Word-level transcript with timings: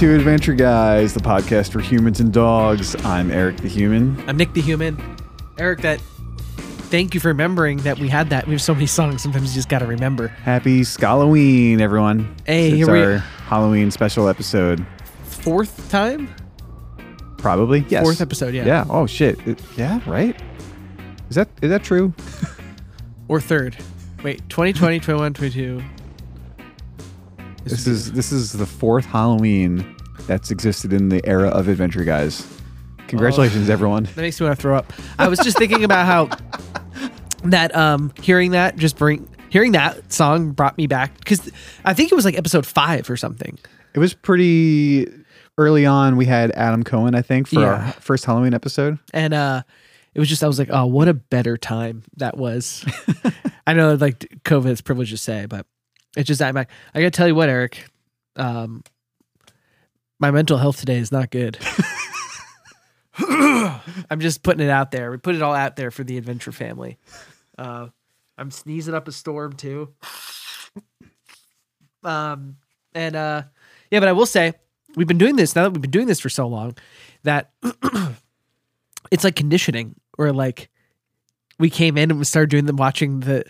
To 0.00 0.14
Adventure 0.14 0.54
Guys, 0.54 1.12
the 1.12 1.20
podcast 1.20 1.72
for 1.72 1.80
humans 1.80 2.20
and 2.20 2.32
dogs. 2.32 2.96
I'm 3.04 3.30
Eric 3.30 3.58
the 3.58 3.68
Human. 3.68 4.18
I'm 4.26 4.38
Nick 4.38 4.54
the 4.54 4.62
Human. 4.62 4.98
Eric, 5.58 5.82
that 5.82 6.00
thank 6.00 7.12
you 7.12 7.20
for 7.20 7.28
remembering 7.28 7.76
that 7.80 7.98
we 7.98 8.08
had 8.08 8.30
that. 8.30 8.46
We 8.46 8.52
have 8.54 8.62
so 8.62 8.72
many 8.72 8.86
songs. 8.86 9.22
Sometimes 9.22 9.50
you 9.50 9.58
just 9.58 9.68
gotta 9.68 9.84
remember. 9.84 10.28
Happy 10.28 10.84
Halloween, 10.98 11.82
everyone. 11.82 12.34
Hey, 12.46 12.68
it's 12.68 12.76
here 12.76 12.90
we- 12.90 13.02
our 13.02 13.18
Halloween 13.18 13.90
special 13.90 14.26
episode. 14.26 14.86
Fourth 15.24 15.90
time? 15.90 16.34
Probably. 17.36 17.84
Yes. 17.90 18.02
Fourth 18.02 18.22
episode, 18.22 18.54
yeah. 18.54 18.64
Yeah. 18.64 18.86
Oh 18.88 19.06
shit. 19.06 19.38
It- 19.46 19.60
yeah. 19.76 20.00
Right. 20.06 20.40
Is 21.28 21.36
that 21.36 21.50
is 21.60 21.68
that 21.68 21.84
true? 21.84 22.14
Or 23.28 23.38
third. 23.38 23.76
Wait, 24.24 24.40
2020, 24.48 24.98
21, 24.98 25.34
22. 25.34 25.82
This 27.62 27.86
is 27.86 28.12
this 28.12 28.32
is 28.32 28.52
the 28.52 28.64
fourth 28.64 29.04
Halloween 29.04 29.96
that's 30.26 30.50
existed 30.50 30.92
in 30.92 31.08
the 31.08 31.24
era 31.26 31.48
of 31.48 31.68
Adventure 31.68 32.04
Guys. 32.04 32.46
Congratulations, 33.08 33.68
Oh. 33.68 33.72
everyone. 33.72 34.04
That 34.04 34.16
makes 34.18 34.40
me 34.40 34.46
want 34.46 34.56
to 34.58 34.62
throw 34.62 34.76
up. 34.76 34.92
I 35.18 35.28
was 35.28 35.38
just 35.40 35.58
thinking 35.58 35.82
about 35.84 36.06
how 36.06 36.28
that 37.44 37.74
um 37.74 38.12
hearing 38.20 38.52
that 38.52 38.76
just 38.76 38.96
bring 38.96 39.28
hearing 39.48 39.72
that 39.72 40.12
song 40.12 40.52
brought 40.52 40.76
me 40.76 40.86
back 40.86 41.18
because 41.18 41.50
I 41.84 41.94
think 41.94 42.12
it 42.12 42.14
was 42.14 42.24
like 42.24 42.36
episode 42.36 42.66
five 42.66 43.08
or 43.10 43.16
something. 43.16 43.58
It 43.94 43.98
was 43.98 44.14
pretty 44.14 45.08
early 45.58 45.84
on. 45.86 46.16
We 46.16 46.26
had 46.26 46.52
Adam 46.52 46.84
Cohen, 46.84 47.14
I 47.14 47.22
think, 47.22 47.48
for 47.48 47.60
Yeah. 47.60 47.66
our 47.86 47.92
first 47.94 48.24
Halloween 48.24 48.54
episode. 48.54 48.98
and 49.12 49.34
uh 49.34 49.62
it 50.14 50.18
was 50.18 50.28
just 50.28 50.42
I 50.42 50.48
was 50.48 50.58
like, 50.58 50.68
oh, 50.72 50.86
what 50.86 51.06
a 51.08 51.14
better 51.14 51.56
time 51.56 52.02
that 52.16 52.36
was. 52.36 52.84
I 53.66 53.74
know 53.74 53.94
like 53.94 54.18
COVID 54.44 54.66
is 54.70 54.80
privileged 54.80 55.12
to 55.12 55.16
say, 55.18 55.46
but 55.46 55.66
it's 56.16 56.26
just 56.26 56.42
I'm 56.42 56.54
like, 56.54 56.68
I 56.94 57.00
gotta 57.00 57.10
tell 57.12 57.28
you 57.28 57.34
what, 57.36 57.48
Eric, 57.48 57.86
um, 58.36 58.82
my 60.20 60.30
mental 60.30 60.58
health 60.58 60.78
today 60.78 60.98
is 60.98 61.10
not 61.10 61.30
good. 61.30 61.58
I'm 63.18 64.20
just 64.20 64.42
putting 64.42 64.64
it 64.64 64.70
out 64.70 64.90
there. 64.92 65.10
We 65.10 65.16
put 65.16 65.34
it 65.34 65.42
all 65.42 65.54
out 65.54 65.76
there 65.76 65.90
for 65.90 66.04
the 66.04 66.18
adventure 66.18 66.52
family. 66.52 66.98
Uh, 67.58 67.88
I'm 68.38 68.50
sneezing 68.50 68.94
up 68.94 69.08
a 69.08 69.12
storm 69.12 69.54
too. 69.54 69.92
Um, 72.04 72.56
and 72.94 73.16
uh, 73.16 73.42
yeah, 73.90 74.00
but 74.00 74.08
I 74.08 74.12
will 74.12 74.26
say 74.26 74.54
we've 74.96 75.06
been 75.06 75.18
doing 75.18 75.36
this 75.36 75.54
now 75.54 75.64
that 75.64 75.70
we've 75.70 75.82
been 75.82 75.90
doing 75.90 76.06
this 76.06 76.20
for 76.20 76.28
so 76.28 76.46
long 76.46 76.76
that 77.24 77.50
it's 79.10 79.24
like 79.24 79.36
conditioning 79.36 79.94
or 80.16 80.32
like 80.32 80.70
we 81.58 81.68
came 81.70 81.98
in 81.98 82.10
and 82.10 82.18
we 82.18 82.24
started 82.24 82.50
doing 82.50 82.66
the 82.66 82.74
watching 82.74 83.20
the 83.20 83.44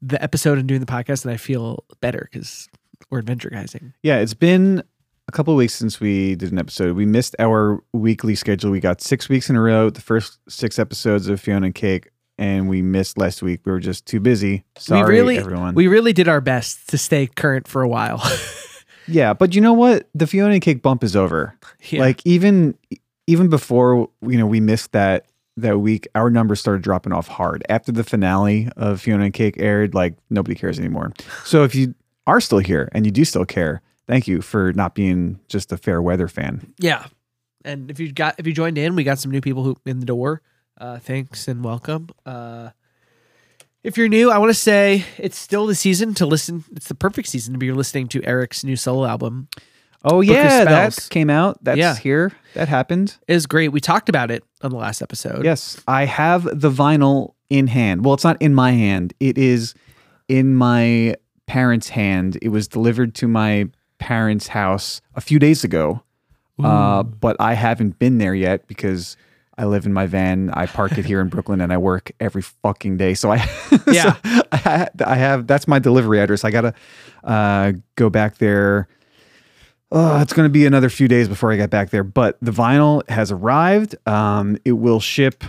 the 0.00 0.22
episode 0.22 0.58
and 0.58 0.68
doing 0.68 0.80
the 0.80 0.86
podcast 0.86 1.24
and 1.24 1.34
I 1.34 1.36
feel 1.36 1.84
better 2.00 2.28
because 2.30 2.68
we're 3.10 3.18
adventure 3.18 3.50
guysing. 3.50 3.92
Yeah, 4.02 4.18
it's 4.18 4.34
been 4.34 4.84
a 5.28 5.32
couple 5.32 5.54
of 5.54 5.58
weeks 5.58 5.74
since 5.74 6.00
we 6.00 6.34
did 6.34 6.52
an 6.52 6.58
episode. 6.58 6.96
We 6.96 7.06
missed 7.06 7.36
our 7.38 7.82
weekly 7.92 8.34
schedule. 8.34 8.70
We 8.70 8.80
got 8.80 9.00
six 9.00 9.28
weeks 9.28 9.48
in 9.48 9.56
a 9.56 9.60
row, 9.60 9.90
the 9.90 10.00
first 10.00 10.38
six 10.48 10.78
episodes 10.78 11.28
of 11.28 11.40
Fionna 11.40 11.66
and 11.66 11.74
Cake, 11.74 12.10
and 12.38 12.68
we 12.68 12.82
missed 12.82 13.18
last 13.18 13.42
week. 13.42 13.60
We 13.64 13.72
were 13.72 13.80
just 13.80 14.06
too 14.06 14.20
busy. 14.20 14.64
Sorry, 14.76 15.02
we 15.02 15.08
really 15.08 15.38
everyone. 15.38 15.74
we 15.74 15.86
really 15.86 16.12
did 16.12 16.28
our 16.28 16.40
best 16.40 16.88
to 16.90 16.98
stay 16.98 17.26
current 17.26 17.68
for 17.68 17.82
a 17.82 17.88
while. 17.88 18.22
yeah, 19.06 19.32
but 19.32 19.54
you 19.54 19.60
know 19.60 19.72
what? 19.72 20.08
The 20.14 20.26
Fionna 20.26 20.54
and 20.54 20.62
Cake 20.62 20.82
bump 20.82 21.04
is 21.04 21.14
over. 21.16 21.56
Yeah. 21.90 22.00
Like 22.00 22.20
even 22.24 22.76
even 23.26 23.48
before 23.48 24.08
you 24.22 24.38
know 24.38 24.46
we 24.46 24.60
missed 24.60 24.92
that 24.92 25.26
that 25.58 25.78
week, 25.78 26.08
our 26.14 26.30
numbers 26.30 26.60
started 26.60 26.82
dropping 26.82 27.12
off 27.12 27.28
hard. 27.28 27.62
After 27.68 27.92
the 27.92 28.04
finale 28.04 28.68
of 28.76 29.00
Fionna 29.00 29.24
and 29.24 29.34
Cake 29.34 29.56
aired, 29.58 29.94
like 29.94 30.14
nobody 30.30 30.54
cares 30.54 30.78
anymore. 30.78 31.12
So 31.44 31.62
if 31.64 31.74
you 31.74 31.94
are 32.26 32.40
still 32.40 32.58
here 32.58 32.88
and 32.92 33.04
you 33.04 33.12
do 33.12 33.24
still 33.24 33.44
care, 33.44 33.82
thank 34.06 34.26
you 34.28 34.42
for 34.42 34.72
not 34.72 34.94
being 34.94 35.38
just 35.48 35.72
a 35.72 35.76
fair 35.76 36.00
weather 36.02 36.28
fan. 36.28 36.72
yeah. 36.78 37.06
And 37.64 37.92
if 37.92 38.00
you 38.00 38.10
got 38.12 38.34
if 38.38 38.46
you 38.48 38.52
joined 38.52 38.76
in, 38.76 38.96
we 38.96 39.04
got 39.04 39.20
some 39.20 39.30
new 39.30 39.40
people 39.40 39.62
who 39.62 39.76
in 39.86 40.00
the 40.00 40.06
door. 40.06 40.42
Uh, 40.80 40.98
thanks 40.98 41.46
and 41.46 41.62
welcome. 41.62 42.08
Uh, 42.26 42.70
if 43.84 43.96
you're 43.96 44.08
new, 44.08 44.30
I 44.32 44.38
want 44.38 44.50
to 44.50 44.54
say 44.54 45.04
it's 45.16 45.38
still 45.38 45.66
the 45.66 45.76
season 45.76 46.12
to 46.14 46.26
listen. 46.26 46.64
It's 46.72 46.88
the 46.88 46.96
perfect 46.96 47.28
season 47.28 47.52
to 47.54 47.58
be 47.58 47.70
listening 47.70 48.08
to 48.08 48.24
Eric's 48.24 48.64
new 48.64 48.74
solo 48.74 49.06
album. 49.06 49.46
Oh 50.04 50.20
yeah, 50.22 50.64
that 50.64 51.06
came 51.10 51.30
out. 51.30 51.62
That's 51.62 51.78
Yeah. 51.78 51.94
here. 51.94 52.32
That 52.54 52.66
happened. 52.68 53.16
It 53.28 53.34
is 53.34 53.46
great. 53.46 53.68
We 53.68 53.80
talked 53.80 54.08
about 54.08 54.32
it 54.32 54.42
on 54.62 54.70
the 54.72 54.76
last 54.76 55.00
episode. 55.00 55.44
Yes, 55.44 55.80
I 55.86 56.04
have 56.06 56.42
the 56.42 56.70
vinyl 56.70 57.34
in 57.48 57.68
hand. 57.68 58.04
Well, 58.04 58.14
it's 58.14 58.24
not 58.24 58.42
in 58.42 58.54
my 58.54 58.72
hand. 58.72 59.14
It 59.20 59.38
is 59.38 59.74
in 60.28 60.56
my 60.56 61.14
parents' 61.46 61.90
hand. 61.90 62.38
It 62.42 62.48
was 62.48 62.66
delivered 62.66 63.14
to 63.16 63.28
my 63.28 63.68
parents' 64.02 64.48
house 64.48 65.00
a 65.14 65.20
few 65.20 65.38
days 65.38 65.64
ago. 65.64 66.02
Uh, 66.62 67.02
but 67.02 67.36
I 67.40 67.54
haven't 67.54 67.98
been 67.98 68.18
there 68.18 68.34
yet 68.34 68.68
because 68.68 69.16
I 69.58 69.64
live 69.64 69.84
in 69.84 69.92
my 69.92 70.06
van. 70.06 70.50
I 70.50 70.66
park 70.66 70.96
it 70.96 71.04
here 71.04 71.20
in 71.20 71.28
Brooklyn 71.28 71.60
and 71.60 71.72
I 71.72 71.76
work 71.76 72.12
every 72.20 72.42
fucking 72.42 72.96
day. 72.98 73.14
So 73.14 73.32
I, 73.32 73.36
Yeah. 73.90 74.14
so 74.22 74.42
I, 74.52 74.88
I 75.04 75.14
have 75.16 75.46
that's 75.48 75.66
my 75.66 75.78
delivery 75.80 76.20
address. 76.20 76.44
I 76.44 76.50
gotta 76.52 76.72
uh, 77.24 77.72
go 77.96 78.10
back 78.10 78.38
there. 78.38 78.86
Oh, 79.90 80.20
it's 80.20 80.32
going 80.32 80.46
to 80.46 80.52
be 80.52 80.64
another 80.64 80.88
few 80.88 81.06
days 81.06 81.28
before 81.28 81.52
I 81.52 81.56
get 81.56 81.68
back 81.68 81.90
there, 81.90 82.02
but 82.04 82.38
the 82.40 82.50
vinyl 82.50 83.06
has 83.10 83.30
arrived. 83.30 83.94
Um, 84.08 84.56
it 84.64 84.72
will 84.72 85.00
ship 85.00 85.44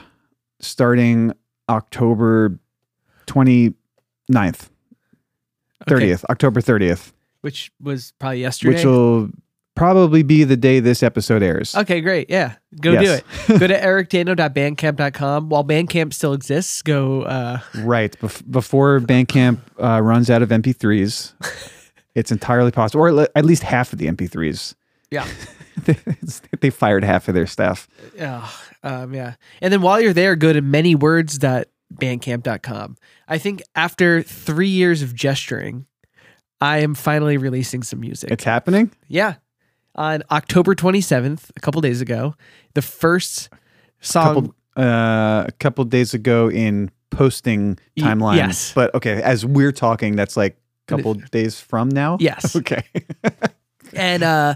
starting 0.60 1.32
October 1.70 2.60
29th, 3.28 3.74
30th, 4.32 4.70
Okay. 5.88 6.16
October 6.30 6.60
30th, 6.60 7.13
which 7.44 7.72
was 7.80 8.12
probably 8.20 8.42
yesterday. 8.42 8.76
which 8.76 8.86
will 8.86 9.30
probably 9.76 10.22
be 10.24 10.44
the 10.44 10.58
day 10.58 10.80
this 10.80 11.02
episode 11.04 11.42
airs. 11.44 11.76
okay, 11.76 12.02
great. 12.02 12.30
Yeah, 12.30 12.56
go 12.82 12.92
Yes. 12.94 13.22
do 13.48 13.54
it. 13.56 13.60
go 13.60 13.68
to 13.68 13.80
ericdaino.bandcamp.com. 14.58 15.50
While 15.50 15.64
Bandcamp 15.64 16.14
still 16.14 16.34
exists, 16.34 16.82
go. 16.82 17.22
Uh, 17.24 17.60
Right. 17.80 18.18
Bef- 18.20 18.50
before 18.52 19.00
Bandcamp 19.00 19.60
uh, 19.82 20.02
runs 20.02 20.30
out 20.30 20.42
of 20.42 20.50
MP3s, 20.50 21.34
it's 22.16 22.32
entirely 22.32 22.72
possible, 22.72 23.04
or 23.06 23.28
at 23.36 23.46
least 23.46 23.64
half 23.64 23.94
of 23.94 24.00
the 24.00 24.08
MP3s. 24.08 24.76
yeah, 25.12 25.28
they 26.62 26.70
fired 26.70 27.04
half 27.04 27.28
of 27.28 27.34
their 27.36 27.48
staff. 27.48 27.88
yeah, 28.16 28.48
um, 28.84 29.14
yeah. 29.14 29.36
And 29.62 29.74
then 29.74 29.82
while 29.82 30.00
you're 30.00 30.14
there, 30.14 30.36
go 30.36 30.54
to 30.54 30.62
manywords.bandcamp.com. 30.62 32.98
I 33.28 33.38
think 33.38 33.64
after 33.76 34.22
three 34.22 34.68
years 34.70 35.02
of 35.02 35.14
gesturing, 35.16 35.86
I 36.62 36.80
am 36.80 36.94
finally 36.96 37.38
releasing 37.38 37.84
some 37.84 38.00
music. 38.00 38.32
It's 38.32 38.44
happening. 38.44 38.92
yeah, 39.08 39.36
on 39.96 40.24
October 40.32 40.76
27th, 40.76 41.52
a 41.56 41.60
couple 41.60 41.82
days 41.82 42.02
ago, 42.02 42.36
the 42.74 42.82
first 42.82 43.50
song. 44.00 44.24
couple 44.26 44.56
uh, 44.76 45.46
a 45.48 45.52
couple 45.60 45.86
days 45.86 46.14
ago 46.14 46.50
in 46.50 46.90
posting 47.12 47.78
timeline. 47.98 48.38
yes. 48.38 48.74
But 48.74 48.94
okay, 48.96 49.22
as 49.22 49.46
we're 49.46 49.72
talking, 49.72 50.16
that's 50.16 50.36
like 50.36 50.58
a 50.88 50.96
couple 50.96 51.14
days 51.14 51.60
from 51.60 51.90
now. 51.90 52.18
Yes. 52.20 52.56
Okay. 52.56 52.84
And 53.94 54.24
uh 54.24 54.56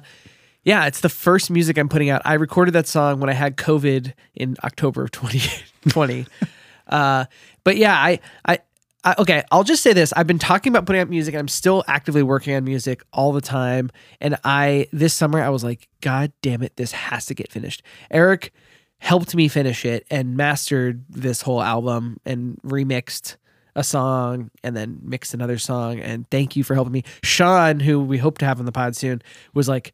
yeah, 0.64 0.88
it's 0.88 1.02
the 1.02 1.10
first 1.10 1.50
music 1.52 1.78
I'm 1.78 1.88
putting 1.88 2.10
out. 2.10 2.22
I 2.26 2.34
recorded 2.34 2.72
that 2.74 2.88
song 2.88 3.20
when 3.20 3.30
I 3.30 3.34
had 3.34 3.56
COVID 3.56 4.14
in 4.34 4.58
October 4.64 5.04
of 5.04 5.12
2020. 5.12 6.26
uh 6.88 7.26
but 7.64 7.78
yeah, 7.78 7.94
I, 7.94 8.20
I 8.46 8.60
I 9.08 9.16
okay, 9.20 9.42
I'll 9.52 9.64
just 9.64 9.84
say 9.84 9.94
this. 9.94 10.12
I've 10.18 10.28
been 10.28 10.38
talking 10.38 10.70
about 10.70 10.86
putting 10.86 11.02
out 11.02 11.10
music 11.10 11.34
and 11.34 11.40
I'm 11.40 11.48
still 11.48 11.82
actively 11.88 12.24
working 12.24 12.54
on 12.56 12.66
music 12.66 13.04
all 13.14 13.32
the 13.32 13.40
time. 13.40 13.90
And 14.20 14.38
I 14.44 14.90
this 14.92 15.14
summer 15.14 15.42
I 15.42 15.48
was 15.48 15.64
like, 15.64 15.88
God 16.02 16.34
damn 16.42 16.62
it, 16.62 16.76
this 16.76 16.92
has 16.92 17.26
to 17.28 17.34
get 17.34 17.50
finished. 17.50 17.84
Eric 18.12 18.52
helped 19.00 19.34
me 19.34 19.48
finish 19.48 19.86
it 19.86 20.06
and 20.12 20.36
mastered 20.36 21.06
this 21.08 21.42
whole 21.42 21.62
album 21.62 22.18
and 22.26 22.60
remixed 22.66 23.38
a 23.78 23.84
song 23.84 24.52
and 24.62 24.76
then 24.76 25.00
mixed 25.02 25.34
another 25.34 25.58
song. 25.58 26.02
And 26.02 26.30
thank 26.30 26.58
you 26.58 26.66
for 26.66 26.74
helping 26.74 26.92
me. 26.92 27.06
Sean, 27.24 27.80
who 27.80 28.02
we 28.02 28.18
hope 28.18 28.40
to 28.40 28.46
have 28.46 28.60
on 28.60 28.66
the 28.66 28.74
pod 28.74 28.98
soon, 28.98 29.22
was 29.54 29.70
like 29.70 29.94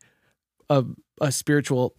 a, 0.72 0.84
a 1.22 1.32
spiritual 1.32 1.94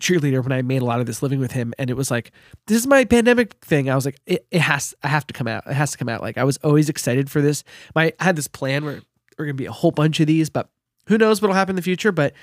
cheerleader 0.00 0.42
when 0.42 0.52
I 0.52 0.62
made 0.62 0.82
a 0.82 0.84
lot 0.84 1.00
of 1.00 1.06
this 1.06 1.22
living 1.22 1.40
with 1.40 1.52
him. 1.52 1.72
And 1.78 1.90
it 1.90 1.96
was 1.96 2.10
like, 2.10 2.32
this 2.66 2.78
is 2.78 2.86
my 2.86 3.04
pandemic 3.04 3.54
thing. 3.64 3.88
I 3.88 3.94
was 3.94 4.04
like, 4.04 4.20
it, 4.26 4.46
it 4.50 4.60
has, 4.60 4.94
I 5.02 5.08
have 5.08 5.26
to 5.28 5.34
come 5.34 5.48
out. 5.48 5.66
It 5.66 5.74
has 5.74 5.92
to 5.92 5.98
come 5.98 6.08
out. 6.08 6.20
Like 6.20 6.38
I 6.38 6.44
was 6.44 6.58
always 6.58 6.88
excited 6.88 7.30
for 7.30 7.40
this. 7.40 7.64
My, 7.94 8.12
I 8.20 8.24
had 8.24 8.36
this 8.36 8.48
plan 8.48 8.84
where 8.84 9.00
we're 9.38 9.46
to 9.46 9.54
be 9.54 9.66
a 9.66 9.72
whole 9.72 9.90
bunch 9.90 10.20
of 10.20 10.26
these, 10.26 10.50
but 10.50 10.68
who 11.08 11.18
knows 11.18 11.40
what'll 11.40 11.54
happen 11.56 11.72
in 11.72 11.76
the 11.76 11.82
future. 11.82 12.12
But 12.12 12.34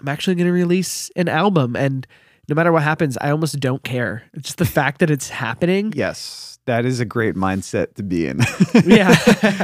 I'm 0.00 0.08
actually 0.08 0.36
to 0.36 0.50
release 0.50 1.10
an 1.16 1.28
album 1.28 1.76
and 1.76 2.06
no 2.48 2.56
matter 2.56 2.72
what 2.72 2.82
happens, 2.82 3.16
I 3.20 3.30
almost 3.30 3.58
don't 3.60 3.84
care. 3.84 4.24
It's 4.34 4.48
just 4.48 4.58
the 4.58 4.64
fact 4.64 4.98
that 4.98 5.10
it's 5.10 5.28
happening. 5.28 5.92
yes. 5.94 6.48
That 6.66 6.84
is 6.84 7.00
a 7.00 7.04
great 7.04 7.34
mindset 7.34 7.94
to 7.94 8.04
be 8.04 8.28
in. 8.28 8.38
Yeah. 8.84 9.16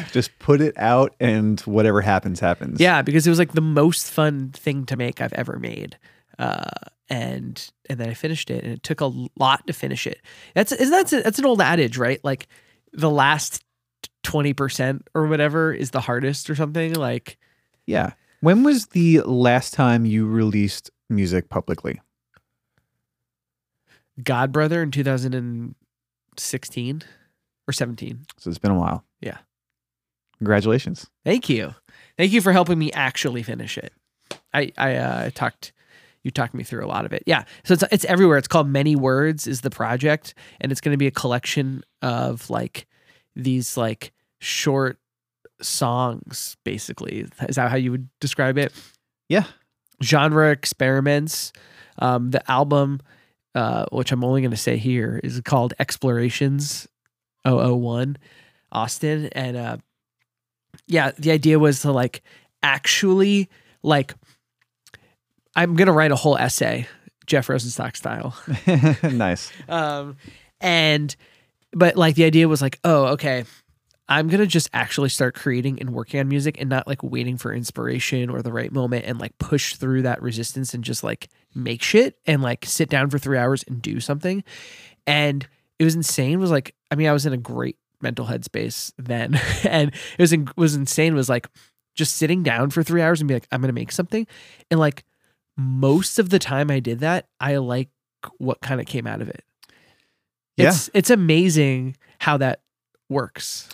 Just 0.13 0.37
put 0.41 0.61
it 0.61 0.77
out 0.77 1.15
and 1.21 1.61
whatever 1.61 2.01
happens, 2.01 2.41
happens. 2.41 2.81
Yeah, 2.81 3.03
because 3.03 3.25
it 3.25 3.31
was 3.31 3.39
like 3.39 3.53
the 3.53 3.61
most 3.61 4.11
fun 4.11 4.51
thing 4.51 4.85
to 4.87 4.97
make 4.97 5.21
I've 5.21 5.33
ever 5.35 5.61
made. 5.61 5.97
Uh, 6.41 6.65
and 7.09 7.71
and 7.89 7.99
then 7.99 8.09
I 8.09 8.15
finished 8.15 8.51
it, 8.51 8.65
and 8.65 8.73
it 8.73 8.83
took 8.83 9.01
a 9.01 9.11
lot 9.39 9.67
to 9.67 9.73
finish 9.73 10.07
it. 10.07 10.21
That's 10.55 10.73
is 10.73 10.91
that's 10.91 11.11
that's 11.11 11.39
an 11.39 11.47
old 11.47 11.61
adage, 11.61 11.99
right? 11.99 12.23
Like 12.23 12.47
the 12.93 13.11
last 13.11 13.63
twenty 14.23 14.53
percent 14.53 15.09
or 15.15 15.27
whatever 15.27 15.73
is 15.73 15.91
the 15.91 16.01
hardest 16.01 16.51
or 16.51 16.55
something. 16.55 16.95
Like 16.95 17.39
Yeah. 17.87 18.13
When 18.41 18.63
was 18.63 18.87
the 18.89 19.21
last 19.23 19.75
time 19.75 20.05
you 20.05 20.27
released 20.27 20.91
music 21.11 21.49
publicly? 21.49 22.01
God 24.23 24.53
Brother 24.53 24.83
in 24.83 24.91
2016 24.91 27.03
or 27.67 27.73
17. 27.73 28.27
So 28.37 28.51
it's 28.51 28.59
been 28.59 28.71
a 28.71 28.79
while. 28.79 29.05
Yeah. 29.21 29.39
Congratulations. 30.39 31.09
Thank 31.25 31.49
you. 31.49 31.75
Thank 32.17 32.33
you 32.33 32.41
for 32.41 32.53
helping 32.53 32.79
me 32.79 32.93
actually 32.93 33.43
finish 33.43 33.77
it. 33.77 33.93
I 34.53 34.73
I 34.79 34.95
uh, 34.97 35.31
talked 35.35 35.73
you 36.29 36.31
talked 36.31 36.53
me 36.53 36.63
through 36.63 36.85
a 36.85 36.87
lot 36.87 37.07
of 37.07 37.15
it. 37.15 37.23
Yeah. 37.25 37.45
So 37.65 37.73
it's 37.73 37.85
it's 37.91 38.05
everywhere. 38.05 38.37
It's 38.37 38.49
called 38.49 38.69
Many 38.69 38.95
Words 38.95 39.47
is 39.47 39.63
the 39.63 39.71
project 39.71 40.35
and 40.61 40.71
it's 40.71 40.83
going 40.83 40.93
to 40.93 40.99
be 40.99 41.07
a 41.07 41.11
collection 41.11 41.83
of 42.03 42.51
like 42.51 42.87
these 43.35 43.79
like 43.79 44.13
short 44.41 44.99
songs 45.63 46.59
basically. 46.65 47.27
Is 47.49 47.57
that 47.57 47.71
how 47.71 47.77
you 47.77 47.91
would 47.91 48.11
describe 48.21 48.59
it? 48.59 48.75
Yeah. 49.31 49.45
Genre 50.03 50.51
experiments. 50.51 51.55
Um 51.99 52.31
the 52.31 52.49
album 52.51 53.01
uh 53.55 53.87
which 53.91 54.13
I'm 54.13 54.23
only 54.23 54.43
going 54.43 54.51
to 54.51 54.57
say 54.59 54.77
here 54.77 55.19
is 55.25 55.41
called 55.41 55.73
Explorations 55.79 56.87
001 57.47 58.19
Austin 58.71 59.31
and 59.33 59.57
uh 59.57 59.77
yeah, 60.87 61.13
the 61.19 61.31
idea 61.31 61.59
was 61.59 61.81
to 61.81 61.91
like 61.91 62.23
actually 62.63 63.49
like 63.83 64.15
I'm 65.59 65.75
gonna 65.75 65.93
write 65.93 66.13
a 66.13 66.17
whole 66.17 66.39
essay, 66.39 66.87
Jeff 67.27 67.49
Rosenstock 67.49 67.97
style. 67.97 68.33
nice. 69.13 69.51
Um, 69.69 70.17
and 70.61 71.17
but 71.73 71.97
like 71.97 72.15
the 72.15 72.23
idea 72.23 72.47
was 72.47 72.63
like, 72.63 72.79
oh, 72.85 73.07
okay, 73.07 73.43
I'm 74.09 74.29
gonna 74.29 74.47
just 74.47 74.71
actually 74.73 75.09
start 75.09 75.35
creating 75.35 75.81
and 75.81 75.91
working 75.91 76.21
on 76.21 76.29
music 76.29 76.61
and 76.61 76.71
not 76.71 76.87
like 76.87 77.03
waiting 77.03 77.37
for 77.37 77.53
inspiration 77.53 78.31
or 78.31 78.41
the 78.41 78.53
right 78.53 78.71
moment 78.71 79.05
and 79.05 79.19
like 79.19 79.37
push 79.39 79.75
through 79.75 80.03
that 80.03 80.23
resistance 80.23 80.75
and 80.75 80.85
just 80.85 81.03
like 81.03 81.29
make 81.57 81.83
shit 81.83 82.21
and 82.25 82.41
like 82.41 82.65
sit 82.65 82.89
down 82.89 83.11
for 83.11 83.19
three 83.19 83.37
hours 83.37 83.65
and 83.67 83.83
do 83.83 83.99
something. 83.99 84.45
And 85.09 85.45
it 85.81 85.85
was 85.85 85.97
insane. 85.97 86.35
It 86.35 86.37
was 86.37 86.53
like, 86.53 86.77
I 86.93 86.95
mean, 86.95 87.09
I 87.09 87.13
was 87.13 87.27
in 87.27 87.33
a 87.33 87.37
great 87.37 87.79
mental 88.01 88.27
headspace 88.27 88.93
then, 88.97 89.41
and 89.69 89.91
it 89.93 90.23
was 90.23 90.33
in, 90.33 90.49
was 90.55 90.77
insane. 90.77 91.15
It 91.15 91.17
was 91.17 91.29
like 91.29 91.49
just 91.97 92.15
sitting 92.15 92.45
down 92.45 92.71
for 92.71 92.85
three 92.85 93.03
hours 93.03 93.21
and 93.21 93.27
be 93.27 93.35
like, 93.35 93.49
I'm 93.51 93.61
gonna 93.61 93.73
make 93.73 93.91
something, 93.91 94.25
and 94.71 94.79
like 94.79 95.05
most 95.59 96.19
of 96.19 96.31
the 96.31 96.39
time 96.39 96.71
I 96.71 96.81
did 96.81 97.01
that, 97.01 97.27
I 97.41 97.57
like 97.57 97.91
what 98.39 98.61
kind 98.61 98.81
of 98.81 98.87
came 98.87 99.07
out 99.07 99.21
of 99.21 99.29
it. 99.29 99.45
Yeah. 100.57 100.69
It's 100.69 100.89
it's 100.95 101.11
amazing 101.11 101.97
how 102.21 102.37
that 102.39 102.61
works. 103.09 103.69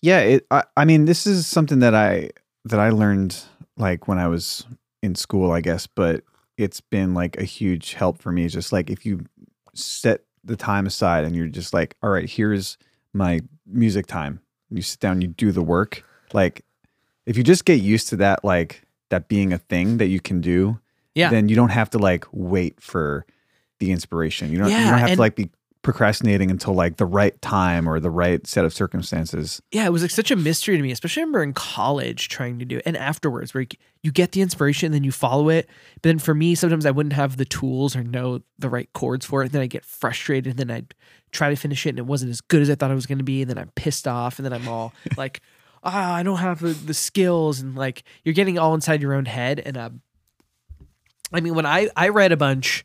Yeah, 0.00 0.20
it, 0.20 0.46
I, 0.50 0.62
I 0.76 0.84
mean, 0.84 1.04
this 1.04 1.26
is 1.26 1.46
something 1.46 1.80
that 1.80 1.94
I 1.94 2.30
that 2.64 2.80
I 2.80 2.90
learned 2.90 3.36
like 3.76 4.08
when 4.08 4.18
I 4.18 4.28
was 4.28 4.64
in 5.02 5.14
school, 5.14 5.50
I 5.50 5.60
guess, 5.60 5.86
but 5.86 6.22
it's 6.56 6.80
been 6.80 7.14
like 7.14 7.36
a 7.40 7.44
huge 7.44 7.94
help 7.94 8.20
for 8.20 8.32
me. 8.32 8.48
Just 8.48 8.72
like 8.72 8.90
if 8.90 9.04
you 9.04 9.24
set 9.74 10.22
the 10.44 10.56
time 10.56 10.86
aside 10.86 11.24
and 11.24 11.34
you're 11.34 11.46
just 11.46 11.74
like, 11.74 11.96
all 12.02 12.10
right, 12.10 12.28
here's 12.28 12.78
my 13.12 13.40
music 13.66 14.06
time. 14.06 14.40
You 14.70 14.82
sit 14.82 15.00
down, 15.00 15.20
you 15.20 15.28
do 15.28 15.50
the 15.50 15.62
work. 15.62 16.04
Like 16.32 16.64
if 17.26 17.36
you 17.36 17.42
just 17.42 17.64
get 17.64 17.80
used 17.80 18.08
to 18.08 18.16
that, 18.16 18.44
like 18.44 18.82
that 19.10 19.28
being 19.28 19.52
a 19.52 19.58
thing 19.58 19.98
that 19.98 20.06
you 20.06 20.20
can 20.20 20.40
do, 20.40 20.78
Yeah. 21.18 21.30
then 21.30 21.48
you 21.48 21.56
don't 21.56 21.70
have 21.70 21.90
to 21.90 21.98
like 21.98 22.24
wait 22.32 22.80
for 22.80 23.26
the 23.78 23.90
inspiration. 23.90 24.50
You 24.50 24.58
don't, 24.58 24.70
you 24.70 24.76
don't 24.76 24.98
have 24.98 25.08
and- 25.10 25.16
to 25.16 25.20
like 25.20 25.36
be 25.36 25.50
procrastinating 25.82 26.50
until 26.50 26.74
like 26.74 26.96
the 26.96 27.06
right 27.06 27.40
time 27.40 27.88
or 27.88 28.00
the 28.00 28.10
right 28.10 28.46
set 28.46 28.64
of 28.64 28.74
circumstances. 28.74 29.62
yeah, 29.70 29.86
it 29.86 29.90
was 29.90 30.02
like 30.02 30.10
such 30.10 30.30
a 30.30 30.36
mystery 30.36 30.76
to 30.76 30.82
me, 30.82 30.90
especially 30.90 31.22
I 31.22 31.24
remember 31.24 31.42
in 31.42 31.52
college 31.54 32.28
trying 32.28 32.58
to 32.58 32.64
do 32.64 32.78
it 32.78 32.82
and 32.84 32.96
afterwards 32.96 33.54
where 33.54 33.64
you, 34.02 34.12
get 34.12 34.32
the 34.32 34.40
inspiration, 34.40 34.92
then 34.92 35.04
you 35.04 35.12
follow 35.12 35.48
it. 35.48 35.68
But 35.94 36.02
then 36.02 36.18
for 36.18 36.34
me, 36.34 36.54
sometimes 36.56 36.84
I 36.84 36.90
wouldn't 36.90 37.12
have 37.12 37.36
the 37.36 37.44
tools 37.44 37.94
or 37.94 38.02
know 38.02 38.40
the 38.58 38.68
right 38.68 38.92
chords 38.92 39.24
for 39.24 39.42
it. 39.42 39.46
And 39.46 39.52
Then 39.52 39.62
I 39.62 39.66
get 39.66 39.84
frustrated, 39.84 40.50
and 40.50 40.58
then 40.58 40.70
I'd 40.76 40.94
try 41.30 41.50
to 41.50 41.56
finish 41.56 41.86
it, 41.86 41.90
and 41.90 41.98
it 41.98 42.06
wasn't 42.06 42.30
as 42.30 42.40
good 42.40 42.60
as 42.62 42.70
I 42.70 42.74
thought 42.74 42.90
it 42.90 42.94
was 42.94 43.06
going 43.06 43.18
to 43.18 43.24
be. 43.24 43.42
And 43.42 43.50
then 43.50 43.58
I'm 43.58 43.70
pissed 43.76 44.08
off, 44.08 44.38
and 44.38 44.46
then 44.46 44.52
I'm 44.52 44.66
all 44.66 44.92
like, 45.16 45.40
ah, 45.84 46.14
I 46.14 46.22
don't 46.22 46.38
have 46.38 46.60
the, 46.60 46.72
the 46.72 46.94
skills, 46.94 47.60
and 47.60 47.76
like 47.76 48.02
you're 48.24 48.34
getting 48.34 48.58
all 48.58 48.74
inside 48.74 49.00
your 49.00 49.14
own 49.14 49.26
head. 49.26 49.60
And 49.64 49.76
uh, 49.76 49.90
I 51.32 51.40
mean, 51.40 51.54
when 51.54 51.66
I 51.66 51.88
I 51.96 52.08
read 52.08 52.32
a 52.32 52.36
bunch 52.36 52.84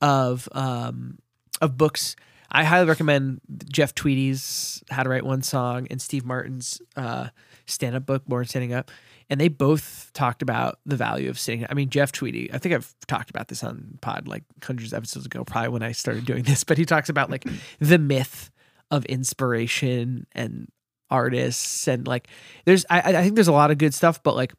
of 0.00 0.48
um 0.52 1.18
of 1.60 1.76
books. 1.76 2.16
I 2.50 2.62
highly 2.62 2.86
recommend 2.86 3.40
Jeff 3.72 3.96
Tweedy's 3.96 4.82
How 4.88 5.02
to 5.02 5.08
Write 5.08 5.24
One 5.24 5.42
Song 5.42 5.88
and 5.90 6.00
Steve 6.00 6.24
Martin's 6.24 6.80
uh, 6.94 7.28
stand 7.66 7.96
up 7.96 8.06
book, 8.06 8.24
Born 8.26 8.44
Standing 8.44 8.72
Up. 8.72 8.92
And 9.28 9.40
they 9.40 9.48
both 9.48 10.10
talked 10.12 10.40
about 10.40 10.78
the 10.86 10.96
value 10.96 11.30
of 11.30 11.38
sitting. 11.38 11.66
I 11.68 11.74
mean, 11.74 11.88
Jeff 11.88 12.12
Tweedy, 12.12 12.52
I 12.52 12.58
think 12.58 12.74
I've 12.74 12.94
talked 13.08 13.30
about 13.30 13.48
this 13.48 13.64
on 13.64 13.98
pod 14.02 14.28
like 14.28 14.44
hundreds 14.62 14.92
of 14.92 14.98
episodes 14.98 15.26
ago, 15.26 15.44
probably 15.44 15.70
when 15.70 15.82
I 15.82 15.92
started 15.92 16.26
doing 16.26 16.44
this, 16.44 16.62
but 16.62 16.78
he 16.78 16.84
talks 16.84 17.08
about 17.08 17.30
like 17.30 17.44
the 17.80 17.98
myth 17.98 18.50
of 18.90 19.04
inspiration 19.06 20.26
and 20.32 20.68
artists 21.10 21.88
and 21.88 22.06
like 22.06 22.28
there's 22.64 22.84
I, 22.90 23.00
I 23.00 23.22
think 23.22 23.34
there's 23.34 23.48
a 23.48 23.52
lot 23.52 23.70
of 23.70 23.78
good 23.78 23.94
stuff, 23.94 24.22
but 24.22 24.36
like 24.36 24.52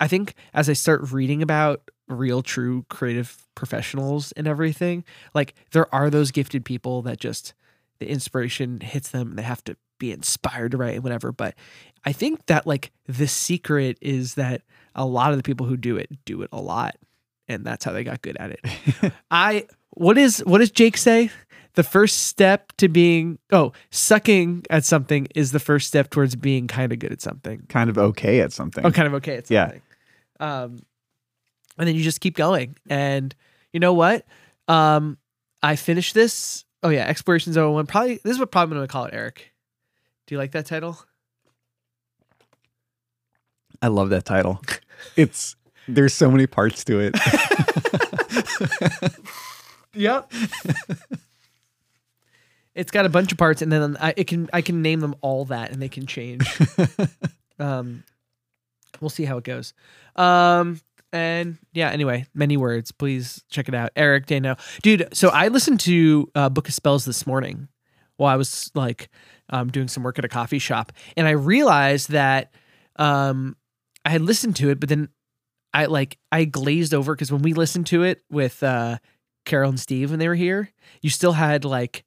I 0.00 0.08
think 0.08 0.34
as 0.54 0.70
I 0.70 0.72
start 0.72 1.12
reading 1.12 1.42
about 1.42 1.90
real 2.12 2.42
true 2.42 2.84
creative 2.88 3.36
professionals 3.54 4.32
and 4.32 4.46
everything, 4.46 5.04
like 5.34 5.54
there 5.72 5.92
are 5.94 6.10
those 6.10 6.30
gifted 6.30 6.64
people 6.64 7.02
that 7.02 7.18
just 7.18 7.54
the 7.98 8.08
inspiration 8.08 8.80
hits 8.80 9.10
them 9.10 9.30
and 9.30 9.38
they 9.38 9.42
have 9.42 9.62
to 9.64 9.76
be 9.98 10.12
inspired 10.12 10.72
to 10.72 10.76
write 10.76 10.94
and 10.94 11.04
whatever. 11.04 11.30
But 11.32 11.54
I 12.04 12.12
think 12.12 12.46
that 12.46 12.66
like 12.66 12.90
the 13.06 13.28
secret 13.28 13.98
is 14.00 14.34
that 14.34 14.62
a 14.94 15.06
lot 15.06 15.30
of 15.30 15.36
the 15.36 15.42
people 15.42 15.66
who 15.66 15.76
do 15.76 15.96
it 15.96 16.10
do 16.24 16.42
it 16.42 16.48
a 16.52 16.60
lot. 16.60 16.96
And 17.48 17.64
that's 17.64 17.84
how 17.84 17.92
they 17.92 18.04
got 18.04 18.22
good 18.22 18.36
at 18.38 18.50
it. 18.52 19.12
I 19.30 19.66
what 19.90 20.18
is 20.18 20.38
what 20.46 20.58
does 20.58 20.70
Jake 20.70 20.96
say? 20.96 21.30
The 21.74 21.82
first 21.82 22.26
step 22.26 22.72
to 22.78 22.88
being 22.88 23.38
oh, 23.50 23.72
sucking 23.90 24.64
at 24.68 24.84
something 24.84 25.28
is 25.34 25.52
the 25.52 25.58
first 25.60 25.88
step 25.88 26.10
towards 26.10 26.34
being 26.36 26.66
kind 26.66 26.92
of 26.92 26.98
good 26.98 27.12
at 27.12 27.22
something. 27.22 27.62
Kind 27.68 27.88
of 27.88 27.96
okay 27.96 28.40
at 28.40 28.52
something. 28.52 28.84
Oh, 28.84 28.90
kind 28.90 29.06
of 29.06 29.14
okay 29.14 29.36
at 29.36 29.50
Yeah. 29.50 29.64
something. 29.66 29.82
Um, 30.40 30.78
and 31.82 31.88
then 31.88 31.96
you 31.96 32.04
just 32.04 32.20
keep 32.20 32.36
going. 32.36 32.76
And 32.88 33.34
you 33.72 33.80
know 33.80 33.92
what? 33.92 34.24
Um, 34.68 35.18
I 35.64 35.74
finished 35.74 36.14
this. 36.14 36.64
Oh 36.84 36.90
yeah, 36.90 37.06
Explorations 37.06 37.58
01. 37.58 37.86
Probably 37.86 38.20
this 38.22 38.34
is 38.34 38.38
what 38.38 38.52
probably 38.52 38.76
I'm 38.76 38.78
gonna 38.78 38.86
call 38.86 39.06
it, 39.06 39.14
Eric. 39.14 39.52
Do 40.28 40.36
you 40.36 40.38
like 40.38 40.52
that 40.52 40.66
title? 40.66 40.96
I 43.82 43.88
love 43.88 44.10
that 44.10 44.24
title. 44.24 44.60
It's 45.16 45.56
there's 45.88 46.14
so 46.14 46.30
many 46.30 46.46
parts 46.46 46.84
to 46.84 47.00
it. 47.00 47.16
Yep. 49.94 50.32
it's 52.74 52.90
got 52.90 53.04
a 53.04 53.10
bunch 53.10 53.32
of 53.32 53.38
parts, 53.38 53.60
and 53.60 53.70
then 53.70 53.96
I 54.00 54.14
it 54.16 54.26
can 54.26 54.48
I 54.52 54.62
can 54.62 54.80
name 54.80 55.00
them 55.00 55.14
all 55.20 55.44
that, 55.46 55.70
and 55.70 55.82
they 55.82 55.88
can 55.88 56.06
change. 56.06 56.48
um, 57.58 58.04
we'll 59.00 59.10
see 59.10 59.24
how 59.24 59.36
it 59.36 59.44
goes. 59.44 59.74
Um, 60.16 60.80
and 61.12 61.58
yeah, 61.72 61.90
anyway, 61.90 62.26
many 62.34 62.56
words. 62.56 62.92
Please 62.92 63.42
check 63.50 63.68
it 63.68 63.74
out, 63.74 63.90
Eric 63.96 64.26
Daino, 64.26 64.58
dude. 64.82 65.08
So 65.12 65.28
I 65.28 65.48
listened 65.48 65.80
to 65.80 66.30
uh, 66.34 66.48
Book 66.48 66.68
of 66.68 66.74
Spells 66.74 67.04
this 67.04 67.26
morning 67.26 67.68
while 68.16 68.32
I 68.32 68.36
was 68.36 68.70
like 68.74 69.08
um, 69.50 69.70
doing 69.70 69.88
some 69.88 70.02
work 70.02 70.18
at 70.18 70.24
a 70.24 70.28
coffee 70.28 70.58
shop, 70.58 70.92
and 71.16 71.26
I 71.26 71.32
realized 71.32 72.10
that 72.10 72.54
um, 72.96 73.56
I 74.04 74.10
had 74.10 74.22
listened 74.22 74.56
to 74.56 74.70
it, 74.70 74.80
but 74.80 74.88
then 74.88 75.08
I 75.74 75.86
like 75.86 76.18
I 76.30 76.44
glazed 76.44 76.94
over 76.94 77.14
because 77.14 77.32
when 77.32 77.42
we 77.42 77.54
listened 77.54 77.86
to 77.88 78.02
it 78.02 78.22
with 78.30 78.62
uh, 78.62 78.98
Carol 79.44 79.70
and 79.70 79.80
Steve 79.80 80.10
when 80.10 80.18
they 80.18 80.28
were 80.28 80.34
here, 80.34 80.70
you 81.00 81.10
still 81.10 81.32
had 81.32 81.64
like 81.64 82.04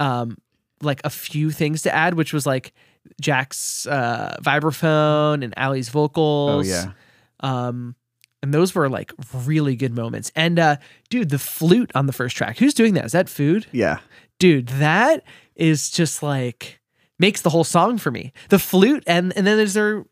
um 0.00 0.36
like 0.82 1.00
a 1.04 1.10
few 1.10 1.50
things 1.50 1.82
to 1.82 1.94
add, 1.94 2.14
which 2.14 2.32
was 2.32 2.46
like 2.46 2.72
Jack's 3.20 3.86
uh 3.86 4.36
vibraphone 4.42 5.42
and 5.44 5.54
Ali's 5.56 5.88
oh 5.88 5.92
vocals. 5.92 6.68
yeah. 6.68 6.92
Um 7.40 7.94
and 8.42 8.52
those 8.52 8.74
were 8.74 8.88
like 8.88 9.12
really 9.32 9.76
good 9.76 9.94
moments. 9.94 10.30
And 10.34 10.58
uh 10.58 10.76
dude, 11.10 11.30
the 11.30 11.38
flute 11.38 11.90
on 11.94 12.06
the 12.06 12.12
first 12.12 12.36
track. 12.36 12.58
Who's 12.58 12.74
doing 12.74 12.94
that? 12.94 13.04
Is 13.04 13.12
that 13.12 13.28
food? 13.28 13.66
Yeah. 13.72 13.98
Dude, 14.38 14.68
that 14.68 15.22
is 15.54 15.90
just 15.90 16.22
like 16.22 16.80
makes 17.18 17.40
the 17.42 17.50
whole 17.50 17.64
song 17.64 17.98
for 17.98 18.10
me. 18.10 18.32
The 18.48 18.58
flute 18.58 19.04
and 19.06 19.36
and 19.36 19.46
then 19.46 19.58
is 19.58 19.74
there 19.74 20.04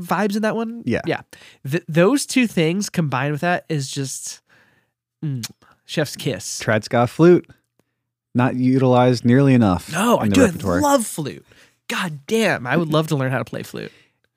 vibes 0.00 0.36
in 0.36 0.42
that 0.42 0.56
one? 0.56 0.82
Yeah. 0.84 1.02
Yeah. 1.06 1.22
Th- 1.68 1.84
those 1.88 2.26
two 2.26 2.46
things 2.46 2.90
combined 2.90 3.32
with 3.32 3.40
that 3.42 3.64
is 3.68 3.90
just 3.90 4.40
mm, 5.24 5.48
chef's 5.84 6.16
kiss. 6.16 6.60
Tradska 6.62 7.08
flute. 7.08 7.48
Not 8.36 8.56
utilized 8.56 9.24
nearly 9.24 9.54
enough. 9.54 9.92
No, 9.92 10.18
I 10.18 10.26
do. 10.26 10.44
I 10.44 10.48
love 10.80 11.06
flute. 11.06 11.46
God 11.86 12.20
damn, 12.26 12.66
I 12.66 12.76
would 12.76 12.88
love 12.88 13.08
to 13.08 13.16
learn 13.16 13.30
how 13.30 13.38
to 13.38 13.44
play 13.44 13.62
flute. 13.62 13.92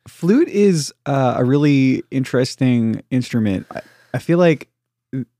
Flute 0.07 0.49
is 0.49 0.93
uh, 1.05 1.35
a 1.37 1.45
really 1.45 2.03
interesting 2.11 3.03
instrument. 3.11 3.67
I, 3.71 3.81
I 4.13 4.19
feel 4.19 4.37
like 4.37 4.69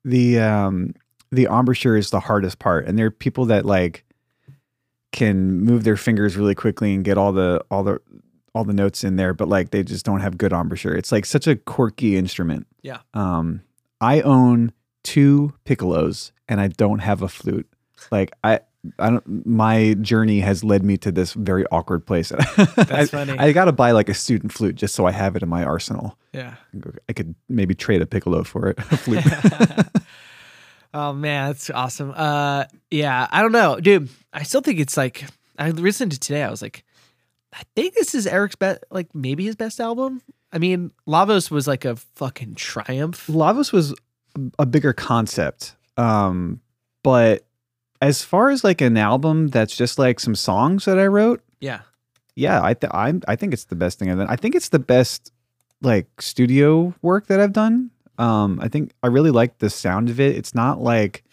the 0.03 0.39
um, 0.39 0.93
the 1.31 1.45
embouchure 1.45 1.97
is 1.97 2.09
the 2.09 2.19
hardest 2.19 2.59
part, 2.59 2.87
and 2.87 2.97
there 2.97 3.07
are 3.07 3.11
people 3.11 3.45
that 3.45 3.65
like 3.65 4.03
can 5.11 5.61
move 5.61 5.83
their 5.83 5.97
fingers 5.97 6.37
really 6.37 6.55
quickly 6.55 6.93
and 6.93 7.03
get 7.03 7.17
all 7.17 7.31
the 7.31 7.63
all 7.71 7.83
the 7.83 7.99
all 8.53 8.63
the 8.63 8.73
notes 8.73 9.03
in 9.03 9.15
there, 9.17 9.33
but 9.33 9.47
like 9.47 9.69
they 9.69 9.83
just 9.83 10.05
don't 10.05 10.21
have 10.21 10.37
good 10.37 10.51
embouchure. 10.51 10.95
It's 10.95 11.11
like 11.11 11.25
such 11.25 11.47
a 11.47 11.55
quirky 11.55 12.17
instrument. 12.17 12.65
Yeah. 12.81 12.99
Um, 13.13 13.61
I 14.01 14.21
own 14.21 14.71
two 15.03 15.53
piccolos 15.63 16.31
and 16.47 16.59
I 16.59 16.67
don't 16.69 16.99
have 16.99 17.21
a 17.21 17.27
flute. 17.27 17.67
Like 18.11 18.31
I, 18.43 18.61
I 18.99 19.09
don't. 19.09 19.45
My 19.45 19.95
journey 19.95 20.39
has 20.39 20.63
led 20.63 20.83
me 20.83 20.97
to 20.97 21.11
this 21.11 21.33
very 21.33 21.65
awkward 21.71 22.05
place. 22.05 22.29
That's 22.57 22.91
I, 22.91 23.05
funny. 23.05 23.37
I 23.37 23.51
got 23.51 23.65
to 23.65 23.71
buy 23.71 23.91
like 23.91 24.09
a 24.09 24.13
student 24.13 24.51
flute 24.51 24.75
just 24.75 24.95
so 24.95 25.05
I 25.05 25.11
have 25.11 25.35
it 25.35 25.43
in 25.43 25.49
my 25.49 25.63
arsenal. 25.63 26.17
Yeah. 26.33 26.55
I 27.09 27.13
could 27.13 27.35
maybe 27.49 27.73
trade 27.75 28.01
a 28.01 28.05
piccolo 28.05 28.43
for 28.43 28.69
it. 28.69 28.79
A 28.91 28.97
flute. 28.97 29.23
Oh 30.93 31.13
man, 31.13 31.49
that's 31.49 31.69
awesome. 31.69 32.13
Uh, 32.15 32.63
yeah, 32.89 33.27
I 33.29 33.41
don't 33.41 33.51
know, 33.51 33.79
dude. 33.79 34.09
I 34.33 34.43
still 34.43 34.61
think 34.61 34.79
it's 34.79 34.95
like 34.97 35.25
I 35.59 35.69
listened 35.71 36.13
to 36.13 36.19
today. 36.19 36.43
I 36.43 36.49
was 36.49 36.61
like, 36.61 36.85
I 37.53 37.61
think 37.75 37.93
this 37.93 38.15
is 38.15 38.25
Eric's 38.25 38.55
best, 38.55 38.83
like 38.89 39.13
maybe 39.13 39.43
his 39.43 39.55
best 39.55 39.79
album. 39.79 40.21
I 40.51 40.59
mean, 40.59 40.91
Lavos 41.05 41.51
was 41.51 41.67
like 41.67 41.85
a 41.85 41.97
fucking 42.15 42.55
triumph. 42.55 43.27
Lavos 43.27 43.73
was 43.73 43.93
a 44.57 44.65
bigger 44.65 44.93
concept. 44.93 45.75
Um, 45.97 46.61
but 47.03 47.46
as 48.01 48.23
far 48.23 48.49
as 48.49 48.63
like 48.63 48.81
an 48.81 48.97
album 48.97 49.47
that's 49.47 49.75
just 49.75 49.97
like 49.99 50.19
some 50.19 50.35
songs 50.35 50.85
that 50.85 50.97
I 50.99 51.07
wrote, 51.07 51.41
Yeah, 51.59 51.81
yeah, 52.35 52.61
I 52.63 52.73
th- 52.73 52.91
I 52.93 53.13
I 53.27 53.35
think 53.35 53.53
it's 53.53 53.65
the 53.65 53.75
best 53.75 53.99
thing 53.99 54.11
I've 54.11 54.17
done. 54.17 54.27
I 54.29 54.35
think 54.35 54.55
it's 54.55 54.69
the 54.69 54.79
best 54.79 55.31
like 55.81 56.07
studio 56.21 56.93
work 57.01 57.27
that 57.27 57.39
I've 57.39 57.53
done. 57.53 57.91
Um, 58.17 58.59
I 58.61 58.67
think 58.67 58.91
I 59.03 59.07
really 59.07 59.31
like 59.31 59.59
the 59.59 59.69
sound 59.69 60.09
of 60.09 60.19
it. 60.19 60.35
It's 60.35 60.55
not 60.55 60.81
like 60.81 61.23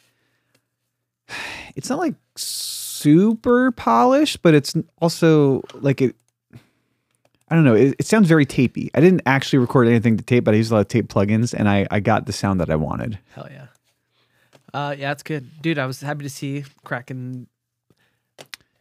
it's 1.76 1.88
not 1.90 1.98
like 1.98 2.14
super 2.36 3.70
polished, 3.72 4.42
but 4.42 4.54
it's 4.54 4.74
also 5.00 5.62
like 5.74 6.00
it. 6.02 6.16
I 7.50 7.54
don't 7.54 7.64
know. 7.64 7.74
It, 7.74 7.94
it 7.98 8.06
sounds 8.06 8.26
very 8.26 8.46
tapey. 8.46 8.88
I 8.94 9.00
didn't 9.00 9.20
actually 9.26 9.58
record 9.58 9.86
anything 9.86 10.16
to 10.16 10.24
tape, 10.24 10.44
but 10.44 10.54
I 10.54 10.56
used 10.56 10.70
a 10.72 10.74
lot 10.74 10.80
of 10.80 10.88
tape 10.88 11.08
plugins, 11.08 11.52
and 11.52 11.68
I 11.68 11.86
I 11.90 12.00
got 12.00 12.26
the 12.26 12.32
sound 12.32 12.60
that 12.60 12.70
I 12.70 12.76
wanted. 12.76 13.18
hell 13.34 13.48
yeah. 13.50 13.66
Uh, 14.74 14.94
yeah, 14.98 15.10
that's 15.10 15.22
good, 15.22 15.48
dude. 15.62 15.78
I 15.78 15.86
was 15.86 16.00
happy 16.00 16.24
to 16.24 16.28
see 16.28 16.64
Kraken 16.84 17.46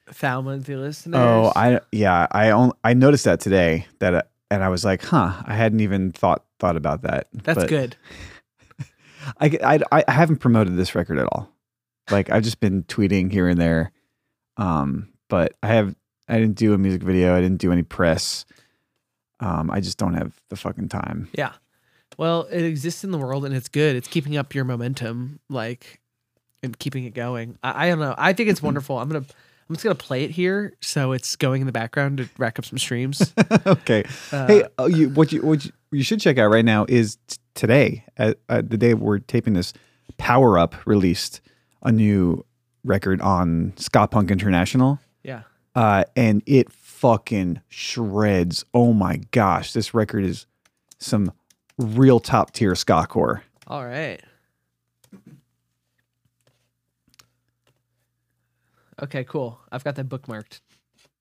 Thalma 0.10 0.64
the 0.64 0.76
listeners. 0.76 1.20
Oh, 1.20 1.54
I 1.56 1.80
yeah, 1.92 2.26
I 2.32 2.50
only, 2.50 2.76
I 2.84 2.96
noticed 2.96 3.26
that 3.26 3.40
today 3.40 3.86
that 4.00 4.16
uh, 4.16 4.22
and 4.50 4.64
I 4.64 4.70
was 4.70 4.84
like, 4.84 5.04
huh, 5.04 5.34
I 5.46 5.54
hadn't 5.54 5.82
even 5.82 6.12
thought 6.12 6.44
thought 6.60 6.76
about 6.78 7.04
that. 7.04 7.28
that's 7.32 7.60
But 7.60 7.70
good. 7.70 7.96
I, 9.40 9.80
I 9.92 10.04
I 10.08 10.12
haven't 10.12 10.38
promoted 10.38 10.76
this 10.78 10.96
record 10.96 11.20
at 11.20 11.28
all. 11.32 11.52
Like 12.10 12.32
I've 12.32 12.44
just 12.44 12.60
been 12.60 12.84
tweeting 12.84 13.32
here 13.32 13.48
and 13.48 13.62
there. 13.62 13.92
Um, 14.58 15.10
but 15.30 15.54
I 15.62 15.68
have 15.68 15.96
I 16.28 16.40
didn't 16.40 16.58
do 16.58 16.74
a 16.74 16.78
music 16.80 17.04
video. 17.04 17.36
I 17.36 17.42
didn't 17.42 17.62
do 17.62 17.72
any 17.72 17.84
press. 17.84 18.46
Um, 19.40 19.70
I 19.70 19.80
just 19.80 20.00
don't 20.00 20.16
have 20.16 20.34
the 20.50 20.56
fucking 20.56 20.90
time. 20.90 21.30
Yeah. 21.34 21.54
Well, 22.18 22.48
it 22.52 22.64
exists 22.64 23.04
in 23.04 23.12
the 23.12 23.18
world 23.18 23.46
and 23.46 23.56
it's 23.56 23.70
good. 23.70 23.96
It's 23.96 24.08
keeping 24.08 24.38
up 24.38 24.54
your 24.54 24.66
momentum, 24.66 25.40
like, 25.50 26.00
and 26.62 26.78
keeping 26.78 27.06
it 27.06 27.14
going. 27.14 27.58
I, 27.64 27.86
I 27.86 27.90
don't 27.90 28.00
know. 28.00 28.16
I 28.18 28.34
think 28.34 28.50
it's 28.50 28.62
wonderful. 28.62 28.98
I'm 29.00 29.10
gonna, 29.10 29.26
I'm 29.70 29.76
just 29.76 29.84
gonna 29.84 29.96
play 29.96 30.24
it 30.24 30.32
here, 30.32 30.74
so 30.82 31.12
it's 31.12 31.36
going 31.36 31.62
in 31.62 31.66
the 31.66 31.74
background 31.74 32.18
to 32.20 32.30
rack 32.38 32.60
up 32.60 32.66
some 32.66 32.78
streams. 32.78 33.34
okay. 33.66 34.04
Uh, 34.32 34.48
hey, 34.48 34.64
oh, 34.78 34.88
you, 34.88 35.10
what 35.10 35.32
you 35.32 35.42
what 35.42 35.66
you, 35.66 35.72
you 35.92 36.04
should 36.04 36.20
check 36.20 36.38
out 36.38 36.48
right 36.48 36.66
now 36.66 36.86
is 36.88 37.18
t- 37.28 37.38
today, 37.56 38.06
uh, 38.18 38.34
uh, 38.50 38.62
the 38.66 38.78
day 38.78 38.94
we're 38.94 39.20
taping 39.20 39.54
this. 39.54 39.74
Power 40.18 40.58
Up 40.58 40.76
released 40.86 41.42
a 41.82 41.92
new 41.92 42.46
record 42.84 43.20
on 43.22 43.74
Ska 43.78 44.08
Punk 44.08 44.30
International. 44.32 45.00
yeah. 45.24 45.44
uh, 45.76 46.04
and 46.16 46.44
it 46.46 46.72
fucking 46.72 47.62
shreds. 47.70 48.64
Oh 48.74 48.94
my 48.94 49.18
gosh, 49.32 49.74
this 49.74 49.94
record 49.94 50.24
is 50.24 50.46
some 51.00 51.32
real 51.78 52.20
top 52.20 52.52
tier 52.52 52.76
ska 52.76 53.06
core. 53.08 53.44
All 53.68 53.86
right. 53.86 54.22
Okay, 59.02 59.24
cool. 59.24 59.60
I've 59.72 59.84
got 59.84 59.96
that 59.96 60.08
bookmarked 60.08 60.62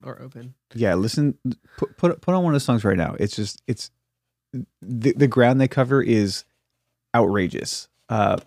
or 0.05 0.21
open. 0.21 0.55
Yeah, 0.75 0.95
listen, 0.95 1.39
put 1.79 1.97
put 1.97 2.21
put 2.21 2.35
on 2.35 2.45
one 2.45 2.53
of 2.55 2.57
the 2.57 2.61
songs 2.65 2.85
right 2.85 2.99
now. 2.99 3.17
It's 3.19 3.35
just 3.35 3.63
it's 3.67 3.91
the 4.81 5.13
the 5.13 5.27
ground 5.27 5.61
they 5.61 5.69
cover 5.69 6.03
is 6.03 6.45
outrageous. 7.15 7.89
Uh, 8.09 8.39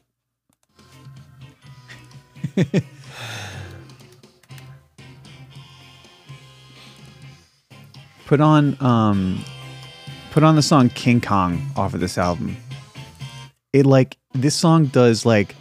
put 8.26 8.42
on 8.42 8.78
um 8.82 9.44
put 10.36 10.44
on 10.44 10.56
the 10.58 10.62
song 10.62 10.90
King 10.90 11.22
Kong 11.22 11.72
off 11.78 11.94
of 11.94 12.02
this 12.02 12.18
album. 12.18 12.58
It 13.72 13.86
like 13.86 14.18
this 14.34 14.54
song 14.54 14.88
does 14.88 15.26
like 15.26 15.56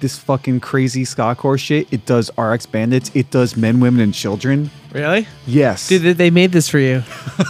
this 0.00 0.18
fucking 0.18 0.58
crazy 0.58 1.04
ska 1.04 1.36
core 1.36 1.56
shit. 1.56 1.86
It 1.92 2.06
does 2.06 2.28
RX 2.36 2.66
Bandits. 2.66 3.12
It 3.14 3.30
does 3.30 3.56
Men, 3.56 3.78
Women, 3.78 4.00
and 4.00 4.12
Children. 4.12 4.68
Really? 4.92 5.28
Yes. 5.46 5.86
Dude, 5.86 6.02
they- 6.02 6.12
they 6.14 6.30
made 6.30 6.50
this 6.50 6.68
for 6.68 6.80
you. 6.80 7.04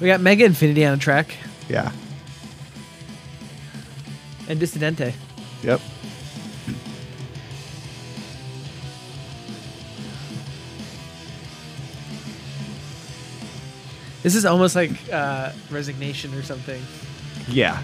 we 0.00 0.06
got 0.06 0.20
Mega 0.20 0.44
Infinity 0.44 0.84
on 0.84 0.94
a 0.94 0.98
track 0.98 1.34
yeah. 1.68 1.90
and 4.46 4.60
Dissidente. 4.60 5.12
Yep. 5.64 5.80
This 14.24 14.34
is 14.34 14.46
almost 14.46 14.74
like 14.74 14.90
uh, 15.12 15.52
resignation 15.70 16.32
or 16.34 16.42
something. 16.42 16.82
Yeah. 17.46 17.78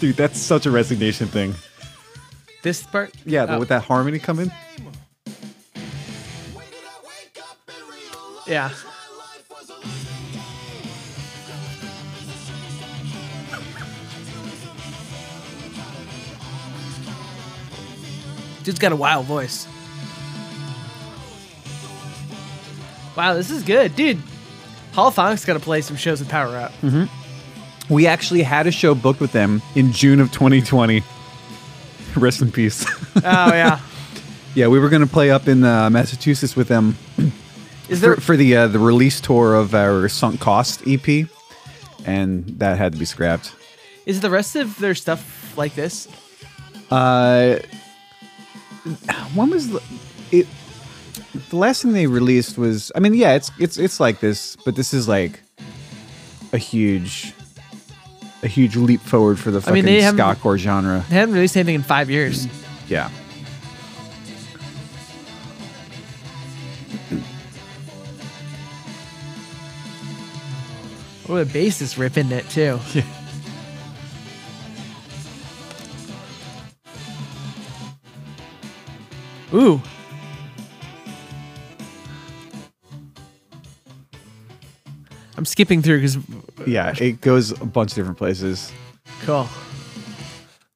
Dude, 0.00 0.16
that's 0.16 0.38
such 0.40 0.66
a 0.66 0.70
resignation 0.70 1.28
thing. 1.28 1.54
This 2.62 2.82
part, 2.82 3.12
Yeah, 3.24 3.46
Oh. 3.48 3.58
with 3.58 3.68
that 3.68 3.84
harmony 3.84 4.18
coming. 4.18 4.50
yeah. 8.46 8.70
Dude's 18.64 18.78
got 18.78 18.92
a 18.92 18.96
wild 18.96 19.26
voice. 19.26 19.66
Wow, 23.16 23.34
this 23.34 23.50
is 23.50 23.62
good, 23.62 23.94
dude. 23.94 24.18
Holophonics 24.92 25.46
got 25.46 25.54
to 25.54 25.60
play 25.60 25.80
some 25.80 25.96
shows 25.96 26.20
with 26.20 26.28
Power 26.28 26.56
Up. 26.56 26.72
We 27.88 28.06
actually 28.06 28.42
had 28.42 28.66
a 28.66 28.70
show 28.70 28.94
booked 28.94 29.20
with 29.20 29.32
them 29.32 29.60
in 29.74 29.92
June 29.92 30.20
of 30.20 30.32
2020. 30.32 31.02
Rest 32.16 32.42
in 32.42 32.52
peace. 32.52 32.86
Oh 33.24 33.52
yeah, 33.52 33.78
yeah, 34.54 34.68
we 34.68 34.78
were 34.80 34.88
going 34.88 35.02
to 35.02 35.08
play 35.08 35.30
up 35.30 35.46
in 35.46 35.62
uh, 35.62 35.90
Massachusetts 35.90 36.56
with 36.56 36.66
them 36.66 36.96
is 37.88 38.00
there? 38.00 38.14
for, 38.16 38.20
for 38.20 38.36
the 38.36 38.56
uh, 38.56 38.66
the 38.68 38.78
release 38.78 39.20
tour 39.20 39.54
of 39.54 39.74
our 39.74 40.08
Sunk 40.08 40.40
Cost 40.40 40.82
EP, 40.86 41.28
and 42.04 42.46
that 42.58 42.78
had 42.78 42.92
to 42.94 42.98
be 42.98 43.04
scrapped. 43.04 43.54
Is 44.06 44.20
the 44.22 44.30
rest 44.30 44.56
of 44.56 44.78
their 44.78 44.94
stuff 44.94 45.56
like 45.56 45.74
this? 45.74 46.08
Uh, 46.90 47.58
when 49.34 49.50
was 49.50 49.70
the, 49.70 49.82
it? 50.30 50.46
The 51.50 51.56
last 51.56 51.82
thing 51.82 51.92
they 51.92 52.06
released 52.06 52.58
was, 52.58 52.90
I 52.94 53.00
mean, 53.00 53.14
yeah, 53.14 53.34
it's 53.34 53.50
it's 53.58 53.78
it's 53.78 54.00
like 54.00 54.20
this, 54.20 54.56
but 54.64 54.76
this 54.76 54.92
is 54.92 55.08
like 55.08 55.40
a 56.52 56.58
huge, 56.58 57.32
a 58.42 58.48
huge 58.48 58.76
leap 58.76 59.00
forward 59.00 59.38
for 59.38 59.50
the 59.50 59.60
fucking 59.60 59.74
mean, 59.74 59.84
they 59.84 60.00
ska 60.02 60.36
core 60.40 60.58
genre. 60.58 61.04
They 61.08 61.16
haven't 61.16 61.34
released 61.34 61.56
anything 61.56 61.76
in 61.76 61.82
five 61.82 62.10
years. 62.10 62.46
Yeah. 62.88 63.10
Oh, 71.28 71.36
the 71.36 71.46
bass 71.46 71.80
is 71.80 71.96
ripping 71.96 72.30
it 72.32 72.48
too. 72.50 72.78
Yeah. 72.94 73.04
Ooh. 79.54 79.80
I'm 85.36 85.44
skipping 85.44 85.82
through 85.82 85.98
because 86.00 86.18
Yeah, 86.66 86.94
it 86.98 87.20
goes 87.20 87.50
a 87.60 87.64
bunch 87.64 87.92
of 87.92 87.96
different 87.96 88.18
places. 88.18 88.72
cool. 89.22 89.48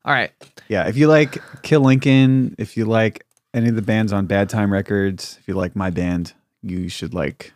All 0.04 0.12
right. 0.12 0.30
Yeah, 0.68 0.88
if 0.88 0.96
you 0.96 1.08
like 1.08 1.38
Kill 1.62 1.80
Lincoln, 1.80 2.54
if 2.58 2.76
you 2.76 2.84
like 2.84 3.24
any 3.54 3.68
of 3.68 3.76
the 3.76 3.82
bands 3.82 4.12
on 4.12 4.26
Bad 4.26 4.48
Time 4.48 4.72
Records, 4.72 5.36
if 5.40 5.48
you 5.48 5.54
like 5.54 5.76
my 5.76 5.90
band, 5.90 6.32
you 6.62 6.88
should 6.88 7.12
like 7.14 7.52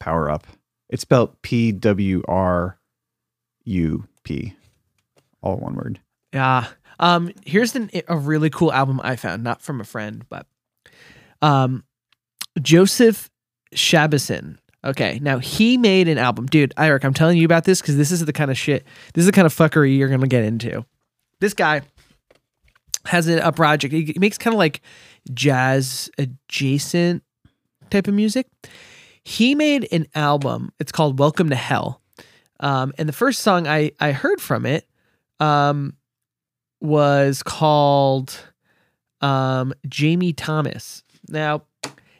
Power 0.00 0.30
Up. 0.30 0.46
It's 0.88 1.02
spelled 1.02 1.40
P 1.42 1.72
W 1.72 2.22
R 2.28 2.78
U 3.64 4.06
P, 4.22 4.54
all 5.42 5.56
one 5.56 5.74
word. 5.74 6.00
Yeah. 6.32 6.66
Um, 7.00 7.30
here's 7.44 7.74
an, 7.76 7.90
a 8.08 8.16
really 8.16 8.50
cool 8.50 8.72
album 8.72 9.00
I 9.02 9.16
found, 9.16 9.44
not 9.44 9.62
from 9.62 9.80
a 9.80 9.84
friend, 9.84 10.24
but 10.28 10.46
um, 11.42 11.84
Joseph 12.60 13.30
Shabason. 13.74 14.58
Okay, 14.84 15.18
now 15.20 15.38
he 15.38 15.76
made 15.76 16.08
an 16.08 16.18
album, 16.18 16.46
dude. 16.46 16.72
Eric, 16.78 17.04
I'm 17.04 17.14
telling 17.14 17.36
you 17.36 17.44
about 17.44 17.64
this 17.64 17.80
because 17.80 17.96
this 17.96 18.12
is 18.12 18.24
the 18.24 18.32
kind 18.32 18.50
of 18.50 18.56
shit. 18.56 18.84
This 19.14 19.22
is 19.22 19.26
the 19.26 19.32
kind 19.32 19.46
of 19.46 19.54
fuckery 19.54 19.96
you're 19.96 20.08
gonna 20.08 20.26
get 20.26 20.44
into. 20.44 20.84
This 21.40 21.54
guy 21.54 21.82
has 23.04 23.28
a, 23.28 23.38
a 23.40 23.52
project. 23.52 23.92
He 23.92 24.14
makes 24.18 24.38
kind 24.38 24.54
of 24.54 24.58
like 24.58 24.80
jazz 25.34 26.10
adjacent 26.18 27.22
type 27.90 28.06
of 28.06 28.14
music. 28.14 28.46
He 29.24 29.54
made 29.54 29.88
an 29.92 30.06
album. 30.14 30.72
It's 30.78 30.92
called 30.92 31.18
Welcome 31.18 31.50
to 31.50 31.56
Hell. 31.56 32.00
Um, 32.60 32.92
and 32.98 33.08
the 33.08 33.12
first 33.12 33.40
song 33.40 33.66
I 33.66 33.92
I 34.00 34.12
heard 34.12 34.40
from 34.40 34.64
it 34.64 34.86
um, 35.40 35.94
was 36.80 37.42
called 37.42 38.38
um, 39.20 39.74
Jamie 39.88 40.32
Thomas. 40.32 41.02
Now, 41.28 41.62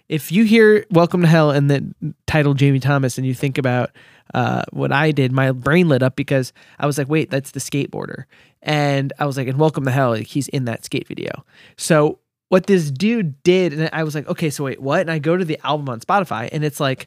if 0.09 0.33
you 0.33 0.45
hear 0.45 0.85
Welcome 0.91 1.23
to 1.23 1.29
Hell 1.29 1.51
and 1.51 1.71
the 1.71 2.15
title 2.27 2.55
Jamie 2.55 2.81
Thomas 2.81 3.19
and 3.19 3.27
you 3.27 3.35
think 3.35 3.59
about 3.59 3.91
uh, 4.35 4.63
what 4.73 4.93
I 4.93 5.13
did, 5.13 5.33
my 5.33 5.53
brain 5.53 5.89
lit 5.89 6.03
up 6.03 6.17
because 6.17 6.53
I 6.79 6.87
was 6.87 6.99
like, 6.99 7.09
wait, 7.09 7.31
that's 7.31 7.53
the 7.53 7.61
skateboarder. 7.61 8.25
And 8.63 9.13
I 9.19 9.27
was 9.27 9.37
like, 9.37 9.49
and 9.49 9.59
Welcome 9.59 9.85
to 9.85 9.91
Hell, 9.91 10.11
like, 10.11 10.27
he's 10.27 10.49
in 10.49 10.65
that 10.65 10.85
skate 10.85 11.07
video. 11.07 11.45
So 11.77 12.19
what 12.49 12.67
this 12.67 12.91
dude 12.91 13.43
did, 13.43 13.73
and 13.73 13.91
I 13.93 14.03
was 14.05 14.15
like, 14.15 14.27
okay, 14.29 14.51
so 14.51 14.65
wait, 14.65 14.81
what? 14.81 15.01
And 15.01 15.11
I 15.11 15.19
go 15.19 15.37
to 15.37 15.45
the 15.45 15.59
album 15.65 15.89
on 15.89 16.01
Spotify 16.01 16.49
and 16.51 16.65
it's 16.65 16.81
like 16.81 17.07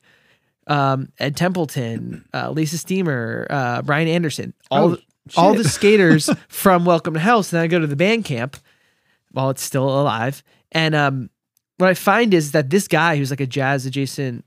um, 0.68 1.12
Ed 1.20 1.36
Templeton, 1.36 2.26
uh, 2.34 2.52
Lisa 2.52 2.78
Steamer, 2.78 3.48
uh, 3.50 3.82
Brian 3.82 4.08
Anderson, 4.08 4.54
all 4.70 4.94
Oh, 4.94 4.98
all 5.36 5.54
the 5.54 5.64
skaters 5.68 6.30
from 6.48 6.86
Welcome 6.86 7.14
to 7.14 7.20
Hell. 7.20 7.44
So 7.44 7.58
then 7.58 7.64
I 7.64 7.68
go 7.68 7.80
to 7.80 7.88
the 7.88 7.96
band 7.96 8.26
camp 8.26 8.58
while 9.32 9.50
it's 9.50 9.64
still 9.64 9.88
alive. 9.88 10.44
And 10.72 10.96
um, 10.96 11.30
what 11.78 11.90
I 11.90 11.94
find 11.94 12.34
is 12.34 12.52
that 12.52 12.70
this 12.70 12.88
guy 12.88 13.18
who's 13.18 13.30
like 13.30 13.42
a 13.42 13.48
jazz 13.48 13.86
adjacent 13.86 14.46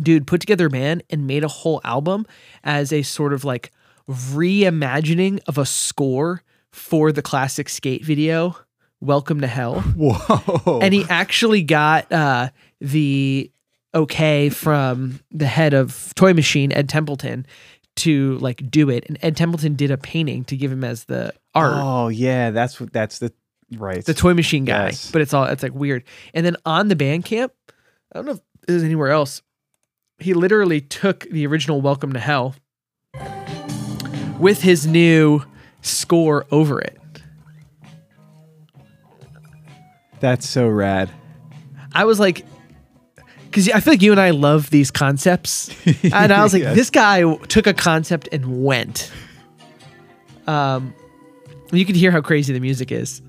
dude 0.00 0.26
put 0.26 0.40
together 0.40 0.66
a 0.66 0.70
band 0.70 1.02
and 1.10 1.26
made 1.26 1.44
a 1.44 1.48
whole 1.48 1.80
album 1.84 2.26
as 2.64 2.92
a 2.92 3.02
sort 3.02 3.32
of 3.32 3.44
like 3.44 3.70
reimagining 4.08 5.40
of 5.46 5.58
a 5.58 5.66
score 5.66 6.42
for 6.70 7.12
the 7.12 7.22
classic 7.22 7.68
skate 7.68 8.04
video, 8.04 8.56
Welcome 9.00 9.40
to 9.40 9.46
Hell 9.46 9.80
Whoa! 9.80 10.78
and 10.80 10.94
he 10.94 11.04
actually 11.08 11.62
got 11.62 12.10
uh, 12.10 12.50
the 12.80 13.50
okay 13.94 14.48
from 14.48 15.20
the 15.30 15.46
head 15.46 15.74
of 15.74 16.14
Toy 16.14 16.32
Machine, 16.32 16.72
Ed 16.72 16.88
Templeton, 16.88 17.44
to 17.96 18.36
like 18.38 18.70
do 18.70 18.88
it. 18.90 19.04
And 19.08 19.18
Ed 19.22 19.36
Templeton 19.36 19.74
did 19.74 19.90
a 19.90 19.98
painting 19.98 20.44
to 20.44 20.56
give 20.56 20.72
him 20.72 20.84
as 20.84 21.04
the 21.04 21.32
art. 21.54 21.72
Oh 21.76 22.08
yeah, 22.08 22.50
that's 22.50 22.80
what 22.80 22.92
that's 22.92 23.18
the 23.18 23.32
right. 23.76 24.04
The 24.04 24.14
Toy 24.14 24.34
Machine 24.34 24.64
guy, 24.64 24.86
Yes. 24.86 25.10
but 25.10 25.20
it's 25.22 25.32
all 25.34 25.44
it's 25.44 25.62
like 25.62 25.74
weird. 25.74 26.04
And 26.34 26.44
then 26.46 26.56
on 26.64 26.88
the 26.88 26.96
Bandcamp, 26.96 27.50
I 27.68 28.14
don't 28.14 28.26
know 28.26 28.32
if 28.32 28.40
there's 28.66 28.82
anywhere 28.82 29.10
else. 29.10 29.42
He 30.18 30.34
literally 30.34 30.80
took 30.80 31.20
the 31.30 31.46
original 31.46 31.80
Welcome 31.80 32.12
to 32.12 32.20
Hell 32.20 32.54
with 34.38 34.62
his 34.62 34.86
new 34.86 35.42
score 35.82 36.46
over 36.50 36.80
it. 36.80 36.98
that's 40.20 40.48
so 40.48 40.68
rad. 40.68 41.10
I 41.92 42.04
was 42.04 42.20
like, 42.20 42.46
because 43.52 43.68
I 43.68 43.80
feel 43.80 43.92
like 43.92 44.00
you 44.02 44.12
and 44.12 44.20
I 44.20 44.30
love 44.30 44.70
these 44.70 44.90
concepts, 44.90 45.68
and 46.02 46.32
I 46.32 46.42
was 46.42 46.54
like, 46.54 46.62
Yes. 46.62 46.74
this 46.74 46.88
guy 46.90 47.22
took 47.48 47.66
a 47.66 47.74
concept 47.74 48.28
and 48.32 48.64
went. 48.64 49.12
Um, 50.46 50.94
you 51.70 51.84
can 51.84 51.94
hear 51.94 52.10
how 52.10 52.22
crazy 52.22 52.52
the 52.54 52.60
music 52.60 52.90
is. 52.90 53.20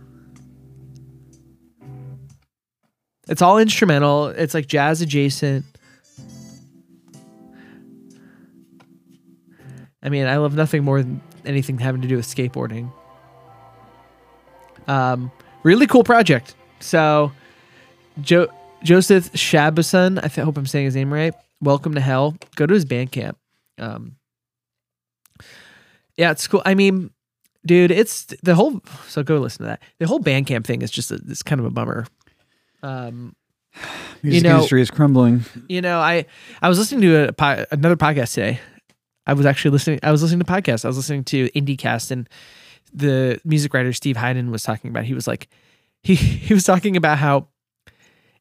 It's 3.27 3.41
all 3.41 3.57
instrumental. 3.57 4.27
It's 4.27 4.53
like 4.53 4.67
jazz 4.67 5.01
adjacent. 5.01 5.65
I 10.01 10.09
mean, 10.09 10.25
I 10.25 10.37
love 10.37 10.55
nothing 10.55 10.83
more 10.83 11.01
than 11.01 11.21
anything 11.45 11.77
having 11.79 12.01
to 12.01 12.07
do 12.07 12.15
with 12.17 12.25
skateboarding. 12.25 12.91
Um, 14.87 15.31
really 15.63 15.87
cool 15.87 16.03
project. 16.03 16.55
So, 16.81 17.31
jo- 18.21 18.51
Joseph 18.83 19.31
Shabason, 19.31 20.19
I 20.23 20.41
hope 20.41 20.57
I'm 20.57 20.65
saying 20.65 20.85
his 20.85 20.95
name 20.95 21.13
right. 21.13 21.33
Welcome 21.61 21.95
to 21.95 22.01
Hell. 22.01 22.35
Go 22.55 22.65
to 22.65 22.73
his 22.73 22.85
Bandcamp. 22.85 23.35
Um, 23.77 24.17
yeah, 26.17 26.31
it's 26.31 26.47
cool. 26.47 26.61
I 26.65 26.75
mean, 26.75 27.11
dude, 27.65 27.91
it's 27.91 28.25
the 28.43 28.55
whole. 28.55 28.81
So 29.07 29.23
go 29.23 29.37
listen 29.37 29.59
to 29.59 29.67
that. 29.69 29.81
The 29.99 30.07
whole 30.07 30.19
Bandcamp 30.19 30.65
thing 30.65 30.81
is 30.81 30.91
just 30.91 31.11
a, 31.11 31.19
it's 31.27 31.43
kind 31.43 31.59
of 31.59 31.65
a 31.65 31.69
bummer. 31.69 32.05
Um, 32.81 33.35
Music 34.21 34.43
know- 34.43 34.55
industry 34.55 34.81
is 34.81 34.91
crumbling. 34.91 35.45
you 35.69 35.81
know, 35.81 35.99
I 35.99 36.25
I 36.61 36.67
was 36.67 36.77
listening 36.77 37.01
to 37.01 37.29
a 37.29 37.33
po- 37.33 37.65
another 37.71 37.95
podcast 37.95 38.33
today. 38.33 38.59
I 39.25 39.33
was 39.33 39.45
actually 39.45 39.71
listening. 39.71 39.99
I 40.03 40.11
was 40.11 40.21
listening 40.21 40.41
to 40.41 40.45
podcasts. 40.45 40.83
I 40.83 40.89
was 40.89 40.97
listening 40.97 41.23
to 41.25 41.49
IndieCast, 41.51 42.11
and 42.11 42.27
the 42.93 43.39
music 43.45 43.73
writer 43.73 43.93
Steve 43.93 44.17
Hyden 44.17 44.51
was 44.51 44.63
talking 44.63 44.89
about. 44.89 45.05
He 45.05 45.13
was 45.13 45.25
like, 45.25 45.47
he 46.03 46.15
he 46.15 46.53
was 46.53 46.65
talking 46.65 46.97
about 46.97 47.17
how 47.17 47.47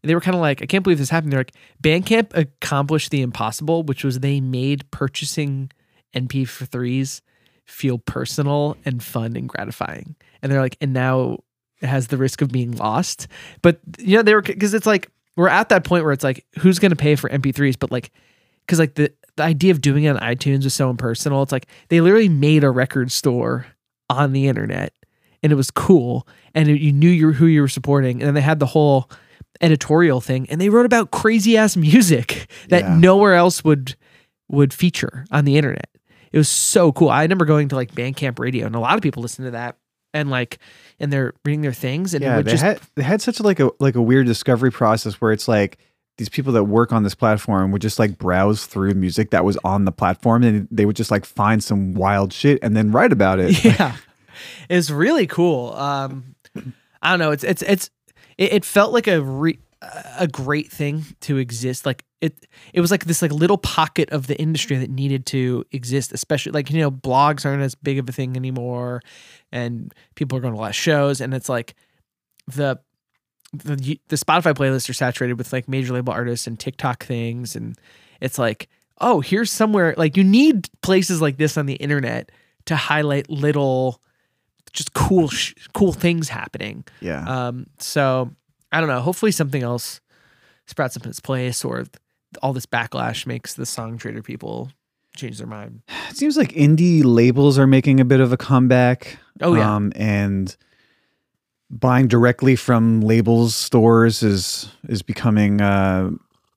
they 0.02 0.14
were 0.14 0.20
kind 0.20 0.34
of 0.34 0.40
like, 0.40 0.62
I 0.62 0.66
can't 0.66 0.82
believe 0.82 0.98
this 0.98 1.10
happened. 1.10 1.32
They're 1.32 1.40
like, 1.40 1.54
Bandcamp 1.82 2.36
accomplished 2.36 3.10
the 3.10 3.22
impossible, 3.22 3.82
which 3.84 4.04
was 4.04 4.20
they 4.20 4.40
made 4.40 4.90
purchasing 4.90 5.70
MP3s 6.14 7.20
feel 7.64 7.98
personal 7.98 8.76
and 8.84 9.02
fun 9.02 9.36
and 9.36 9.48
gratifying. 9.48 10.14
And 10.42 10.50
they're 10.50 10.60
like, 10.60 10.76
and 10.80 10.92
now 10.92 11.38
it 11.80 11.86
has 11.86 12.08
the 12.08 12.16
risk 12.16 12.42
of 12.42 12.50
being 12.50 12.72
lost. 12.72 13.28
But 13.62 13.80
you 13.98 14.16
know, 14.16 14.22
they 14.22 14.34
were 14.34 14.42
because 14.42 14.74
it's 14.74 14.86
like 14.86 15.08
we're 15.36 15.48
at 15.48 15.68
that 15.70 15.84
point 15.84 16.04
where 16.04 16.12
it's 16.12 16.24
like, 16.24 16.44
who's 16.58 16.78
going 16.78 16.90
to 16.90 16.96
pay 16.96 17.14
for 17.16 17.28
MP3s? 17.30 17.78
But 17.78 17.90
like, 17.90 18.10
because 18.66 18.78
like 18.78 18.94
the 18.94 19.12
the 19.36 19.42
idea 19.44 19.70
of 19.72 19.80
doing 19.80 20.04
it 20.04 20.10
on 20.10 20.18
iTunes 20.20 20.64
was 20.64 20.74
so 20.74 20.90
impersonal. 20.90 21.42
It's 21.42 21.52
like 21.52 21.66
they 21.88 22.00
literally 22.00 22.28
made 22.28 22.64
a 22.64 22.70
record 22.70 23.10
store 23.10 23.66
on 24.10 24.32
the 24.32 24.46
internet, 24.48 24.92
and 25.42 25.50
it 25.52 25.56
was 25.56 25.70
cool, 25.70 26.26
and 26.54 26.68
it- 26.68 26.80
you 26.80 26.92
knew 26.92 27.08
you 27.08 27.32
who 27.32 27.46
you 27.46 27.62
were 27.62 27.68
supporting, 27.68 28.20
and 28.20 28.26
then 28.26 28.34
they 28.34 28.40
had 28.42 28.58
the 28.58 28.66
whole 28.66 29.08
editorial 29.60 30.20
thing, 30.20 30.48
and 30.50 30.60
they 30.60 30.68
wrote 30.68 30.86
about 30.86 31.10
crazy 31.10 31.56
ass 31.56 31.76
music 31.76 32.48
that 32.68 32.82
Yeah. 32.82 32.96
nowhere 32.96 33.34
else 33.34 33.62
would 33.64 33.96
would 34.48 34.72
feature 34.74 35.24
on 35.30 35.44
the 35.44 35.56
internet. 35.56 35.88
It 36.30 36.38
was 36.38 36.48
so 36.48 36.92
cool. 36.92 37.08
I 37.10 37.22
remember 37.22 37.44
going 37.44 37.68
to 37.68 37.74
like 37.76 37.92
Bandcamp 37.94 38.38
Radio, 38.38 38.66
and 38.66 38.74
a 38.74 38.80
lot 38.80 38.94
of 38.96 39.02
people 39.02 39.22
listen 39.22 39.44
to 39.44 39.50
that, 39.52 39.76
and 40.14 40.30
like, 40.30 40.58
and 41.00 41.12
they're 41.12 41.32
reading 41.44 41.60
their 41.62 41.72
things, 41.72 42.12
and 42.14 42.22
it 42.22 42.26
Yeah, 42.26 42.36
would 42.36 42.46
they 42.46 42.50
just 42.52 42.62
had 42.64 42.80
they 42.96 43.02
had 43.02 43.20
such 43.22 43.40
a, 43.40 43.42
like 43.42 43.60
a 43.60 43.70
like 43.80 43.94
a 43.94 44.02
weird 44.02 44.26
discovery 44.26 44.70
process 44.70 45.14
where 45.20 45.32
it's 45.32 45.48
like 45.48 45.78
these 46.18 46.28
people 46.28 46.52
that 46.52 46.64
work 46.64 46.92
on 46.92 47.02
this 47.02 47.14
platform 47.14 47.70
would 47.72 47.80
just 47.82 47.98
like 47.98 48.18
browse 48.18 48.66
through 48.66 48.92
music 48.94 49.30
that 49.30 49.44
was 49.44 49.56
on 49.64 49.86
the 49.86 49.92
platform 49.92 50.42
and 50.42 50.68
they 50.70 50.84
would 50.84 50.96
just 50.96 51.10
like 51.10 51.24
find 51.24 51.64
some 51.64 51.94
wild 51.94 52.32
shit 52.34 52.58
and 52.62 52.76
then 52.76 52.92
write 52.92 53.12
about 53.12 53.38
it. 53.38 53.64
yeah 53.64 53.96
it's 54.68 54.90
really 54.90 55.26
cool 55.26 55.72
um 55.74 56.34
i 57.00 57.10
don't 57.10 57.18
know 57.18 57.30
it's 57.30 57.42
it's 57.44 57.62
it's 57.62 57.90
it, 58.38 58.52
it 58.52 58.64
felt 58.64 58.92
like 58.92 59.06
a 59.06 59.22
re, 59.22 59.58
a 60.18 60.26
great 60.26 60.70
thing 60.70 61.04
to 61.20 61.38
exist. 61.38 61.86
Like 61.86 62.04
it 62.22 62.46
it 62.72 62.80
was 62.80 62.90
like 62.90 63.04
this 63.04 63.20
like 63.20 63.32
little 63.32 63.58
pocket 63.58 64.08
of 64.10 64.28
the 64.28 64.40
industry 64.40 64.78
that 64.78 64.88
needed 64.88 65.26
to 65.26 65.64
exist 65.72 66.12
especially 66.12 66.52
like 66.52 66.70
you 66.70 66.78
know 66.78 66.90
blogs 66.90 67.44
aren't 67.44 67.62
as 67.62 67.74
big 67.74 67.98
of 67.98 68.08
a 68.08 68.12
thing 68.12 68.36
anymore 68.36 69.02
and 69.50 69.92
people 70.14 70.38
are 70.38 70.40
going 70.40 70.54
to 70.54 70.60
less 70.60 70.76
shows 70.76 71.20
and 71.20 71.34
it's 71.34 71.48
like 71.48 71.74
the 72.46 72.78
the 73.52 73.98
the 74.08 74.16
Spotify 74.16 74.54
playlists 74.54 74.88
are 74.88 74.94
saturated 74.94 75.36
with 75.36 75.52
like 75.52 75.68
major 75.68 75.92
label 75.92 76.12
artists 76.12 76.46
and 76.46 76.58
TikTok 76.58 77.04
things 77.04 77.54
and 77.56 77.76
it's 78.20 78.38
like 78.38 78.68
oh 79.00 79.20
here's 79.20 79.50
somewhere 79.50 79.94
like 79.98 80.16
you 80.16 80.24
need 80.24 80.68
places 80.80 81.20
like 81.20 81.36
this 81.36 81.58
on 81.58 81.66
the 81.66 81.74
internet 81.74 82.30
to 82.66 82.76
highlight 82.76 83.28
little 83.28 84.00
just 84.72 84.94
cool 84.94 85.28
sh- 85.28 85.54
cool 85.74 85.92
things 85.92 86.28
happening 86.28 86.84
Yeah. 87.00 87.24
um 87.48 87.66
so 87.78 88.30
I 88.70 88.80
don't 88.80 88.88
know 88.88 89.00
hopefully 89.00 89.32
something 89.32 89.62
else 89.62 90.00
sprouts 90.66 90.96
up 90.96 91.04
in 91.04 91.10
its 91.10 91.20
place 91.20 91.64
or 91.64 91.84
all 92.42 92.52
this 92.52 92.66
backlash 92.66 93.26
makes 93.26 93.54
the 93.54 93.64
Songtradr 93.64 94.24
people 94.24 94.70
change 95.16 95.36
their 95.38 95.46
mind 95.46 95.82
It 96.08 96.16
seems 96.16 96.36
like 96.38 96.52
indie 96.52 97.02
labels 97.04 97.58
are 97.58 97.66
making 97.66 98.00
a 98.00 98.04
bit 98.04 98.20
of 98.20 98.32
a 98.32 98.36
comeback. 98.38 99.18
Oh, 99.42 99.54
yeah. 99.54 99.74
Um, 99.76 99.92
and 99.96 100.56
buying 101.70 102.06
directly 102.08 102.56
from 102.56 103.00
labels 103.02 103.54
stores 103.54 104.22
is 104.22 104.70
is 104.88 105.02
becoming 105.02 105.60
uh, 105.60 106.10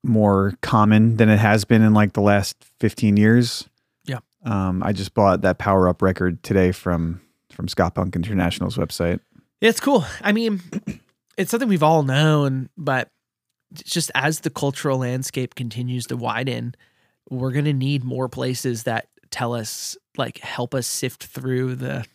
more 0.03 0.53
common 0.61 1.17
than 1.17 1.29
it 1.29 1.39
has 1.39 1.65
been 1.65 1.81
in 1.81 1.93
like 1.93 2.13
the 2.13 2.21
last 2.21 2.55
15 2.79 3.17
years. 3.17 3.67
Yeah. 4.05 4.19
Um, 4.45 4.83
I 4.83 4.91
just 4.93 5.13
bought 5.13 5.41
that 5.41 5.57
Power 5.57 5.89
Up 5.89 6.01
record 6.01 6.43
today 6.43 6.71
from 6.71 7.21
from 7.55 7.67
Ska 7.67 7.91
Punk 7.91 8.15
International's 8.15 8.77
website. 8.77 9.19
Yeah, 9.61 9.69
it's 9.69 9.79
cool. 9.79 10.05
I 10.21 10.31
mean, 10.31 10.61
it's 11.37 11.51
something 11.51 11.69
we've 11.69 11.83
all 11.83 12.03
known, 12.03 12.69
but 12.77 13.07
just 13.73 14.11
as 14.13 14.41
the 14.41 14.49
cultural 14.49 14.99
landscape 14.99 15.55
continues 15.55 16.05
to 16.07 16.17
widen, 16.17 16.75
we're 17.29 17.51
going 17.51 17.65
to 17.65 17.73
need 17.73 18.03
more 18.03 18.29
places 18.29 18.83
that 18.83 19.07
tell 19.31 19.53
us 19.53 19.97
like 20.17 20.37
help 20.39 20.75
us 20.75 20.87
sift 20.87 21.25
through 21.25 21.75
the 21.75 22.05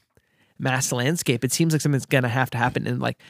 mass 0.58 0.92
landscape. 0.92 1.44
It 1.44 1.52
seems 1.52 1.72
like 1.72 1.80
something's 1.80 2.06
gonna 2.06 2.28
have 2.28 2.50
to 2.50 2.58
happen, 2.58 2.86
and 2.86 3.00
like 3.00 3.20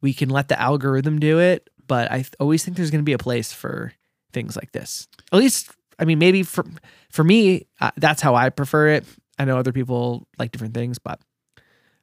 we 0.00 0.12
can 0.12 0.28
let 0.28 0.48
the 0.48 0.60
algorithm 0.60 1.18
do 1.18 1.38
it. 1.38 1.68
But 1.86 2.10
I 2.10 2.16
th- 2.16 2.34
always 2.38 2.64
think 2.64 2.76
there's 2.76 2.90
gonna 2.90 3.02
be 3.02 3.12
a 3.12 3.18
place 3.18 3.52
for 3.52 3.92
things 4.32 4.56
like 4.56 4.72
this. 4.72 5.08
At 5.32 5.38
least, 5.38 5.70
I 5.98 6.04
mean, 6.04 6.18
maybe 6.18 6.42
for 6.42 6.64
for 7.10 7.24
me, 7.24 7.66
uh, 7.80 7.90
that's 7.96 8.20
how 8.20 8.34
I 8.34 8.50
prefer 8.50 8.88
it. 8.88 9.04
I 9.38 9.44
know 9.44 9.56
other 9.56 9.72
people 9.72 10.26
like 10.38 10.52
different 10.52 10.74
things, 10.74 10.98
but 10.98 11.20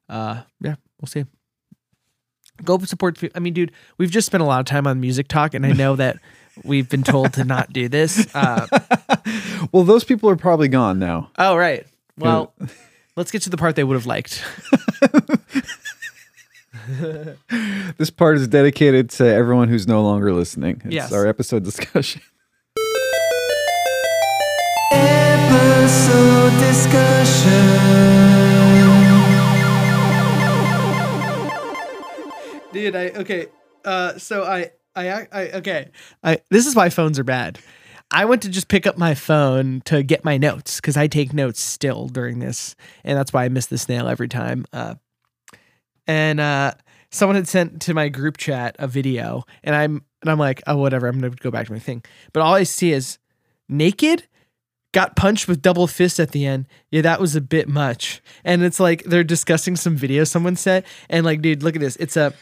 uh, 0.10 0.42
yeah, 0.62 0.76
we'll 1.02 1.08
see. 1.08 1.26
Go 2.64 2.78
support. 2.80 3.20
I 3.36 3.40
mean, 3.40 3.54
dude, 3.54 3.72
we've 3.98 4.10
just 4.12 4.26
spent 4.26 4.42
a 4.42 4.46
lot 4.46 4.60
of 4.60 4.66
time 4.66 4.88
on 4.88 5.00
music 5.00 5.28
talk, 5.28 5.54
and 5.54 5.66
I 5.66 5.74
know 5.74 5.96
that 5.96 6.18
we've 6.64 6.90
been 6.90 7.04
told 7.04 7.34
to 7.34 7.44
not 7.44 7.72
do 7.72 7.88
this. 7.88 8.28
Uh, 8.34 8.66
well, 9.72 9.84
those 9.84 10.04
people 10.04 10.30
are 10.30 10.36
probably 10.36 10.68
gone 10.68 10.98
now. 11.00 11.30
oh, 11.38 11.56
right. 11.56 11.86
Well, 12.18 12.54
let's 13.16 13.30
get 13.32 13.44
to 13.44 13.50
the 13.52 13.58
part 13.58 13.76
they 13.76 13.84
would 13.84 13.96
have 13.96 14.06
liked. 14.08 14.44
This 17.98 18.10
part 18.10 18.38
is 18.38 18.48
dedicated 18.48 19.10
to 19.12 19.26
everyone 19.26 19.68
who's 19.68 19.88
no 19.88 20.02
longer 20.04 20.32
listening. 20.34 20.82
It's 20.86 20.94
Yes. 20.94 21.12
our 21.12 21.28
episode 21.28 21.64
discussion. 21.66 22.22
Episode 24.94 26.58
discussion. 26.60 28.17
Dude, 32.78 32.96
I 32.96 33.08
okay. 33.10 33.48
Uh, 33.84 34.20
so 34.20 34.44
I, 34.44 34.70
I, 34.96 35.26
I, 35.32 35.50
okay. 35.54 35.90
I 36.24 36.38
this 36.52 36.68
is 36.68 36.76
why 36.76 36.90
phones 36.90 37.18
are 37.18 37.24
bad. 37.24 37.58
I 38.12 38.26
went 38.26 38.44
to 38.44 38.50
just 38.50 38.68
pick 38.68 38.86
up 38.86 39.00
my 39.00 39.16
phone 39.16 39.82
to 39.86 40.04
get 40.04 40.24
my 40.24 40.38
notes 40.38 40.76
because 40.76 40.96
I 40.96 41.08
take 41.08 41.34
notes 41.34 41.60
still 41.60 42.08
during 42.08 42.38
this, 42.38 42.76
and 43.04 43.18
that's 43.18 43.34
why 43.34 43.46
I 43.46 43.50
miss 43.50 43.66
the 43.66 43.80
snail 43.80 44.08
every 44.08 44.28
time. 44.28 44.68
Uh, 44.72 44.94
and 46.06 46.40
uh, 46.40 46.74
someone 47.10 47.36
had 47.36 47.48
sent 47.48 47.82
to 47.82 47.96
my 47.96 48.10
group 48.10 48.38
chat 48.38 48.76
a 48.78 48.88
video, 48.88 49.44
and 49.64 49.76
I'm 49.76 50.04
and 50.22 50.30
I'm 50.30 50.38
like, 50.38 50.62
oh 50.68 50.78
whatever, 50.78 51.08
I'm 51.08 51.20
gonna 51.20 51.32
go 51.32 51.50
back 51.50 51.66
to 51.66 51.74
my 51.74 51.80
thing. 51.80 52.04
But 52.32 52.42
all 52.42 52.54
I 52.54 52.62
see 52.62 52.92
is 52.92 53.18
naked, 53.68 54.28
got 54.92 55.16
punched 55.16 55.48
with 55.48 55.64
double 55.64 55.88
fist 55.88 56.20
at 56.20 56.30
the 56.30 56.46
end. 56.46 56.68
Yeah, 56.92 57.02
that 57.02 57.20
was 57.20 57.36
a 57.36 57.42
bit 57.42 57.68
much. 57.68 58.22
And 58.44 58.62
it's 58.62 58.80
like 58.80 59.04
they're 59.06 59.24
discussing 59.24 59.76
some 59.76 59.96
video 59.96 60.26
someone 60.26 60.56
sent, 60.56 60.86
and 61.10 61.26
like, 61.26 61.42
dude, 61.42 61.64
look 61.64 61.76
at 61.76 61.82
this. 61.82 61.96
It's 61.96 62.16
a, 62.16 62.36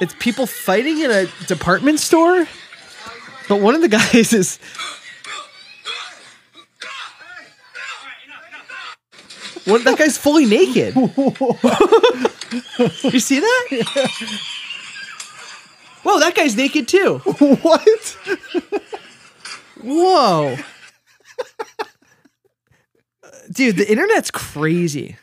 it's 0.00 0.14
people 0.18 0.46
fighting 0.46 1.00
in 1.00 1.10
a 1.10 1.26
department 1.46 2.00
store, 2.00 2.46
but 3.48 3.60
one 3.60 3.74
of 3.74 3.80
the 3.80 3.88
guys 3.88 4.32
is. 4.40 4.58
One, 9.64 9.84
that 9.84 9.98
guy's 9.98 10.16
fully 10.16 10.46
naked. 10.46 10.94
you 13.12 13.20
see 13.20 13.40
that? 13.40 13.66
Yeah. 13.70 14.06
Whoa, 16.04 16.20
that 16.20 16.34
guy's 16.34 16.56
naked 16.56 16.88
too. 16.88 17.18
what? 17.18 18.16
Whoa. 19.82 20.56
Dude, 23.50 23.76
the 23.76 23.90
internet's 23.90 24.30
crazy. 24.30 25.16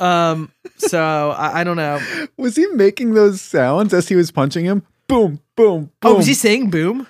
Um, 0.00 0.50
so 0.76 1.30
I, 1.30 1.60
I 1.60 1.64
don't 1.64 1.76
know. 1.76 2.00
Was 2.36 2.56
he 2.56 2.66
making 2.68 3.14
those 3.14 3.40
sounds 3.40 3.94
as 3.94 4.08
he 4.08 4.16
was 4.16 4.30
punching 4.30 4.64
him? 4.64 4.82
Boom, 5.06 5.40
boom, 5.56 5.90
boom. 6.00 6.12
Oh, 6.12 6.14
was 6.14 6.26
he 6.26 6.34
saying 6.34 6.70
boom? 6.70 7.06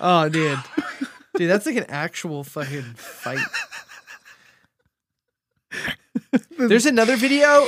Oh, 0.00 0.28
dude. 0.28 0.58
Dude, 1.34 1.48
that's 1.50 1.66
like 1.66 1.76
an 1.76 1.86
actual 1.88 2.44
fucking 2.44 2.94
fight. 2.94 3.38
There's 6.58 6.86
another 6.86 7.16
video. 7.16 7.66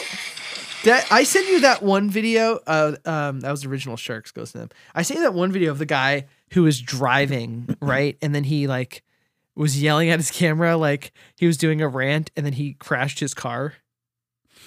That 0.84 1.06
I 1.10 1.24
sent 1.24 1.48
you 1.48 1.60
that 1.62 1.82
one 1.82 2.10
video. 2.10 2.60
Uh, 2.66 2.96
um, 3.06 3.40
that 3.40 3.50
was 3.50 3.64
original 3.64 3.96
Sharks 3.96 4.30
goes 4.30 4.52
to 4.52 4.58
them. 4.58 4.68
I 4.94 5.02
sent 5.02 5.18
you 5.18 5.24
that 5.24 5.34
one 5.34 5.50
video 5.50 5.72
of 5.72 5.78
the 5.78 5.86
guy 5.86 6.26
who 6.52 6.62
was 6.62 6.80
driving 6.80 7.74
right, 7.80 8.16
and 8.22 8.34
then 8.34 8.44
he 8.44 8.66
like 8.68 9.02
was 9.56 9.82
yelling 9.82 10.10
at 10.10 10.18
his 10.18 10.30
camera 10.30 10.76
like 10.76 11.12
he 11.36 11.46
was 11.46 11.56
doing 11.56 11.80
a 11.80 11.88
rant, 11.88 12.30
and 12.36 12.44
then 12.44 12.52
he 12.52 12.74
crashed 12.74 13.20
his 13.20 13.34
car. 13.34 13.74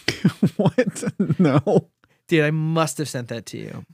what? 0.57 1.03
No. 1.39 1.89
Dude, 2.27 2.43
I 2.43 2.51
must 2.51 2.97
have 2.97 3.09
sent 3.09 3.29
that 3.29 3.45
to 3.47 3.57
you. 3.57 3.85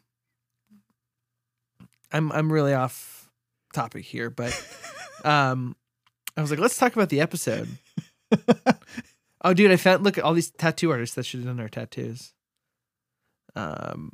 I'm 2.11 2.31
I'm 2.31 2.51
really 2.51 2.73
off 2.73 3.29
topic 3.73 4.05
here, 4.05 4.29
but 4.29 4.53
um 5.23 5.75
I 6.37 6.41
was 6.41 6.49
like, 6.49 6.59
let's 6.59 6.77
talk 6.77 6.95
about 6.95 7.09
the 7.09 7.21
episode. 7.21 7.67
oh 9.43 9.53
dude, 9.53 9.71
I 9.71 9.75
found 9.75 10.03
look 10.03 10.17
at 10.17 10.23
all 10.23 10.33
these 10.33 10.51
tattoo 10.51 10.91
artists 10.91 11.15
that 11.15 11.25
should 11.25 11.41
have 11.41 11.47
done 11.47 11.59
our 11.59 11.69
tattoos. 11.69 12.33
Um 13.55 14.13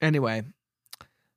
anyway, 0.00 0.44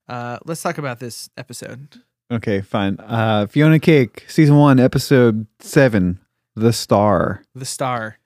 uh 0.07 0.37
let's 0.45 0.61
talk 0.61 0.77
about 0.77 0.99
this 0.99 1.29
episode. 1.37 2.01
Okay, 2.31 2.62
fine. 2.62 2.97
Uh, 2.99 3.45
Fionna 3.47 3.79
Cake, 3.79 4.25
season 4.27 4.55
one, 4.55 4.79
episode 4.79 5.45
seven, 5.59 6.19
The 6.55 6.73
Star. 6.73 7.43
The 7.53 7.65
star. 7.65 8.17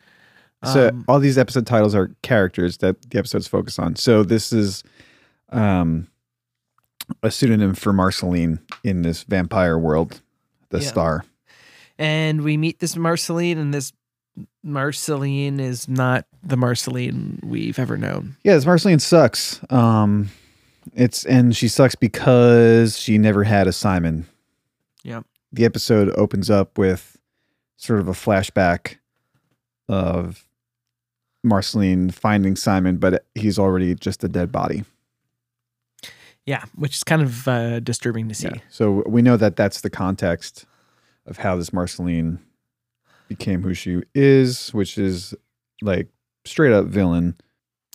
So 0.64 0.90
Um, 0.90 1.06
all 1.08 1.20
these 1.20 1.38
episode 1.38 1.68
titles 1.68 1.94
are 1.94 2.12
characters 2.24 2.78
that 2.78 3.10
the 3.10 3.20
episodes 3.20 3.48
focus 3.48 3.78
on. 3.78 3.96
So 3.96 4.24
this 4.24 4.52
is 4.52 4.84
um, 5.52 6.08
a 7.22 7.30
pseudonym 7.32 7.74
for 7.76 7.94
Marceline 7.94 8.60
in 8.84 9.02
this 9.04 9.24
vampire 9.24 9.78
world, 9.78 10.22
The 10.70 10.80
Yeah. 10.80 10.88
Star. 10.88 11.26
and 12.00 12.42
we 12.44 12.58
meet 12.58 12.80
this 12.80 12.96
Marceline 12.96 13.58
and 13.58 13.74
this 13.74 13.94
Marceline 14.64 15.60
is 15.60 15.88
not 15.88 16.26
the 16.44 16.58
Marceline 16.58 17.40
we've 17.44 17.80
ever 17.80 17.98
known. 17.98 18.36
Yeah, 18.44 18.56
this 18.56 18.66
Marceline 18.66 19.00
sucks. 19.00 19.60
Um, 19.70 20.30
it's 20.94 21.26
and 21.26 21.56
she 21.56 21.68
sucks 21.68 21.96
because 21.96 22.98
she 22.98 23.18
never 23.18 23.44
had 23.44 23.68
a 23.68 23.74
Simon. 23.74 24.26
Yep. 25.04 25.26
The 25.52 25.66
episode 25.66 26.10
opens 26.18 26.50
up 26.50 26.78
with 26.78 27.18
sort 27.78 28.00
of 28.00 28.08
a 28.08 28.14
flashback 28.14 28.98
of 29.88 30.46
Marceline 31.44 32.12
finding 32.12 32.56
Simon, 32.56 32.98
but 32.98 33.26
he's 33.36 33.58
already 33.58 33.96
just 33.96 34.24
a 34.24 34.28
dead 34.28 34.52
body. 34.52 34.84
Yeah, 36.46 36.64
which 36.76 36.96
is 36.96 37.04
kind 37.04 37.22
of 37.22 37.48
uh, 37.48 37.80
disturbing 37.82 38.30
to 38.30 38.36
see. 38.36 38.48
Yeah. 38.48 38.62
So 38.70 39.04
we 39.06 39.22
know 39.22 39.38
that 39.38 39.56
that's 39.56 39.82
the 39.82 39.90
context 39.90 40.66
of 41.26 41.38
how 41.38 41.58
this 41.58 41.74
Marceline 41.74 42.40
became 43.28 43.62
who 43.62 43.74
she 43.74 44.02
is, 44.16 44.74
which 44.74 44.98
is 44.98 45.36
like 45.82 46.08
straight 46.46 46.72
up 46.72 46.86
villain. 46.86 47.36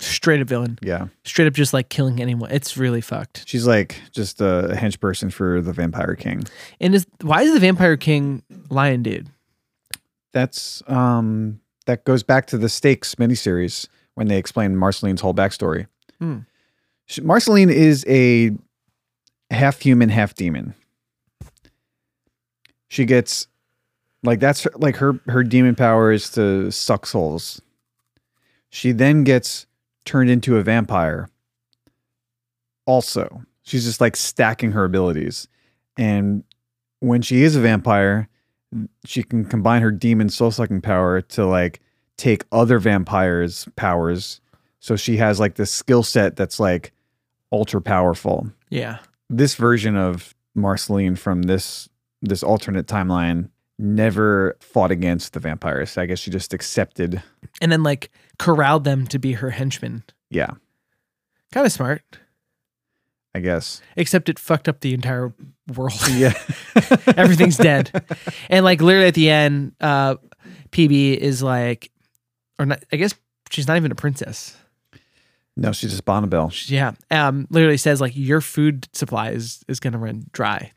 Straight 0.03 0.41
up 0.41 0.49
villain. 0.49 0.79
Yeah. 0.83 1.07
Straight 1.25 1.47
up 1.47 1.55
just 1.55 1.73
like 1.73 1.89
killing 1.89 2.21
anyone. 2.21 2.51
It's 2.51 2.77
really 2.77 3.01
fucked. 3.01 3.45
She's 3.47 3.67
like 3.67 4.01
just 4.11 4.41
a 4.41 4.71
hench 4.73 4.99
person 5.01 5.31
for 5.31 5.61
the 5.61 5.73
Vampire 5.73 6.17
King. 6.17 6.45
And 6.81 6.95
is 6.95 7.07
why 7.21 7.43
is 7.43 7.55
the 7.55 7.61
Vampire 7.61 7.97
King 7.97 8.43
lion 8.69 9.03
dude? 9.03 9.29
That's 10.33 10.83
um 10.89 11.61
that 11.87 12.05
goes 12.05 12.23
back 12.23 12.47
to 12.49 12.59
the 12.59 12.69
Stakes 12.69 13.15
miniseries 13.15 13.87
when 14.15 14.29
they 14.29 14.39
explain 14.39 14.77
Marceline's 14.77 15.21
whole 15.21 15.35
backstory. 15.35 15.87
Hmm. 16.19 16.39
She- 17.07 17.21
Marceline 17.21 17.71
is 17.71 18.05
a 18.09 18.51
half 19.51 19.81
human, 19.81 20.09
half 20.09 20.35
demon. 20.35 20.75
She 22.89 23.05
gets 23.05 23.47
like 24.25 24.41
that's 24.41 24.65
her, 24.65 24.73
like 24.77 24.97
her 24.97 25.21
her 25.27 25.45
demon 25.45 25.75
power 25.75 26.11
is 26.13 26.29
to 26.31 26.71
suck 26.71 27.07
souls. 27.07 27.61
She 28.71 28.93
then 28.93 29.23
gets 29.25 29.67
turned 30.05 30.31
into 30.31 30.57
a 30.57 30.63
vampire. 30.63 31.29
Also, 32.87 33.43
she's 33.63 33.85
just 33.85 34.01
like 34.01 34.17
stacking 34.17 34.73
her 34.73 34.85
abilities. 34.85 35.49
And 35.97 36.45
when 37.01 37.23
she 37.23 37.43
is 37.43 37.57
a 37.57 37.61
vampire, 37.61 38.29
she 39.05 39.23
can 39.23 39.45
combine 39.45 39.83
her 39.83 39.91
demon 39.91 40.29
soul 40.29 40.51
sucking 40.51 40.81
power 40.81 41.21
to 41.21 41.47
like 41.47 41.81
take 42.17 42.45
other 42.53 42.79
vampires' 42.79 43.69
powers. 43.77 44.41
So 44.81 44.97
she 44.97 45.17
has 45.19 45.39
like 45.39 45.55
this 45.55 45.71
skill 45.71 46.03
set 46.03 46.37
that's 46.37 46.59
like 46.59 46.93
ultra 47.53 47.81
powerful. 47.81 48.51
Yeah. 48.71 48.99
This 49.29 49.55
version 49.55 49.97
of 49.97 50.35
Marceline 50.55 51.17
from 51.17 51.43
this 51.43 51.89
this 52.21 52.43
alternate 52.43 52.87
timeline 52.87 53.49
never 53.79 54.57
fought 54.61 54.91
against 54.91 55.33
the 55.33 55.41
vampires. 55.41 55.99
I 55.99 56.07
guess 56.07 56.21
she 56.21 56.31
just 56.31 56.55
accepted. 56.55 57.23
And 57.61 57.73
then 57.73 57.83
like 57.83 58.11
corralled 58.43 58.85
them 58.85 59.07
to 59.09 59.19
be 59.19 59.33
her 59.33 59.51
henchmen. 59.51 60.05
Yeah, 60.31 60.51
Kind 61.53 61.67
of 61.67 61.73
smart. 61.73 62.03
I 63.35 63.41
guess. 63.41 63.81
Except 63.97 64.29
it 64.29 64.39
fucked 64.39 64.69
up 64.69 64.81
the 64.81 64.93
entire 64.95 65.33
world. 65.75 66.09
Yeah. 66.11 66.35
Everything's 67.17 67.57
dead. 67.57 67.91
And 68.51 68.65
like 68.65 68.83
literally 68.83 69.09
at 69.09 69.15
the 69.15 69.31
end, 69.31 69.73
uh 69.81 70.17
PB 70.71 71.17
is 71.17 71.43
like 71.43 71.91
or 72.59 72.67
not 72.67 72.85
I 72.93 72.97
guess 72.97 73.15
she's 73.51 73.67
not 73.69 73.77
even 73.77 73.91
a 73.93 73.95
princess. 73.95 74.57
No, 75.57 75.73
she's 75.73 75.91
just 75.91 76.05
Bonnibel. 76.05 76.71
Yeah. 76.71 76.93
Um, 77.11 77.47
literally 77.51 77.77
says 77.77 78.01
like 78.01 78.13
your 78.17 78.41
food 78.41 78.89
supply 78.93 79.31
is, 79.31 79.63
is 79.69 79.81
going 79.81 79.93
to 79.93 79.99
run 79.99 80.25
dry, 80.33 80.73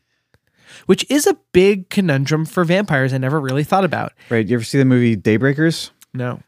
which 0.84 1.04
is 1.10 1.26
a 1.26 1.36
big 1.52 1.88
conundrum 1.88 2.44
for 2.44 2.62
vampires. 2.64 3.14
I 3.14 3.18
never 3.18 3.40
really 3.40 3.64
thought 3.64 3.84
about. 3.84 4.12
Right. 4.28 4.46
You 4.46 4.56
ever 4.56 4.64
see 4.64 4.76
the 4.78 4.84
movie 4.84 5.16
Daybreakers? 5.16 5.90
No. 6.12 6.40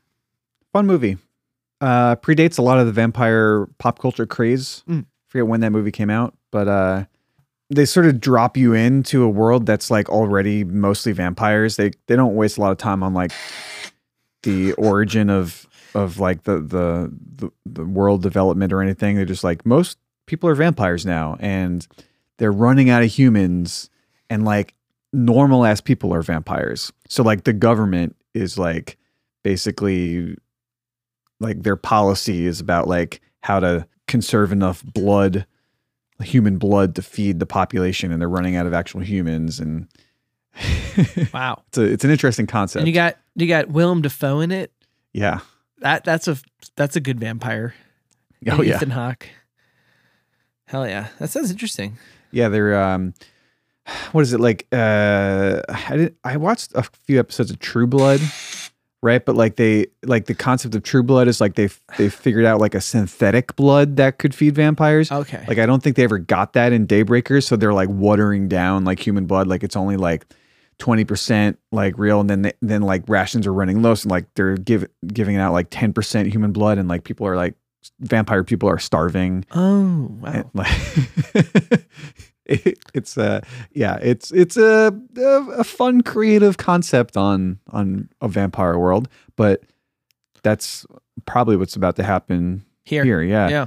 Fun 0.72 0.86
movie. 0.86 1.16
Uh, 1.80 2.16
predates 2.16 2.58
a 2.58 2.62
lot 2.62 2.78
of 2.78 2.86
the 2.86 2.92
vampire 2.92 3.66
pop 3.78 3.98
culture 3.98 4.26
craze. 4.26 4.82
Mm. 4.88 5.06
Forget 5.28 5.46
when 5.46 5.60
that 5.60 5.70
movie 5.70 5.92
came 5.92 6.10
out, 6.10 6.34
but 6.50 6.66
uh, 6.68 7.04
they 7.70 7.84
sort 7.84 8.06
of 8.06 8.20
drop 8.20 8.56
you 8.56 8.72
into 8.72 9.22
a 9.22 9.28
world 9.28 9.66
that's 9.66 9.90
like 9.90 10.08
already 10.08 10.64
mostly 10.64 11.12
vampires. 11.12 11.76
They 11.76 11.92
they 12.06 12.16
don't 12.16 12.34
waste 12.34 12.58
a 12.58 12.60
lot 12.60 12.72
of 12.72 12.78
time 12.78 13.02
on 13.02 13.14
like 13.14 13.32
the 14.42 14.72
origin 14.72 15.30
of 15.30 15.66
of 15.94 16.18
like 16.18 16.44
the 16.44 16.60
the 16.60 17.12
the, 17.36 17.50
the 17.66 17.84
world 17.84 18.22
development 18.22 18.72
or 18.72 18.82
anything. 18.82 19.16
They're 19.16 19.24
just 19.24 19.44
like 19.44 19.66
most 19.66 19.98
people 20.26 20.48
are 20.48 20.54
vampires 20.54 21.04
now, 21.04 21.36
and 21.40 21.86
they're 22.38 22.52
running 22.52 22.90
out 22.90 23.02
of 23.02 23.10
humans, 23.10 23.90
and 24.30 24.44
like 24.44 24.74
normal 25.12 25.64
ass 25.64 25.80
people 25.80 26.14
are 26.14 26.22
vampires. 26.22 26.92
So 27.08 27.22
like 27.22 27.44
the 27.44 27.52
government 27.52 28.16
is 28.34 28.58
like 28.58 28.96
basically 29.42 30.36
like 31.40 31.62
their 31.62 31.76
policy 31.76 32.46
is 32.46 32.60
about 32.60 32.88
like 32.88 33.20
how 33.42 33.60
to 33.60 33.86
conserve 34.06 34.52
enough 34.52 34.82
blood 34.84 35.46
human 36.22 36.58
blood 36.58 36.94
to 36.96 37.02
feed 37.02 37.38
the 37.38 37.46
population 37.46 38.10
and 38.10 38.20
they're 38.20 38.28
running 38.28 38.56
out 38.56 38.66
of 38.66 38.72
actual 38.74 39.00
humans 39.00 39.60
and 39.60 39.86
Wow. 41.32 41.62
it's 41.68 41.78
a, 41.78 41.82
it's 41.84 42.04
an 42.04 42.10
interesting 42.10 42.46
concept 42.46 42.80
And 42.80 42.88
you 42.88 42.94
got 42.94 43.16
you 43.36 43.46
got 43.46 43.68
Willem 43.68 44.02
Dafoe 44.02 44.40
in 44.40 44.50
it. 44.50 44.72
yeah 45.12 45.40
That 45.78 46.02
that's 46.04 46.26
a 46.26 46.36
that's 46.74 46.96
a 46.96 47.00
good 47.00 47.20
vampire. 47.20 47.74
oh 48.48 48.56
And 48.56 48.64
yeah 48.66 48.76
Ethan 48.76 48.90
Hawke. 48.90 49.28
Hell 50.66 50.86
yeah. 50.88 51.08
That 51.20 51.30
sounds 51.30 51.50
interesting. 51.52 51.96
yeah 52.32 52.48
they're 52.48 52.80
um 52.80 53.14
what 54.12 54.22
is 54.22 54.32
it 54.34 54.40
like 54.40 54.66
uh 54.72 55.62
i 55.68 55.96
did 55.96 56.14
i 56.24 56.36
watched 56.36 56.72
a 56.74 56.82
few 56.82 57.18
episodes 57.18 57.50
of 57.50 57.58
true 57.58 57.86
blood 57.86 58.20
right 59.02 59.24
but 59.24 59.36
like 59.36 59.56
they 59.56 59.86
like 60.04 60.26
the 60.26 60.34
concept 60.34 60.74
of 60.74 60.82
true 60.82 61.02
blood 61.02 61.28
is 61.28 61.40
like 61.40 61.54
they 61.54 61.68
they 61.96 62.08
figured 62.08 62.44
out 62.44 62.60
like 62.60 62.74
a 62.74 62.80
synthetic 62.80 63.54
blood 63.56 63.96
that 63.96 64.18
could 64.18 64.34
feed 64.34 64.54
vampires 64.54 65.10
Okay. 65.12 65.44
Like 65.48 65.58
I 65.58 65.66
don't 65.66 65.82
think 65.82 65.96
they 65.96 66.04
ever 66.04 66.18
got 66.18 66.52
that 66.54 66.72
in 66.72 66.86
Daybreakers, 66.86 67.44
so 67.44 67.56
they're 67.56 67.72
like 67.72 67.88
watering 67.88 68.48
down 68.48 68.84
like 68.84 69.04
human 69.04 69.26
blood, 69.26 69.46
like 69.46 69.62
it's 69.62 69.76
only 69.76 69.96
like 69.96 70.26
twenty 70.78 71.04
percent 71.04 71.58
like 71.72 71.98
real, 71.98 72.20
and 72.20 72.30
then 72.30 72.42
they, 72.42 72.52
then 72.62 72.82
like 72.82 73.08
rations 73.08 73.46
are 73.46 73.52
running 73.52 73.82
low, 73.82 73.94
so 73.94 74.08
like 74.08 74.26
they're 74.34 74.56
give, 74.56 74.86
giving 75.06 75.36
out 75.36 75.52
like 75.52 75.68
ten 75.70 75.92
percent 75.92 76.28
human 76.32 76.52
blood, 76.52 76.78
and 76.78 76.88
like 76.88 77.04
people 77.04 77.26
are 77.26 77.36
like 77.36 77.54
vampire 78.00 78.44
people 78.44 78.68
are 78.68 78.78
starving. 78.78 79.44
oh 79.52 80.08
wow. 80.20 80.32
And, 80.32 80.44
like 80.54 80.68
it, 82.48 82.78
it's 82.94 83.16
uh 83.16 83.40
yeah, 83.72 83.98
it's 84.00 84.30
it's 84.32 84.56
a, 84.56 84.98
a 85.16 85.22
a 85.58 85.64
fun 85.64 86.02
creative 86.02 86.56
concept 86.56 87.16
on 87.16 87.58
on 87.70 88.08
a 88.20 88.28
vampire 88.28 88.78
world, 88.78 89.08
but 89.36 89.62
that's 90.42 90.86
probably 91.26 91.56
what's 91.56 91.76
about 91.76 91.96
to 91.96 92.02
happen 92.02 92.64
Here. 92.84 93.04
here. 93.04 93.22
yeah. 93.22 93.48
Yeah. 93.48 93.66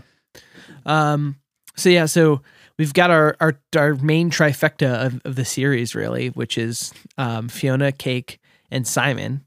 Um. 0.86 1.38
So 1.76 1.89
yeah. 1.89 2.06
So 2.06 2.41
we've 2.78 2.94
got 2.94 3.12
our 3.12 3.36
our, 3.39 3.60
our 3.76 3.96
main 3.96 4.30
trifecta 4.30 5.06
of, 5.06 5.22
of 5.26 5.36
the 5.36 5.46
series, 5.46 5.96
really, 5.96 6.30
which 6.30 6.58
is 6.58 6.94
um, 7.17 7.48
Fionna, 7.50 7.91
Cake, 7.91 8.39
and 8.72 8.88
Simon, 8.88 9.46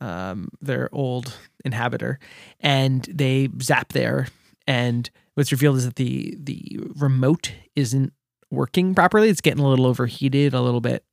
um, 0.00 0.48
their 0.60 0.88
old 0.92 1.36
inhabitor, 1.64 2.18
and 2.60 3.04
they 3.04 3.48
zap 3.62 3.92
there. 3.92 4.28
And 4.66 5.08
what's 5.34 5.52
revealed 5.52 5.76
is 5.76 5.84
that 5.84 5.96
the 5.96 6.36
the 6.38 6.78
remote 6.96 7.52
isn't 7.76 8.12
working 8.50 8.94
properly. 8.94 9.28
It's 9.28 9.40
getting 9.40 9.62
a 9.62 9.68
little 9.68 9.86
overheated, 9.86 10.54
a 10.54 10.60
little 10.60 10.80
bit, 10.80 11.04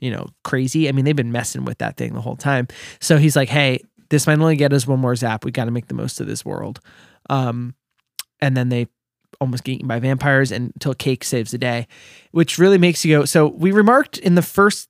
you 0.00 0.10
know, 0.10 0.26
crazy. 0.44 0.88
I 0.88 0.92
mean, 0.92 1.04
they've 1.04 1.16
been 1.16 1.32
messing 1.32 1.64
with 1.64 1.78
that 1.78 1.96
thing 1.96 2.14
the 2.14 2.20
whole 2.20 2.36
time. 2.36 2.68
So 3.00 3.18
he's 3.18 3.36
like, 3.36 3.48
"Hey, 3.48 3.80
this 4.10 4.26
might 4.26 4.38
only 4.38 4.56
get 4.56 4.72
us 4.72 4.86
one 4.86 5.00
more 5.00 5.16
zap. 5.16 5.44
We 5.44 5.50
got 5.50 5.66
to 5.66 5.70
make 5.70 5.88
the 5.88 5.94
most 5.94 6.20
of 6.20 6.26
this 6.26 6.44
world." 6.44 6.80
Um, 7.28 7.74
and 8.40 8.56
then 8.56 8.68
they 8.68 8.88
almost 9.40 9.64
get 9.64 9.72
eaten 9.72 9.88
by 9.88 9.98
vampires 9.98 10.52
until 10.52 10.94
Cake 10.94 11.24
saves 11.24 11.50
the 11.50 11.58
day, 11.58 11.86
which 12.30 12.58
really 12.58 12.78
makes 12.78 13.04
you 13.04 13.18
go. 13.18 13.24
So 13.24 13.48
we 13.48 13.72
remarked 13.72 14.18
in 14.18 14.34
the 14.34 14.42
first, 14.42 14.88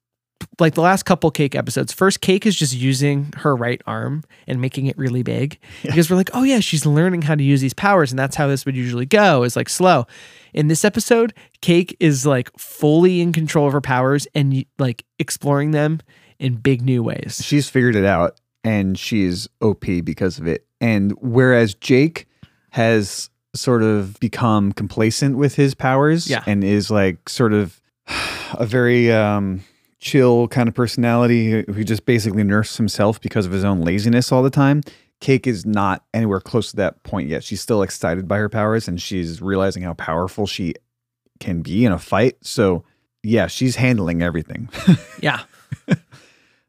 like 0.59 0.75
the 0.75 0.81
last 0.81 1.03
couple 1.05 1.31
Cake 1.31 1.55
episodes, 1.55 1.93
first 1.93 2.21
Cake 2.21 2.47
is 2.47 2.57
just 2.57 2.75
using 2.75 3.33
her 3.37 3.55
right 3.55 3.81
arm 3.87 4.23
and 4.47 4.61
making 4.61 4.87
it 4.87 4.97
really 4.97 5.23
big 5.23 5.59
because 5.83 6.11
we're 6.11 6.17
like, 6.17 6.31
oh 6.35 6.43
yeah, 6.43 6.61
she's 6.61 6.87
learning 6.87 7.23
how 7.23 7.35
to 7.35 7.43
use 7.43 7.61
these 7.61 7.75
powers, 7.75 8.11
and 8.13 8.19
that's 8.19 8.37
how 8.37 8.47
this 8.47 8.65
would 8.67 8.77
usually 8.77 9.07
go 9.07 9.43
is 9.43 9.57
like 9.57 9.69
slow. 9.69 10.07
In 10.55 10.69
this 10.69 10.85
episode, 10.85 11.35
Cake 11.61 11.95
is 12.01 12.25
like 12.25 12.51
fully 12.59 13.21
in 13.21 13.33
control 13.33 13.67
of 13.67 13.73
her 13.75 13.81
powers 13.83 14.27
and 14.35 14.65
like 14.79 15.05
exploring 15.19 15.73
them 15.73 16.01
in 16.39 16.55
big 16.57 16.83
new 16.83 17.03
ways. 17.03 17.41
she's 17.43 17.69
figured 17.69 17.97
it 17.97 18.05
out 18.05 18.41
and 18.65 18.99
she's 18.99 19.49
OP 19.61 19.85
because 20.05 20.39
of 20.39 20.47
it. 20.47 20.67
And 20.81 21.13
whereas 21.21 21.75
Jake 21.75 22.27
has 22.71 23.31
sort 23.55 23.83
of 23.83 24.19
become 24.21 24.73
complacent 24.73 25.37
with 25.39 25.55
his 25.55 25.75
powers 25.75 26.29
Yeah. 26.29 26.43
and 26.47 26.63
is 26.63 26.91
like 26.91 27.29
sort 27.29 27.53
of 27.55 27.81
a 28.55 28.67
very 28.67 29.11
um 29.11 29.63
chill 29.99 30.49
kind 30.49 30.69
of 30.69 30.75
personality 30.75 31.65
who 31.67 31.85
just 31.85 32.05
basically 32.05 32.45
nurses 32.45 32.77
himself 32.77 33.21
because 33.21 33.47
of 33.47 33.53
his 33.53 33.65
own 33.65 33.81
laziness 33.81 34.31
all 34.31 34.43
the 34.43 34.51
time. 34.51 34.83
Cake 35.21 35.47
is 35.47 35.65
not 35.65 36.05
anywhere 36.13 36.41
close 36.41 36.71
to 36.71 36.77
that 36.77 37.03
point 37.03 37.29
yet. 37.29 37.43
She's 37.43 37.61
still 37.61 37.83
excited 37.83 38.29
by 38.29 38.37
her 38.37 38.49
powers 38.51 38.87
and 38.87 39.01
she's 39.01 39.41
realizing 39.41 39.83
how 39.83 39.95
powerful 39.95 40.47
she 40.47 40.75
can 41.41 41.63
be 41.63 41.85
in 41.85 41.93
a 41.93 41.99
fight. 41.99 42.37
So, 42.43 42.85
yeah, 43.23 43.47
she's 43.47 43.77
handling 43.77 44.23
everything. 44.23 44.69
Yeah. 45.23 45.41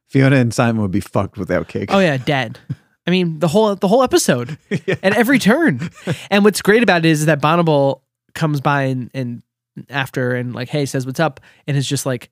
Fionna 0.08 0.38
and 0.38 0.54
Simon 0.54 0.82
would 0.82 0.92
be 0.92 1.02
fucked 1.02 1.38
without 1.38 1.68
Cake. 1.68 1.94
Oh 1.94 2.00
yeah, 2.00 2.16
dead. 2.18 2.58
I 3.06 3.12
mean 3.12 3.40
the 3.40 3.48
whole 3.50 3.76
the 3.76 3.90
whole 3.90 4.04
episode 4.04 4.58
at 4.72 5.16
every 5.16 5.38
turn. 5.38 5.90
And 6.32 6.44
what's 6.44 6.62
great 6.62 6.82
about 6.82 7.06
it 7.06 7.10
is 7.10 7.26
that 7.26 7.42
Bonnibel 7.42 8.02
comes 8.34 8.62
by 8.62 8.84
and, 8.84 9.12
and 9.14 9.44
after 9.90 10.34
and 10.34 10.56
like, 10.56 10.70
hey, 10.70 10.86
says 10.86 11.06
what's 11.06 11.20
up, 11.20 11.42
and 11.68 11.76
is 11.76 11.88
just 11.88 12.06
like, 12.06 12.32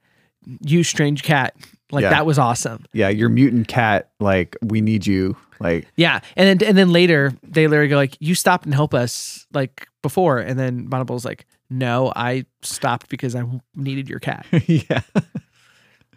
you 0.61 0.83
strange 0.83 1.23
cat. 1.23 1.55
Like 1.91 2.03
Yeah. 2.03 2.09
that 2.09 2.25
was 2.25 2.39
awesome. 2.39 2.85
yeah, 2.93 3.09
your 3.09 3.29
mutant 3.29 3.67
cat, 3.67 4.09
like, 4.19 4.55
we 4.61 4.81
need 4.81 5.05
you. 5.05 5.37
Like, 5.59 5.87
Yeah. 5.95 6.19
And 6.35 6.59
then 6.59 6.67
and 6.67 6.77
then 6.77 6.89
later 6.91 7.31
they 7.43 7.67
literally 7.67 7.89
go 7.89 7.95
like, 7.95 8.17
you 8.19 8.35
stopped 8.35 8.65
and 8.65 8.73
help 8.73 8.93
us 8.93 9.45
like 9.53 9.87
before. 10.01 10.39
And 10.39 10.59
then 10.59 10.87
Bonnibel's 10.89 11.23
like, 11.25 11.45
no, 11.69 12.11
I 12.15 12.45
stopped 12.61 13.07
because 13.09 13.35
I 13.35 13.43
needed 13.75 14.09
your 14.09 14.19
cat. 14.19 14.45
yeah. 14.67 15.01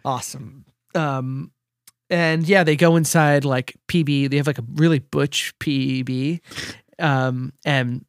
awesome. 0.05 0.65
Um, 0.95 1.51
and 2.09 2.47
yeah, 2.47 2.63
they 2.63 2.75
go 2.75 2.95
inside 2.95 3.45
like 3.45 3.75
PB. 3.87 4.29
They 4.29 4.37
have 4.37 4.47
like 4.47 4.57
a 4.59 4.65
really 4.75 4.99
butch 4.99 5.53
PB. 5.59 6.39
Um, 6.97 7.53
and 7.65 8.05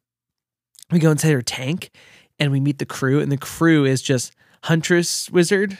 we 0.91 0.99
go 0.99 1.11
inside 1.11 1.31
her 1.31 1.41
tank 1.41 1.91
and 2.39 2.51
we 2.51 2.59
meet 2.59 2.79
the 2.79 2.85
crew, 2.87 3.19
and 3.19 3.31
the 3.31 3.37
crew 3.37 3.85
is 3.85 4.01
just 4.01 4.33
Huntress 4.63 5.29
Wizard. 5.29 5.77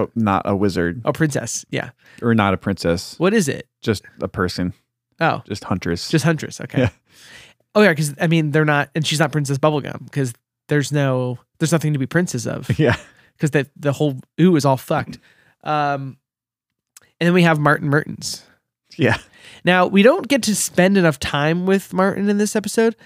Oh, 0.00 0.10
not 0.14 0.42
a 0.44 0.54
wizard 0.56 1.02
A 1.04 1.12
princess. 1.12 1.64
Yeah. 1.70 1.90
or 2.22 2.34
not 2.34 2.54
a 2.54 2.56
princess, 2.56 3.14
What 3.18 3.34
is 3.34 3.48
it? 3.48 3.66
just 3.82 4.04
a 4.20 4.28
person, 4.28 4.72
Oh, 5.20 5.42
just 5.46 5.64
huntress. 5.64 6.08
just 6.08 6.24
Huntress. 6.24 6.60
Okay. 6.60 6.80
Yeah. 6.82 6.90
Oh 7.74 7.82
yeah, 7.82 7.90
because 7.90 8.14
I 8.20 8.26
mean 8.26 8.50
they're 8.50 8.64
not, 8.64 8.90
and 8.94 9.06
she's 9.06 9.18
not 9.20 9.30
Princess 9.32 9.58
Bubblegum 9.58 10.04
because 10.04 10.32
there's 10.68 10.90
no, 10.92 11.38
there's 11.58 11.72
nothing 11.72 11.92
to 11.92 11.98
be 11.98 12.06
princess 12.06 12.46
of. 12.46 12.68
yeah. 12.78 12.96
because 13.36 13.50
the 13.52 13.68
the 13.76 13.92
whole 13.92 14.18
Ooo 14.40 14.56
is 14.56 14.64
all 14.64 14.76
fucked. 14.76 15.18
Um, 15.62 16.16
and 17.20 17.26
then 17.26 17.34
we 17.34 17.42
have 17.42 17.58
Martin 17.58 17.88
Mertens. 17.88 18.44
Yeah. 18.96 19.18
Now 19.64 19.86
we 19.86 20.02
don't 20.02 20.26
get 20.26 20.42
to 20.44 20.56
spend 20.56 20.96
enough 20.98 21.18
time 21.20 21.64
with 21.66 21.92
Martin 21.92 22.28
in 22.28 22.38
this 22.38 22.56
episode, 22.56 22.96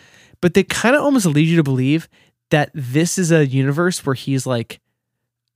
but 0.41 0.55
they 0.55 0.63
kind 0.65 0.95
of 0.97 1.03
almost 1.03 1.27
lead 1.27 1.47
you 1.49 1.57
to 1.57 1.63
believe 1.63 2.09
that 2.51 2.71
this 2.75 3.19
is 3.19 3.33
a 3.33 3.47
universe 3.47 4.05
where 4.07 4.15
he's 4.15 4.47
like 4.47 4.81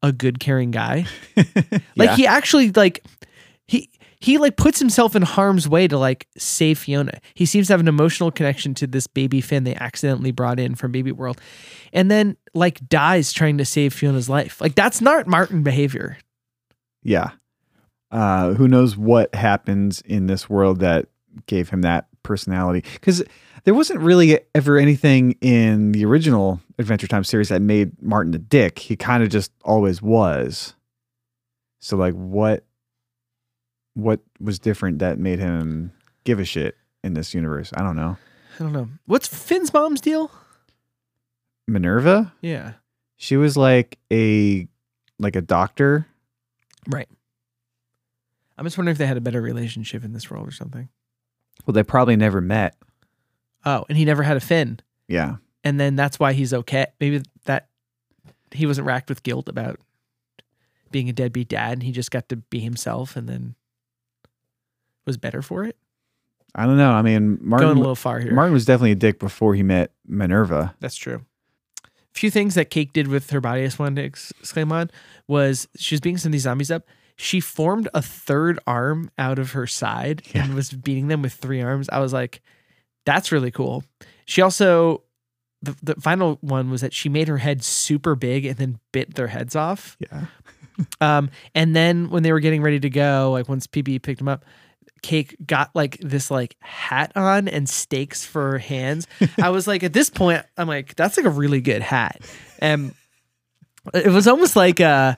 a 0.02 0.12
good 0.12 0.40
caring 0.40 0.70
guy. 0.70 1.06
Like 1.96 2.10
yeah. 2.10 2.16
he 2.16 2.26
actually 2.26 2.70
like 2.70 3.04
he 3.66 3.90
he 4.20 4.38
like 4.38 4.56
puts 4.56 4.78
himself 4.78 5.14
in 5.16 5.22
harm's 5.22 5.68
way 5.68 5.86
to 5.88 5.98
like 5.98 6.26
save 6.36 6.78
Fionna. 6.78 7.20
He 7.34 7.44
seems 7.46 7.68
to 7.68 7.72
have 7.72 7.80
an 7.80 7.88
emotional 7.88 8.30
connection 8.30 8.74
to 8.74 8.86
this 8.86 9.06
baby 9.06 9.40
Finn 9.40 9.64
they 9.64 9.74
accidentally 9.74 10.30
brought 10.32 10.58
in 10.60 10.74
from 10.74 10.92
Baby 10.92 11.12
World. 11.12 11.40
And 11.92 12.10
then 12.10 12.36
like 12.54 12.86
dies 12.88 13.32
trying 13.32 13.58
to 13.58 13.64
save 13.64 13.92
Fionna's 13.92 14.28
life. 14.28 14.60
Like 14.60 14.74
that's 14.74 15.00
not 15.00 15.26
Martin 15.26 15.62
behavior. 15.62 16.18
yeah. 17.02 17.30
Uh, 18.10 18.54
who 18.54 18.66
knows 18.66 18.96
what 18.96 19.34
happens 19.34 20.00
in 20.02 20.28
this 20.28 20.48
world 20.48 20.80
that 20.80 21.06
gave 21.46 21.68
him 21.68 21.82
that 21.82 22.06
personality? 22.22 22.82
Because 22.94 23.22
there 23.64 23.74
wasn't 23.74 24.00
really 24.00 24.40
ever 24.54 24.78
anything 24.78 25.32
in 25.40 25.92
the 25.92 26.04
original 26.04 26.60
Adventure 26.78 27.06
Time 27.06 27.24
series 27.24 27.48
that 27.48 27.60
made 27.62 28.00
Martin 28.02 28.34
a 28.34 28.38
dick. 28.38 28.78
He 28.78 28.96
kind 28.96 29.22
of 29.22 29.28
just 29.28 29.52
always 29.64 30.00
was. 30.02 30.74
So, 31.80 31.96
like, 31.96 32.14
what 32.14 32.64
what 33.94 34.20
was 34.40 34.58
different 34.58 35.00
that 35.00 35.18
made 35.18 35.38
him 35.40 35.92
give 36.24 36.38
a 36.38 36.44
shit 36.44 36.76
in 37.02 37.14
this 37.14 37.34
universe? 37.34 37.70
I 37.74 37.82
don't 37.82 37.96
know. 37.96 38.16
I 38.58 38.62
don't 38.62 38.72
know. 38.72 38.88
What's 39.06 39.28
Finn's 39.28 39.72
mom's 39.72 40.00
deal? 40.00 40.30
Minerva, 41.66 42.32
Yeah. 42.40 42.72
she 43.16 43.36
was 43.36 43.56
like 43.56 43.98
a 44.12 44.66
like 45.18 45.36
a 45.36 45.40
doctor. 45.42 46.06
Right. 46.88 47.08
I'm 48.56 48.64
just 48.64 48.78
wondering 48.78 48.92
if 48.94 48.98
they 48.98 49.06
had 49.06 49.16
a 49.16 49.20
better 49.20 49.40
relationship 49.42 50.02
in 50.04 50.12
this 50.12 50.30
world 50.30 50.48
or 50.48 50.50
something. 50.52 50.88
Well, 51.66 51.74
they 51.74 51.82
probably 51.82 52.16
never 52.16 52.40
met. 52.40 52.74
Oh, 53.68 53.84
and 53.88 53.98
he 53.98 54.04
never 54.06 54.22
had 54.22 54.36
a 54.36 54.40
Finn. 54.40 54.80
Yeah. 55.08 55.36
And 55.64 55.78
then 55.78 55.94
that's 55.96 56.18
why 56.18 56.32
he's 56.32 56.54
okay. 56.54 56.86
Maybe 57.00 57.20
that 57.44 57.68
he 58.52 58.64
wasn't 58.64 58.86
racked 58.86 59.08
with 59.10 59.22
guilt 59.22 59.48
about 59.48 59.78
being 60.90 61.08
a 61.10 61.12
deadbeat 61.12 61.48
dad 61.48 61.72
and 61.74 61.82
he 61.82 61.92
just 61.92 62.10
got 62.10 62.28
to 62.30 62.36
be 62.36 62.60
himself 62.60 63.14
and 63.16 63.28
then 63.28 63.54
was 65.06 65.18
better 65.18 65.42
for 65.42 65.64
it. 65.64 65.76
I 66.54 66.64
don't 66.64 66.78
know. 66.78 66.92
I 66.92 67.02
mean, 67.02 67.36
Going 67.36 67.40
a 67.44 67.48
Martin 67.48 67.76
little 67.78 67.94
far 67.94 68.20
here. 68.20 68.32
Martin 68.32 68.54
was 68.54 68.64
definitely 68.64 68.92
a 68.92 68.96
dick 68.96 69.18
before 69.18 69.54
he 69.54 69.62
met 69.62 69.92
Minerva. 70.06 70.74
That's 70.80 70.96
true. 70.96 71.24
A 71.84 72.18
few 72.18 72.30
things 72.30 72.54
that 72.54 72.70
Cake 72.70 72.92
did 72.94 73.06
with 73.06 73.30
her 73.30 73.40
body 73.40 73.62
I 73.62 73.66
just 73.66 73.78
wanted 73.78 73.96
to 74.00 74.06
ex- 74.06 74.32
exclaim 74.40 74.72
on 74.72 74.90
was 75.26 75.68
she 75.76 75.94
was 75.94 76.00
beating 76.00 76.16
some 76.16 76.30
of 76.30 76.32
these 76.32 76.42
zombies 76.42 76.70
up. 76.70 76.84
She 77.16 77.38
formed 77.40 77.88
a 77.92 78.00
third 78.00 78.58
arm 78.66 79.10
out 79.18 79.38
of 79.38 79.52
her 79.52 79.66
side 79.66 80.22
Yeah. 80.34 80.44
and 80.44 80.54
was 80.54 80.70
beating 80.70 81.08
them 81.08 81.20
with 81.20 81.34
three 81.34 81.60
arms. 81.60 81.88
I 81.92 81.98
was 81.98 82.12
like, 82.14 82.40
that's 83.08 83.32
really 83.32 83.50
cool. 83.50 83.84
She 84.26 84.42
also, 84.42 85.02
the, 85.62 85.74
the 85.82 85.94
final 85.94 86.36
one 86.42 86.70
was 86.70 86.82
that 86.82 86.92
she 86.92 87.08
made 87.08 87.26
her 87.28 87.38
head 87.38 87.64
super 87.64 88.14
big 88.14 88.44
and 88.44 88.58
then 88.58 88.78
bit 88.92 89.14
their 89.14 89.28
heads 89.28 89.56
off. 89.56 89.96
Yeah. 89.98 90.26
Um, 91.00 91.30
and 91.56 91.74
then 91.74 92.08
when 92.08 92.22
they 92.22 92.30
were 92.30 92.38
getting 92.38 92.62
ready 92.62 92.78
to 92.78 92.88
go, 92.88 93.32
like 93.32 93.48
once 93.48 93.66
PB 93.66 94.00
picked 94.00 94.18
them 94.18 94.28
up, 94.28 94.44
Cake 95.02 95.34
got 95.44 95.74
like 95.74 95.98
this 95.98 96.30
like 96.30 96.54
hat 96.60 97.10
on 97.16 97.48
and 97.48 97.68
stakes 97.68 98.24
for 98.24 98.52
her 98.52 98.58
hands. 98.58 99.08
I 99.42 99.50
was 99.50 99.66
like, 99.66 99.82
at 99.82 99.92
this 99.92 100.08
point, 100.08 100.46
I'm 100.56 100.68
like, 100.68 100.94
that's 100.94 101.16
like 101.16 101.26
a 101.26 101.30
really 101.30 101.60
good 101.60 101.82
hat. 101.82 102.22
And 102.60 102.94
it 103.92 104.06
was 104.06 104.28
almost 104.28 104.54
like 104.54 104.80
uh 104.80 105.16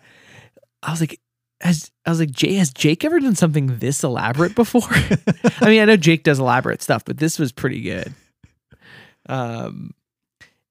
I 0.83 0.91
was 0.91 1.01
like, 1.01 1.21
has 1.61 1.91
I 2.07 2.11
was 2.11 2.21
like, 2.21 2.31
Jay, 2.31 2.55
has 2.55 2.73
Jake 2.73 3.05
ever 3.05 3.21
done 3.21 3.35
something 3.35 3.79
this 3.79 4.03
elaborate 4.03 4.55
before? 4.55 4.83
I 5.61 5.69
mean, 5.69 5.81
I 5.81 5.85
know 5.85 5.97
Jake 5.97 6.23
does 6.23 6.39
elaborate 6.39 6.83
stuff, 6.83 7.05
but 7.05 7.19
this 7.19 7.39
was 7.39 7.53
pretty 7.53 7.83
good. 7.83 8.15
Um 9.29 9.95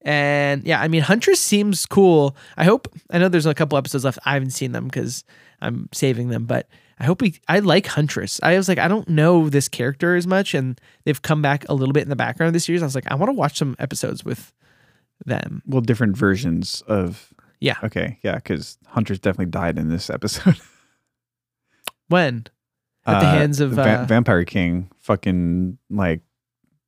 and 0.02 0.64
yeah, 0.64 0.80
I 0.80 0.88
mean, 0.88 1.02
Huntress 1.02 1.40
seems 1.40 1.84
cool. 1.86 2.36
I 2.56 2.64
hope 2.64 2.88
I 3.10 3.18
know 3.18 3.28
there's 3.28 3.46
a 3.46 3.54
couple 3.54 3.76
episodes 3.76 4.04
left. 4.04 4.18
I 4.24 4.34
haven't 4.34 4.50
seen 4.50 4.72
them 4.72 4.84
because 4.84 5.24
I'm 5.60 5.88
saving 5.92 6.28
them, 6.28 6.46
but 6.46 6.68
I 7.00 7.04
hope 7.04 7.22
we. 7.22 7.40
I 7.48 7.60
like 7.60 7.86
Huntress. 7.86 8.40
I 8.42 8.56
was 8.56 8.68
like, 8.68 8.78
I 8.78 8.86
don't 8.86 9.08
know 9.08 9.48
this 9.48 9.68
character 9.68 10.16
as 10.16 10.26
much, 10.26 10.52
and 10.52 10.78
they've 11.04 11.20
come 11.20 11.40
back 11.40 11.66
a 11.68 11.74
little 11.74 11.94
bit 11.94 12.02
in 12.02 12.10
the 12.10 12.16
background 12.16 12.48
of 12.48 12.52
this 12.52 12.64
series. 12.64 12.82
I 12.82 12.86
was 12.86 12.94
like, 12.94 13.10
I 13.10 13.14
want 13.14 13.30
to 13.30 13.34
watch 13.34 13.56
some 13.56 13.74
episodes 13.78 14.22
with 14.22 14.52
them. 15.24 15.62
Well, 15.66 15.80
different 15.80 16.16
versions 16.16 16.82
of. 16.86 17.32
Yeah. 17.58 17.76
Okay. 17.82 18.18
Yeah. 18.22 18.36
Because 18.36 18.78
Huntress 18.86 19.18
definitely 19.18 19.50
died 19.50 19.78
in 19.78 19.88
this 19.88 20.10
episode. 20.10 20.58
When 22.10 22.46
At 23.06 23.20
the 23.20 23.26
hands 23.26 23.60
of, 23.60 23.70
Va- 23.72 24.00
uh, 24.00 24.04
Vampire 24.04 24.44
King. 24.44 24.90
Fucking 24.98 25.78
like 25.88 26.20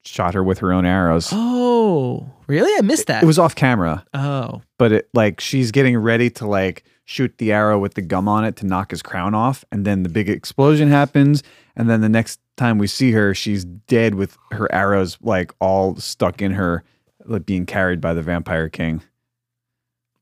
shot 0.04 0.34
her 0.34 0.42
with 0.44 0.58
her 0.58 0.72
own 0.72 0.84
arrows. 0.84 1.30
oh, 1.32 2.28
really? 2.46 2.70
I 2.76 2.82
missed 2.82 3.06
that. 3.06 3.22
It 3.22 3.26
was 3.26 3.38
off 3.38 3.54
camera, 3.54 4.04
oh, 4.12 4.60
but 4.78 4.92
it 4.92 5.08
like 5.14 5.40
she's 5.40 5.70
getting 5.70 5.96
ready 5.96 6.28
to 6.30 6.46
like 6.46 6.84
shoot 7.04 7.36
the 7.38 7.52
arrow 7.52 7.78
with 7.78 7.94
the 7.94 8.02
gum 8.02 8.28
on 8.28 8.44
it 8.44 8.56
to 8.56 8.66
knock 8.66 8.90
his 8.90 9.00
crown 9.02 9.34
off, 9.34 9.64
and 9.72 9.84
then 9.84 10.02
the 10.02 10.08
big 10.08 10.28
explosion 10.28 10.88
happens, 10.88 11.42
and 11.76 11.88
then 11.88 12.00
the 12.00 12.08
next 12.08 12.40
time 12.56 12.78
we 12.78 12.86
see 12.88 13.12
her, 13.12 13.34
she's 13.34 13.64
dead 13.64 14.14
with 14.16 14.36
her 14.50 14.70
arrows 14.72 15.18
like 15.22 15.52
all 15.60 15.96
stuck 15.96 16.42
in 16.42 16.52
her, 16.52 16.82
like 17.24 17.46
being 17.46 17.64
carried 17.64 18.00
by 18.00 18.12
the 18.12 18.22
Vampire 18.22 18.68
King. 18.68 19.02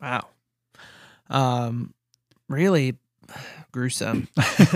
wow. 0.01 0.27
Um, 1.31 1.95
really 2.49 2.97
gruesome. 3.73 4.29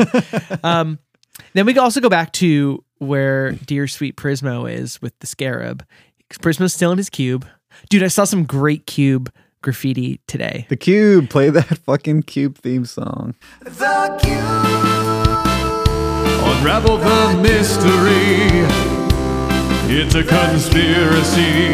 um, 0.65 0.99
then 1.53 1.67
we 1.67 1.73
can 1.73 1.83
also 1.83 2.01
go 2.01 2.09
back 2.09 2.33
to 2.33 2.85
where 2.99 3.53
dear 3.53 3.87
sweet 3.87 4.17
Prismo 4.17 4.71
is 4.71 5.01
with 5.03 5.19
the 5.21 5.27
scarab. 5.27 5.85
Prismo's 6.41 6.75
still 6.75 6.93
in 6.93 6.99
his 6.99 7.11
cube. 7.11 7.47
Dude, 7.91 8.03
I 8.03 8.09
saw 8.09 8.25
some 8.25 8.45
great 8.45 8.87
cube 8.87 9.33
graffiti 9.63 10.21
today. 10.27 10.67
The 10.69 10.77
Cube, 10.77 11.31
play 11.31 11.51
that 11.51 11.79
fucking 11.87 12.25
Cube 12.25 12.59
theme 12.59 12.85
song. 12.85 13.35
The 13.63 14.19
Cube. 14.23 15.45
Unravel 16.47 16.99
the 16.99 17.41
mystery. 17.43 18.95
It's 19.87 20.15
a 20.15 20.23
conspiracy. 20.23 21.71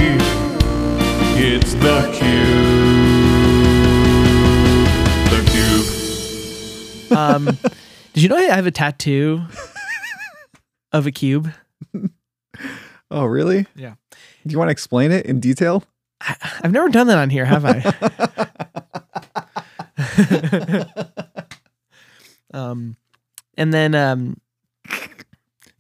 It's 1.42 1.74
the 1.74 2.02
cube. 2.12 2.99
Um, 7.10 7.44
did 8.12 8.22
you 8.22 8.28
know 8.28 8.36
I 8.36 8.54
have 8.54 8.66
a 8.66 8.70
tattoo 8.70 9.42
of 10.92 11.06
a 11.06 11.10
cube? 11.10 11.52
Oh, 13.10 13.24
really? 13.24 13.66
Yeah. 13.74 13.94
Do 14.46 14.52
you 14.52 14.58
want 14.58 14.68
to 14.68 14.72
explain 14.72 15.10
it 15.10 15.26
in 15.26 15.40
detail? 15.40 15.84
I, 16.20 16.36
I've 16.62 16.72
never 16.72 16.88
done 16.88 17.08
that 17.08 17.18
on 17.18 17.30
here, 17.30 17.44
have 17.44 17.64
I? 17.64 18.46
um, 22.54 22.96
and 23.56 23.74
then 23.74 23.94
um, 23.94 24.40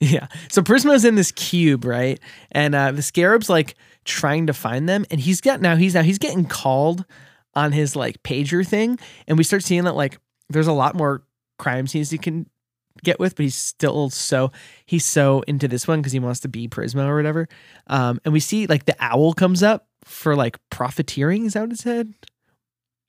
yeah. 0.00 0.26
So 0.48 0.62
Prismo's 0.62 1.04
in 1.04 1.14
this 1.14 1.32
cube, 1.32 1.84
right? 1.84 2.18
And 2.52 2.74
uh, 2.74 2.92
the 2.92 3.02
scarab's 3.02 3.48
like 3.48 3.74
trying 4.04 4.46
to 4.46 4.52
find 4.52 4.88
them, 4.88 5.04
and 5.10 5.20
he's 5.20 5.40
got 5.40 5.60
now 5.60 5.76
he's 5.76 5.94
now 5.94 6.02
he's 6.02 6.18
getting 6.18 6.44
called 6.46 7.04
on 7.54 7.72
his 7.72 7.96
like 7.96 8.22
pager 8.22 8.66
thing, 8.66 8.98
and 9.26 9.38
we 9.38 9.44
start 9.44 9.62
seeing 9.62 9.84
that 9.84 9.94
like 9.94 10.18
there's 10.50 10.66
a 10.66 10.72
lot 10.72 10.94
more 10.94 11.22
crime 11.58 11.86
scenes 11.86 12.10
he 12.10 12.18
can 12.18 12.46
get 13.02 13.18
with, 13.18 13.36
but 13.36 13.44
he's 13.44 13.54
still 13.54 14.10
so 14.10 14.52
he's 14.84 15.04
so 15.04 15.42
into 15.42 15.68
this 15.68 15.88
one 15.88 16.00
because 16.00 16.12
he 16.12 16.18
wants 16.18 16.40
to 16.40 16.48
be 16.48 16.68
Prismo 16.68 17.06
or 17.06 17.16
whatever. 17.16 17.48
Um, 17.86 18.20
and 18.24 18.32
we 18.32 18.40
see 18.40 18.66
like 18.66 18.84
the 18.84 18.96
owl 19.00 19.32
comes 19.32 19.62
up 19.62 19.86
for 20.04 20.36
like 20.36 20.58
profiteering. 20.70 21.46
Is 21.46 21.54
that 21.54 21.62
what 21.62 21.72
it 21.72 21.78
said? 21.78 22.12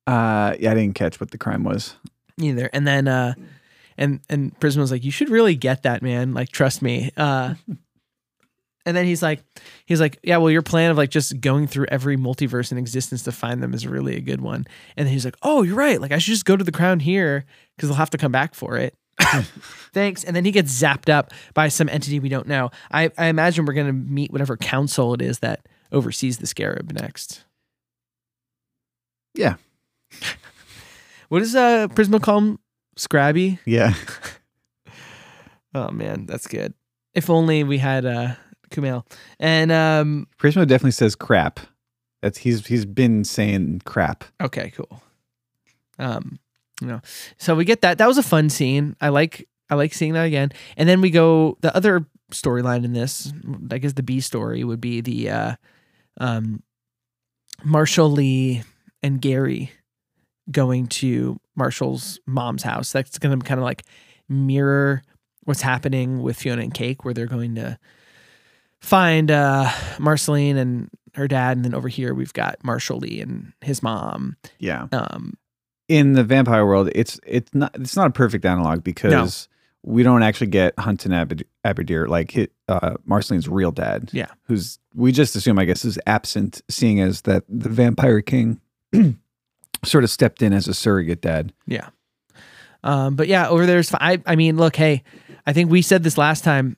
Uh, 0.08 0.56
yeah, 0.60 0.71
I 0.71 0.75
didn't 0.75 0.95
catch 0.95 1.19
what 1.19 1.32
the 1.32 1.38
crime 1.38 1.63
was. 1.63 1.95
Either. 2.39 2.69
And 2.73 2.88
then 2.88 3.08
uh, 3.08 3.34
and 3.97 4.21
and 4.30 4.58
Prismo 4.60 4.77
was 4.77 4.91
like, 4.91 5.04
you 5.04 5.12
should 5.12 5.30
really 5.30 5.56
get 5.56 5.84
that, 5.84 6.01
man. 6.01 6.34
Like, 6.34 6.49
trust 6.49 6.82
me. 6.82 7.12
Uh, 7.17 7.56
and 8.86 8.96
then 8.96 9.06
he's 9.06 9.22
like, 9.22 9.44
he's 9.86 10.02
like, 10.02 10.20
yeah, 10.24 10.38
well, 10.38 10.50
your 10.50 10.62
plan 10.62 10.91
of 10.91 10.98
like 10.98 11.10
just 11.10 11.39
going 11.39 11.67
through 11.67 11.86
every 11.89 12.17
multiverse 12.17 12.72
in 12.72 12.78
existence 12.78 13.24
to 13.24 13.32
find 13.32 13.62
them 13.62 13.74
is 13.74 13.86
really 13.88 14.15
a 14.15 14.22
good 14.22 14.41
one. 14.41 14.65
And 14.98 15.06
then 15.06 15.13
he's 15.13 15.26
like, 15.26 15.38
oh, 15.44 15.62
you're 15.62 15.76
right. 15.76 16.02
Like, 16.02 16.12
I 16.12 16.17
should 16.17 16.32
just 16.32 16.46
go 16.46 16.58
to 16.58 16.63
the 16.63 16.72
crown 16.72 17.00
here 17.00 17.46
because 17.76 17.89
they'll 17.89 17.98
have 17.98 18.10
to 18.12 18.17
come 18.17 18.32
back 18.32 18.56
for 18.56 18.78
it. 18.78 18.96
Thanks. 19.94 20.24
And 20.24 20.36
then 20.36 20.46
he 20.46 20.52
gets 20.52 20.72
zapped 20.72 21.12
up 21.12 21.32
by 21.54 21.67
some 21.67 21.89
entity 21.89 22.20
we 22.20 22.30
don't 22.30 22.48
know. 22.48 22.72
I, 22.91 23.12
I 23.17 23.28
imagine 23.28 23.65
we're 23.65 23.74
going 23.74 23.88
to 23.88 23.94
meet 23.94 24.32
whatever 24.32 24.58
council 24.58 25.13
it 25.13 25.21
is 25.21 25.40
that 25.40 25.67
oversees 25.92 26.40
the 26.40 26.48
scarab 26.48 26.92
next. 26.92 27.46
Yeah. 29.36 29.56
What 31.29 31.40
does 31.40 31.56
uh, 31.56 31.88
Prismo 31.88 32.21
call 32.21 32.40
him? 32.40 32.60
Scrabby? 32.98 33.60
Yeah. 33.65 33.94
Oh, 35.73 35.90
man, 35.90 36.25
that's 36.25 36.48
good. 36.48 36.73
If 37.13 37.29
only 37.29 37.63
we 37.63 37.77
had 37.77 38.06
uh, 38.06 38.36
Kumail. 38.72 39.06
And 39.40 39.72
um, 39.72 40.28
Prismo 40.38 40.67
definitely 40.67 40.92
says 40.92 41.15
crap. 41.15 41.60
That's 42.22 42.40
he's 42.40 42.67
he's 42.67 42.86
been 42.86 43.24
saying 43.24 43.82
crap. 43.86 44.24
Okay, 44.42 44.72
cool. 44.76 45.02
Um, 45.98 46.40
you 46.82 46.88
know, 46.88 47.02
so 47.38 47.56
we 47.56 47.65
get 47.65 47.82
that. 47.82 47.98
That 47.98 48.08
was 48.08 48.17
a 48.17 48.24
fun 48.24 48.50
scene. 48.50 48.96
I 49.02 49.10
like 49.10 49.48
I 49.69 49.76
like 49.76 49.94
seeing 49.94 50.13
that 50.13 50.26
again. 50.26 50.52
And 50.78 50.88
then 50.88 51.02
we 51.02 51.10
go 51.10 51.58
the 51.62 51.76
other 51.76 52.06
storyline 52.32 52.84
in 52.84 52.94
this. 52.94 53.32
I 53.72 53.78
guess 53.78 53.94
the 53.94 54.04
B 54.04 54.19
story 54.19 54.63
would 54.63 54.82
be 54.82 55.02
the 55.02 55.30
uh, 55.30 55.56
um, 56.19 56.62
Marshall 57.63 58.12
Lee 58.12 58.63
and 59.02 59.22
Gary 59.22 59.72
going 60.52 60.88
to 60.88 61.40
Marshall's 61.56 62.19
mom's 62.28 62.63
house. 62.63 62.92
That's 62.92 63.17
going 63.17 63.40
to 63.40 63.46
kind 63.46 63.60
of 63.60 63.63
like 63.63 63.84
mirror 64.28 65.04
what's 65.44 65.62
happening 65.62 66.22
with 66.22 66.38
Fionna 66.38 66.62
and 66.62 66.74
Cake, 66.74 67.06
where 67.06 67.13
they're 67.13 67.26
going 67.26 67.56
to 67.56 67.80
find 68.82 69.32
uh, 69.32 69.69
Marceline 70.00 70.58
and 70.58 70.90
her 71.15 71.27
dad, 71.27 71.58
and 71.58 71.65
then 71.65 71.73
over 71.73 71.88
here 71.88 72.13
we've 72.13 72.34
got 72.34 72.63
Marshall 72.63 73.00
Lee 73.00 73.21
and 73.21 73.54
his 73.62 73.82
mom. 73.84 74.38
Yeah. 74.60 74.88
Um, 74.92 75.38
In 75.88 76.13
the 76.13 76.23
vampire 76.23 76.65
world, 76.65 76.90
it's 76.96 77.19
it's 77.25 77.54
not 77.54 77.75
it's 77.75 77.96
not 77.96 78.08
a 78.08 78.12
perfect 78.12 78.46
analog 78.46 78.84
because 78.84 79.48
we 79.84 80.04
don't 80.04 80.23
actually 80.23 80.48
get 80.48 80.73
Hunson 80.79 81.12
Abed- 81.12 81.46
Abadeer 81.65 82.08
like 82.08 82.32
hit 82.32 82.52
uh 82.67 82.96
Marceline's 83.06 83.48
real 83.50 83.71
dad. 83.71 84.10
Yeah. 84.13 84.27
Who's 84.44 84.79
we 84.96 85.12
just 85.12 85.36
assume 85.36 85.60
I 85.60 85.65
guess 85.65 85.84
is 85.86 86.00
absent, 86.08 86.62
seeing 86.69 87.02
as 87.02 87.21
that 87.23 87.44
the 87.50 87.69
vampire 87.69 88.21
king 88.21 88.60
sort 89.84 90.04
of 90.04 90.10
stepped 90.10 90.42
in 90.42 90.54
as 90.54 90.67
a 90.67 90.73
surrogate 90.73 91.21
dad. 91.21 91.52
Yeah. 91.67 91.90
Um, 92.84 93.15
but 93.15 93.27
yeah, 93.27 93.48
over 93.50 93.65
there's 93.65 93.94
I 93.94 94.21
I 94.25 94.36
mean, 94.36 94.58
look, 94.58 94.75
hey, 94.75 95.04
I 95.46 95.54
think 95.54 95.69
we 95.69 95.82
said 95.82 96.04
this 96.04 96.17
last 96.17 96.44
time. 96.44 96.77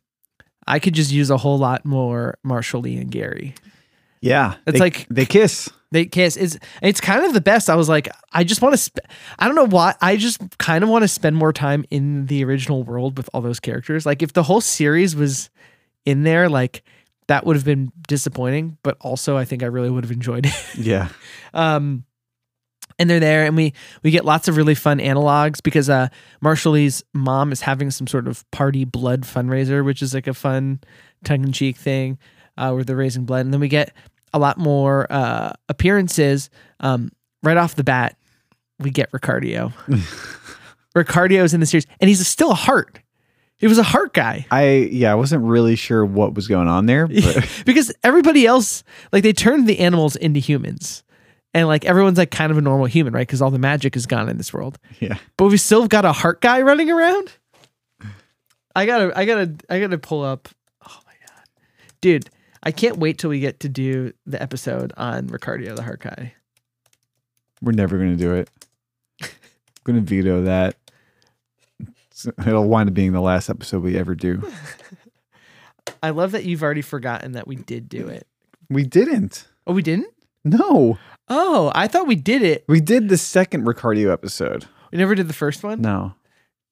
I 0.68 0.80
could 0.80 0.94
just 0.94 1.12
use 1.12 1.30
a 1.30 1.38
whole 1.38 1.58
lot 1.58 1.86
more 1.86 2.38
Marshall 2.44 2.82
Lee 2.82 2.98
and 2.98 3.12
Gary. 3.12 3.56
Yeah, 4.22 4.56
It's 4.66 4.74
they- 4.74 4.80
like- 4.80 5.08
they 5.10 5.26
kiss. 5.26 5.70
They 5.92 6.06
kiss. 6.08 6.38
It's 6.38 6.58
it's 6.82 7.00
kind 7.00 7.24
of 7.24 7.34
the 7.36 7.42
best. 7.42 7.70
I 7.70 7.76
was 7.76 7.88
like, 7.88 8.10
I 8.32 8.44
just 8.44 8.64
want 8.64 8.74
to. 8.74 8.78
Sp- 8.82 9.06
I 9.38 9.46
don't 9.46 9.54
know 9.54 9.68
why. 9.68 9.94
I 10.02 10.18
just 10.18 10.40
kind 10.58 10.84
of 10.84 10.90
want 10.90 11.04
to 11.04 11.08
spend 11.08 11.36
more 11.36 11.54
time 11.54 11.86
in 11.92 12.26
the 12.26 12.44
original 12.46 12.82
world 12.82 13.16
with 13.16 13.30
all 13.32 13.42
those 13.42 13.60
characters. 13.60 14.04
Like 14.04 14.24
if 14.24 14.34
the 14.34 14.42
whole 14.42 14.60
series 14.60 15.16
was 15.16 15.52
in 16.04 16.24
there, 16.24 16.50
like 16.50 16.82
that 17.28 17.46
would 17.46 17.56
have 17.56 17.64
been 17.66 17.92
disappointing. 18.08 18.80
But 18.82 18.98
also, 19.02 19.38
I 19.38 19.46
think 19.46 19.62
I 19.62 19.68
really 19.68 19.92
would 19.92 20.04
have 20.04 20.10
enjoyed 20.12 20.48
it. 20.48 20.76
Yeah, 20.76 21.10
um, 21.54 22.04
and 23.00 23.10
they're 23.10 23.20
there, 23.20 23.46
and 23.46 23.56
we 23.56 23.74
we 24.04 24.12
get 24.12 24.26
lots 24.26 24.48
of 24.48 24.58
really 24.58 24.76
fun 24.76 25.00
analogs 25.00 25.62
because 25.62 25.90
uh, 25.90 26.10
Marshall 26.42 26.74
Lee's 26.74 27.04
mom 27.14 27.52
is 27.52 27.62
having 27.62 27.92
some 27.92 28.08
sort 28.08 28.28
of 28.28 28.50
party 28.52 28.86
blood 28.86 29.22
fundraiser, 29.22 29.84
which 29.84 30.02
is 30.02 30.14
like 30.14 30.28
a 30.28 30.34
fun 30.34 30.80
tongue 31.24 31.44
in 31.44 31.52
cheek 31.52 31.78
thing 31.78 32.18
uh, 32.58 32.72
where 32.72 32.84
they're 32.84 32.96
raising 32.96 33.26
blood, 33.26 33.46
and 33.46 33.54
then 33.54 33.60
we 33.60 33.68
get 33.68 33.94
a 34.34 34.40
lot 34.40 34.58
more 34.58 35.08
uh, 35.12 35.54
appearances 35.70 36.50
um, 36.80 37.12
right 37.44 37.58
off 37.58 37.76
the 37.76 37.84
bat. 37.84 38.18
We 38.80 38.90
get 38.90 39.12
Ricardio. 39.12 39.72
Ricardio's 40.96 41.54
in 41.54 41.60
the 41.60 41.66
series, 41.66 41.88
and 42.00 42.10
he's 42.10 42.26
still 42.28 42.52
a 42.52 42.56
heart. 42.56 43.00
He 43.58 43.68
was 43.68 43.78
a 43.78 43.84
heart 43.84 44.14
guy. 44.14 44.46
I 44.52 44.90
yeah, 44.92 45.12
I 45.12 45.16
wasn't 45.16 45.44
really 45.44 45.76
sure 45.76 46.06
what 46.06 46.34
was 46.34 46.48
going 46.48 46.68
on 46.68 46.86
there, 46.86 47.08
but 47.08 47.50
because 47.66 47.94
everybody 48.04 48.46
else 48.46 48.84
like 49.12 49.24
they 49.24 49.34
turned 49.34 49.68
the 49.68 49.80
animals 49.80 50.16
into 50.16 50.40
humans 50.40 51.04
and 51.54 51.68
like 51.68 51.86
everyone's 51.86 52.18
like 52.18 52.32
kind 52.32 52.52
of 52.52 52.58
a 52.58 52.62
normal 52.62 52.86
human 52.86 53.14
right? 53.14 53.28
Because 53.28 53.42
all 53.42 53.52
the 53.52 53.60
magic 53.60 53.96
is 53.96 54.06
gone 54.06 54.30
in 54.30 54.38
this 54.38 54.54
world. 54.54 54.78
Yeah, 55.00 55.18
but 55.38 55.48
we 55.48 55.58
still 55.58 55.88
got 55.88 56.06
a 56.06 56.12
heart 56.12 56.42
guy 56.42 56.62
running 56.62 56.90
around? 56.90 57.34
I 58.76 58.86
gotta 58.86 59.18
i 59.18 59.26
gotta 59.26 59.56
i 59.70 59.80
gotta 59.80 59.98
pull 59.98 60.24
up. 60.24 60.50
Oh 60.88 61.00
my 61.06 61.14
god. 61.28 61.46
Dude 62.02 62.30
i 62.66 62.72
can't 62.72 62.98
wait 62.98 63.18
till 63.18 63.30
we 63.30 63.40
get 63.40 63.60
to 63.60 63.70
do 63.70 64.14
the 64.26 64.42
episode 64.42 64.94
on 64.98 65.28
ricardio 65.28 65.76
the 65.76 65.84
heart 65.84 66.02
guy. 66.02 66.34
We're 67.62 67.74
never 67.74 67.98
gonna 67.98 68.16
do 68.16 68.34
it. 68.34 68.50
I'm 69.22 69.30
gonna 69.84 70.02
veto 70.02 70.44
that. 70.44 70.76
It'll 72.48 72.68
wind 72.68 72.90
up 72.90 72.94
being 72.94 73.12
the 73.12 73.22
last 73.22 73.50
episode 73.50 73.84
we 73.84 73.98
ever 73.98 74.16
do. 74.16 74.42
i 76.04 76.10
love 76.10 76.32
that 76.32 76.46
you've 76.46 76.64
already 76.64 76.82
forgotten 76.82 77.34
that 77.34 77.48
we 77.48 77.56
did 77.58 77.90
do 77.90 78.08
it. 78.08 78.26
We 78.70 78.84
didn't. 78.84 79.48
oh 79.68 79.74
we 79.74 79.82
didn't? 79.82 80.08
No, 80.46 80.98
oh 81.30 81.72
i 81.76 81.88
thought 81.88 82.08
we 82.08 82.16
did 82.16 82.42
it 82.42 82.64
we 82.68 82.80
did 82.82 83.10
the 83.10 83.18
second 83.18 83.66
Ricardio 83.66 84.12
episode. 84.12 84.66
we 84.92 84.98
never 84.98 85.16
did 85.16 85.28
the 85.28 85.34
first 85.34 85.64
one 85.64 85.82
No, 85.82 86.14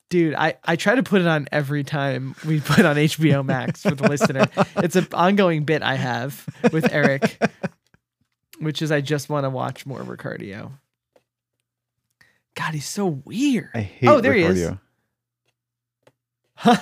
Dude, 0.09 0.35
I, 0.35 0.55
I 0.65 0.75
try 0.75 0.95
to 0.95 1.03
put 1.03 1.21
it 1.21 1.27
on 1.27 1.47
every 1.53 1.85
time 1.85 2.35
we 2.45 2.59
put 2.59 2.83
on 2.83 2.97
HBO 2.97 3.45
Max 3.45 3.81
for 3.83 3.95
the 3.95 4.09
listener. 4.09 4.45
It's 4.75 4.97
an 4.97 5.07
ongoing 5.13 5.63
bit 5.63 5.81
I 5.81 5.95
have 5.95 6.45
with 6.73 6.91
Eric, 6.91 7.41
which 8.59 8.81
is 8.81 8.91
I 8.91 8.99
just 8.99 9.29
want 9.29 9.45
to 9.45 9.49
watch 9.49 9.85
more 9.85 10.01
Ricardio. 10.01 10.73
God, 12.55 12.73
he's 12.73 12.89
so 12.89 13.07
weird. 13.23 13.69
I 13.73 13.79
hate. 13.79 14.09
Oh, 14.09 14.19
there 14.19 14.33
he 14.33 14.43
is. 14.43 14.71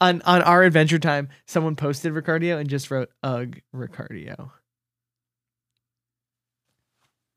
On 0.00 0.20
on 0.22 0.42
our 0.42 0.64
Adventure 0.64 0.98
Time, 0.98 1.28
someone 1.46 1.76
posted 1.76 2.12
Ricardio 2.14 2.58
and 2.58 2.68
just 2.68 2.90
wrote 2.90 3.10
"Ugh, 3.22 3.60
Ricardio." 3.72 4.50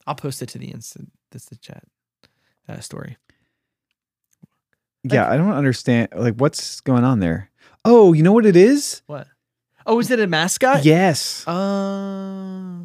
I'll 0.07 0.15
post 0.15 0.41
it 0.41 0.49
to 0.49 0.57
the 0.57 0.67
instant 0.71 1.11
this 1.31 1.45
the 1.45 1.55
chat 1.57 1.83
uh, 2.67 2.79
story. 2.79 3.17
Yeah, 5.03 5.29
I 5.29 5.37
don't 5.37 5.51
understand. 5.53 6.09
Like, 6.15 6.35
what's 6.35 6.81
going 6.81 7.03
on 7.03 7.19
there? 7.19 7.49
Oh, 7.85 8.13
you 8.13 8.21
know 8.23 8.33
what 8.33 8.45
it 8.45 8.55
is? 8.57 9.01
What? 9.07 9.27
Oh, 9.85 9.99
is 9.99 10.11
it 10.11 10.19
a 10.19 10.27
mascot? 10.27 10.83
Yes, 10.83 11.47
Uh, 11.47 12.79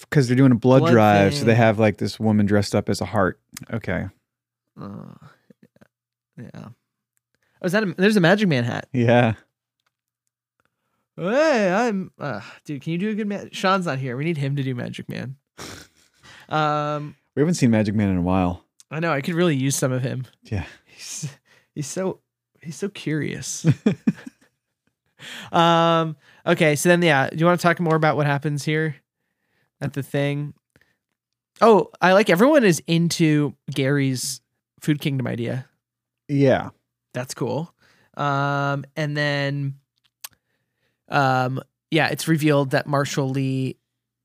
because 0.00 0.28
they're 0.28 0.36
doing 0.36 0.52
a 0.52 0.56
blood, 0.56 0.80
Blood 0.80 0.90
drive, 0.92 1.34
so 1.34 1.44
they 1.44 1.54
have 1.54 1.78
like 1.78 1.96
this 1.96 2.20
woman 2.20 2.46
dressed 2.46 2.74
up 2.74 2.88
as 2.88 3.00
a 3.00 3.04
heart. 3.06 3.40
Okay. 3.72 4.06
uh, 4.80 5.14
yeah. 6.38 6.68
Oh, 7.60 7.64
is 7.66 7.72
that 7.72 7.82
a, 7.82 7.94
there's 7.96 8.16
a 8.16 8.20
Magic 8.20 8.48
Man 8.48 8.64
hat? 8.64 8.88
Yeah. 8.92 9.34
Hey, 11.16 11.70
I'm 11.72 12.10
uh, 12.18 12.40
dude. 12.64 12.82
Can 12.82 12.92
you 12.92 12.98
do 12.98 13.10
a 13.10 13.14
good 13.14 13.26
man? 13.26 13.50
Sean's 13.52 13.86
not 13.86 13.98
here. 13.98 14.16
We 14.16 14.24
need 14.24 14.38
him 14.38 14.56
to 14.56 14.62
do 14.62 14.74
Magic 14.74 15.08
Man. 15.08 15.36
Um, 16.52 17.16
We 17.34 17.40
haven't 17.40 17.54
seen 17.54 17.70
Magic 17.70 17.94
Man 17.94 18.10
in 18.10 18.18
a 18.18 18.22
while. 18.22 18.64
I 18.90 19.00
know 19.00 19.12
I 19.12 19.20
could 19.22 19.34
really 19.34 19.56
use 19.56 19.74
some 19.74 19.92
of 19.92 20.02
him. 20.02 20.26
Yeah. 20.44 20.64
He's 20.86 21.28
he's 21.74 21.86
so 21.86 22.20
he's 22.60 22.76
so 22.76 22.88
curious. 22.88 23.66
um. 25.52 26.16
Okay. 26.46 26.76
So 26.76 26.88
then, 26.88 27.02
yeah. 27.02 27.30
Do 27.30 27.36
you 27.36 27.46
want 27.46 27.58
to 27.58 27.62
talk 27.62 27.80
more 27.80 27.96
about 27.96 28.16
what 28.16 28.26
happens 28.26 28.64
here 28.64 28.96
at 29.80 29.94
the 29.94 30.02
thing? 30.02 30.54
Oh, 31.60 31.90
I 32.00 32.12
like 32.12 32.28
everyone 32.28 32.64
is 32.64 32.82
into 32.86 33.54
Gary's 33.70 34.40
Food 34.80 35.00
Kingdom 35.00 35.26
idea. 35.26 35.66
Yeah. 36.28 36.70
That's 37.14 37.34
cool. 37.34 37.72
Um, 38.16 38.84
and 38.96 39.16
then, 39.16 39.74
um, 41.08 41.62
yeah, 41.90 42.08
it's 42.08 42.26
revealed 42.26 42.70
that 42.70 42.86
Marshall 42.86 43.28
Lee, 43.30 43.76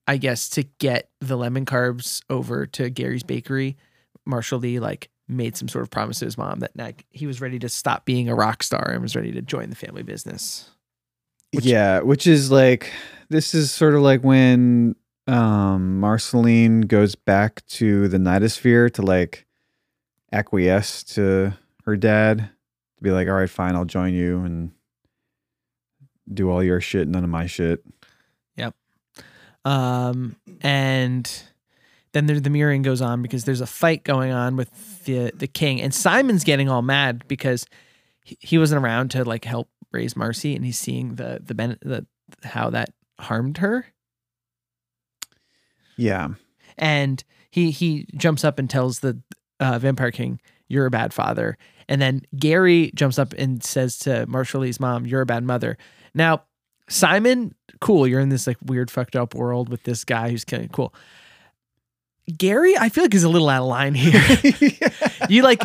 I 0.07 0.17
guess, 0.17 0.49
to 0.51 0.63
get 0.79 1.09
the 1.19 1.35
lemon 1.35 1.65
carbs 1.65 2.21
over 2.29 2.65
to 2.67 2.89
Gary's 2.89 3.23
bakery, 3.23 3.75
Marshall 4.25 4.59
Lee 4.59 4.79
like 4.79 5.09
made 5.27 5.57
some 5.57 5.67
sort 5.67 5.83
of 5.83 5.89
promise 5.89 6.19
to 6.19 6.25
his 6.25 6.37
mom 6.37 6.59
that 6.59 6.71
like, 6.77 7.05
he 7.11 7.27
was 7.27 7.41
ready 7.41 7.59
to 7.59 7.67
stop 7.67 8.05
being 8.05 8.29
a 8.29 8.35
rock 8.35 8.63
star 8.63 8.89
and 8.91 9.01
was 9.01 9.15
ready 9.15 9.31
to 9.33 9.41
join 9.41 9.69
the 9.69 9.75
family 9.75 10.03
business. 10.03 10.69
Which- 11.53 11.65
yeah, 11.65 11.99
which 11.99 12.27
is 12.27 12.51
like 12.51 12.91
this 13.29 13.53
is 13.53 13.71
sort 13.71 13.95
of 13.95 14.01
like 14.01 14.23
when 14.23 14.95
um 15.27 15.99
Marceline 15.99 16.81
goes 16.81 17.15
back 17.15 17.65
to 17.67 18.07
the 18.07 18.17
Nightosphere 18.17 18.91
to 18.93 19.01
like 19.01 19.45
acquiesce 20.31 21.03
to 21.03 21.53
her 21.83 21.97
dad 21.97 22.37
to 22.97 23.03
be 23.03 23.11
like, 23.11 23.27
all 23.27 23.33
right, 23.35 23.49
fine, 23.49 23.75
I'll 23.75 23.85
join 23.85 24.13
you 24.13 24.39
and 24.39 24.71
do 26.33 26.49
all 26.49 26.63
your 26.63 26.81
shit, 26.81 27.07
none 27.07 27.23
of 27.23 27.29
my 27.29 27.45
shit. 27.45 27.83
Um, 29.67 30.35
and 30.61 31.29
then 32.13 32.25
there, 32.27 32.39
the 32.39 32.49
mirroring 32.49 32.83
goes 32.83 33.01
on 33.01 33.21
because 33.21 33.43
there's 33.43 33.61
a 33.61 33.67
fight 33.67 34.03
going 34.03 34.31
on 34.31 34.55
with 34.55 35.03
the 35.05 35.31
the 35.35 35.47
king, 35.47 35.81
and 35.81 35.93
Simon's 35.93 36.43
getting 36.43 36.69
all 36.69 36.81
mad 36.81 37.27
because 37.27 37.65
he, 38.23 38.37
he 38.39 38.57
wasn't 38.57 38.83
around 38.83 39.11
to 39.11 39.23
like 39.25 39.43
help 39.45 39.69
raise 39.91 40.15
Marcy, 40.15 40.55
and 40.55 40.63
he's 40.63 40.79
seeing 40.79 41.15
the 41.15 41.41
the, 41.43 41.53
ben- 41.53 41.77
the 41.81 42.05
how 42.43 42.69
that 42.69 42.89
harmed 43.19 43.57
her, 43.57 43.87
Yeah. 45.97 46.29
and 46.77 47.23
he 47.51 47.71
he 47.71 48.05
jumps 48.15 48.43
up 48.45 48.59
and 48.59 48.69
tells 48.69 48.99
the 48.99 49.21
uh, 49.59 49.79
vampire 49.79 50.11
king, 50.11 50.39
"You're 50.67 50.85
a 50.85 50.91
bad 50.91 51.13
father," 51.13 51.57
and 51.89 52.01
then 52.01 52.21
Gary 52.37 52.91
jumps 52.95 53.17
up 53.19 53.33
and 53.33 53.63
says 53.63 53.97
to 53.99 54.25
Marshall 54.27 54.61
Lee's 54.61 54.79
mom, 54.79 55.05
"You're 55.05 55.21
a 55.21 55.25
bad 55.25 55.43
mother." 55.43 55.77
Now, 56.13 56.43
Simon, 56.89 57.53
cool, 57.81 58.07
you're 58.07 58.19
in 58.19 58.29
this 58.29 58.47
like 58.47 58.57
weird 58.63 58.89
fucked 58.89 59.15
up 59.15 59.35
world 59.35 59.69
with 59.69 59.83
this 59.83 60.03
guy 60.03 60.29
who's 60.29 60.45
killing. 60.45 60.69
Cool. 60.69 60.93
Gary, 62.35 62.77
I 62.77 62.89
feel 62.89 63.05
like 63.05 63.13
is 63.13 63.23
a 63.23 63.29
little 63.29 63.47
out 63.47 63.61
of 63.61 63.67
line 63.67 63.93
here. 63.93 64.21
you 65.29 65.43
like 65.43 65.63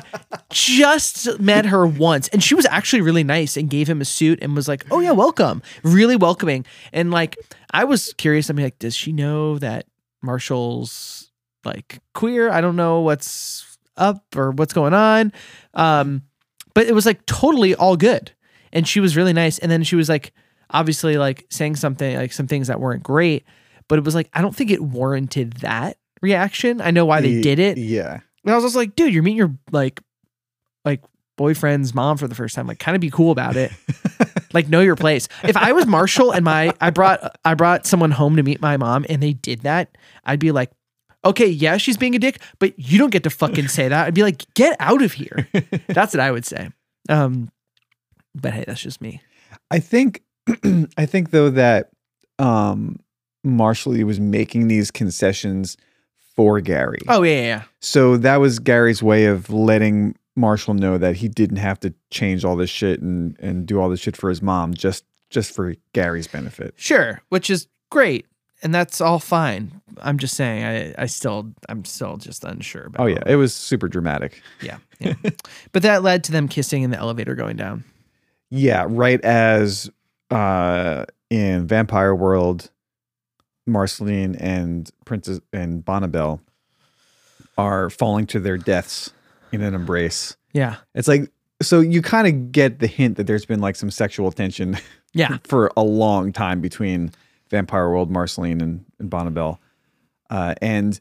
just 0.51 1.41
met 1.41 1.67
her 1.67 1.87
once, 1.87 2.29
and 2.29 2.43
she 2.43 2.55
was 2.55 2.67
actually 2.67 3.03
really 3.03 3.25
nice 3.25 3.57
and 3.57 3.69
gave 3.69 3.89
him 3.89 4.01
a 4.01 4.05
suit 4.05 4.39
and 4.43 4.55
was 4.55 4.69
like, 4.69 4.85
"Oh 4.91 5.01
yeah, 5.01 5.11
welcome," 5.11 5.63
really 5.83 6.15
welcoming. 6.15 6.65
And 6.93 7.11
like, 7.11 7.37
I 7.73 7.85
was 7.85 8.13
curious. 8.15 8.49
I 8.49 8.53
mean, 8.53 8.65
like, 8.67 8.79
does 8.79 8.95
she 8.95 9.13
know 9.13 9.59
that 9.59 9.87
Marshall's 10.23 11.33
like 11.65 12.01
queer? 12.15 12.49
I 12.49 12.61
don't 12.61 12.77
know 12.77 13.01
what's 13.01 13.79
up 13.97 14.25
or 14.37 14.53
what's 14.53 14.73
going 14.73 14.95
on. 14.95 15.33
Um, 15.75 16.23
but 16.75 16.87
it 16.87 16.95
was 16.95 17.07
like 17.07 17.27
totally 17.27 17.75
all 17.75 17.97
good, 17.97 18.31
and 18.73 18.87
she 18.87 19.01
was 19.01 19.17
really 19.17 19.33
nice. 19.33 19.59
And 19.59 19.71
then 19.71 19.83
she 19.83 19.97
was 19.97 20.09
like, 20.09 20.33
obviously, 20.73 21.19
like 21.19 21.47
saying 21.51 21.77
something 21.77 22.17
like 22.17 22.33
some 22.33 22.47
things 22.47 22.69
that 22.69 22.81
weren't 22.81 23.03
great, 23.03 23.45
but 23.89 23.99
it 23.99 24.05
was 24.05 24.15
like 24.15 24.29
I 24.33 24.43
don't 24.43 24.55
think 24.55 24.71
it 24.71 24.83
warranted 24.83 25.55
that 25.59 25.99
reaction. 26.21 26.81
I 26.81 26.91
know 26.91 27.05
why 27.05 27.21
they 27.21 27.41
did 27.41 27.59
it. 27.59 27.79
Yeah. 27.79 28.21
And 28.45 28.53
I 28.53 28.55
was 28.55 28.65
just 28.65 28.77
like, 28.77 28.97
dude, 28.97 29.13
you're 29.13 29.23
meeting 29.23 29.39
your 29.39 29.55
like 29.71 30.01
like 30.85 31.03
boyfriend's 31.37 31.95
mom 31.95 32.17
for 32.17 32.29
the 32.29 32.35
first 32.35 32.55
time. 32.55 32.67
Like 32.67 32.79
kind 32.79 32.95
of 32.95 33.01
be 33.01 33.11
cool 33.11 33.31
about 33.31 33.57
it. 33.57 33.73
like 34.53 34.69
know 34.69 34.81
your 34.81 34.97
place. 34.97 35.29
If 35.45 35.57
I 35.57 35.73
was 35.73 35.87
Marshall 35.87 36.33
and 36.33 36.45
my 36.45 36.73
I 36.81 36.91
brought 36.91 37.37
I 37.45 37.55
brought 37.55 37.87
someone 37.87 38.11
home 38.11 38.37
to 38.37 38.43
meet 38.43 38.61
my 38.61 38.77
mom 38.77 39.05
and 39.09 39.23
they 39.23 39.33
did 39.33 39.61
that, 39.61 39.97
I'd 40.25 40.41
be 40.41 40.53
like, 40.53 40.71
okay, 41.25 41.47
yeah, 41.47 41.77
she's 41.77 41.97
being 41.97 42.15
a 42.15 42.19
dick, 42.19 42.41
but 42.59 42.79
you 42.79 42.99
don't 42.99 43.11
get 43.11 43.25
to 43.25 43.31
fucking 43.31 43.69
say 43.69 43.89
that. 43.89 44.07
I'd 44.07 44.15
be 44.15 44.23
like, 44.23 44.43
get 44.55 44.77
out 44.81 45.03
of 45.03 45.13
here. 45.13 45.49
That's 45.89 46.15
what 46.15 46.21
I 46.21 46.31
would 46.31 46.47
say. 46.47 46.71
Um 47.09 47.51
but 48.35 48.55
hey, 48.55 48.65
that's 48.67 48.81
just 48.81 49.03
me. 49.03 49.21
I 49.71 49.79
think 49.79 50.23
I 50.97 51.07
think 51.07 51.31
though 51.31 51.51
that 51.51 51.91
um 52.39 52.99
Marshall 53.45 53.93
Lee 53.93 54.05
was 54.05 54.21
making 54.21 54.69
these 54.69 54.91
concessions 54.91 55.77
for 56.35 56.61
Gary. 56.61 57.01
Oh 57.09 57.23
yeah, 57.23 57.35
yeah, 57.35 57.47
yeah. 57.47 57.63
So 57.81 58.17
that 58.19 58.37
was 58.37 58.59
Gary's 58.59 59.03
way 59.03 59.27
of 59.27 59.51
letting 59.51 60.17
Marshall 60.37 60.75
know 60.75 60.97
that 60.99 61.17
he 61.17 61.29
didn't 61.29 61.57
have 61.57 61.79
to 61.81 61.93
change 62.11 62.45
all 62.45 62.57
this 62.57 62.71
shit 62.71 63.01
and 63.01 63.37
and 63.41 63.67
do 63.67 63.81
all 63.81 63.89
this 63.89 64.01
shit 64.01 64.17
for 64.17 64.29
his 64.29 64.43
mom 64.43 64.75
just 64.75 65.05
just 65.31 65.55
for 65.55 65.75
Gary's 65.93 66.29
benefit. 66.29 66.75
Sure, 66.77 67.23
which 67.31 67.51
is 67.51 67.67
great, 67.91 68.27
and 68.63 68.75
that's 68.75 69.01
all 69.01 69.19
fine. 69.19 69.81
I'm 70.01 70.19
just 70.19 70.37
saying, 70.37 70.65
I, 70.65 71.03
I 71.03 71.07
still, 71.07 71.53
I'm 71.69 71.85
still 71.85 72.17
just 72.17 72.45
unsure 72.45 72.85
about. 72.87 73.03
Oh 73.03 73.07
yeah, 73.07 73.23
it 73.27 73.37
was 73.37 73.55
super 73.55 73.89
dramatic. 73.89 74.41
yeah, 74.61 74.79
yeah. 75.01 75.15
but 75.73 75.83
that 75.83 76.03
led 76.03 76.25
to 76.25 76.33
them 76.33 76.49
kissing 76.49 76.83
in 76.83 76.91
the 76.91 76.99
elevator 76.99 77.35
going 77.35 77.57
down. 77.57 77.85
Yeah, 78.55 78.85
right 78.87 79.19
as 79.25 79.91
uh 80.33 81.05
in 81.31 81.67
Vampire 81.67 82.15
World, 82.15 82.71
Marceline 83.67 84.35
and 84.37 84.91
Princess 85.05 85.41
and 85.53 85.85
Bonnibel 85.85 86.41
are 87.57 87.91
falling 87.91 88.27
to 88.27 88.41
their 88.41 88.59
deaths 88.59 89.13
in 89.51 89.63
an 89.63 89.75
embrace. 89.75 90.37
Yeah, 90.53 90.77
It's 90.95 91.09
like 91.09 91.31
so 91.63 91.81
you 91.81 92.03
kind 92.03 92.27
of 92.27 92.53
get 92.53 92.81
the 92.81 92.87
hint 92.87 93.17
that 93.17 93.27
there's 93.27 93.47
been 93.47 93.61
like 93.61 93.77
some 93.77 93.91
sexual 93.91 94.33
tension 94.33 94.77
yeah, 95.15 95.39
for 95.45 95.71
a 95.77 95.83
long 95.83 96.33
time 96.33 96.61
between 96.61 97.13
Vampire 97.51 97.89
World, 97.89 98.11
Marceline, 98.11 98.61
and, 98.61 98.85
and 98.99 99.11
Bonnibel. 99.11 99.59
Uh, 100.29 100.55
and 100.61 100.99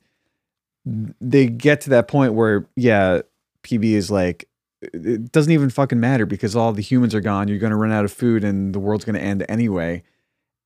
they 0.86 1.47
get 1.47 1.82
to 1.82 1.91
that 1.91 2.07
point 2.07 2.34
where, 2.34 2.67
yeah, 2.75 3.21
PB 3.63 3.84
is 3.84 4.11
like, 4.11 4.47
it 4.82 5.32
doesn't 5.32 5.51
even 5.51 5.69
fucking 5.69 5.99
matter 5.99 6.25
because 6.25 6.55
all 6.55 6.73
the 6.73 6.82
humans 6.82 7.13
are 7.13 7.21
gone. 7.21 7.47
You're 7.47 7.59
going 7.59 7.71
to 7.71 7.77
run 7.77 7.91
out 7.91 8.05
of 8.05 8.11
food 8.11 8.43
and 8.43 8.73
the 8.73 8.79
world's 8.79 9.05
going 9.05 9.15
to 9.15 9.21
end 9.21 9.45
anyway. 9.47 10.03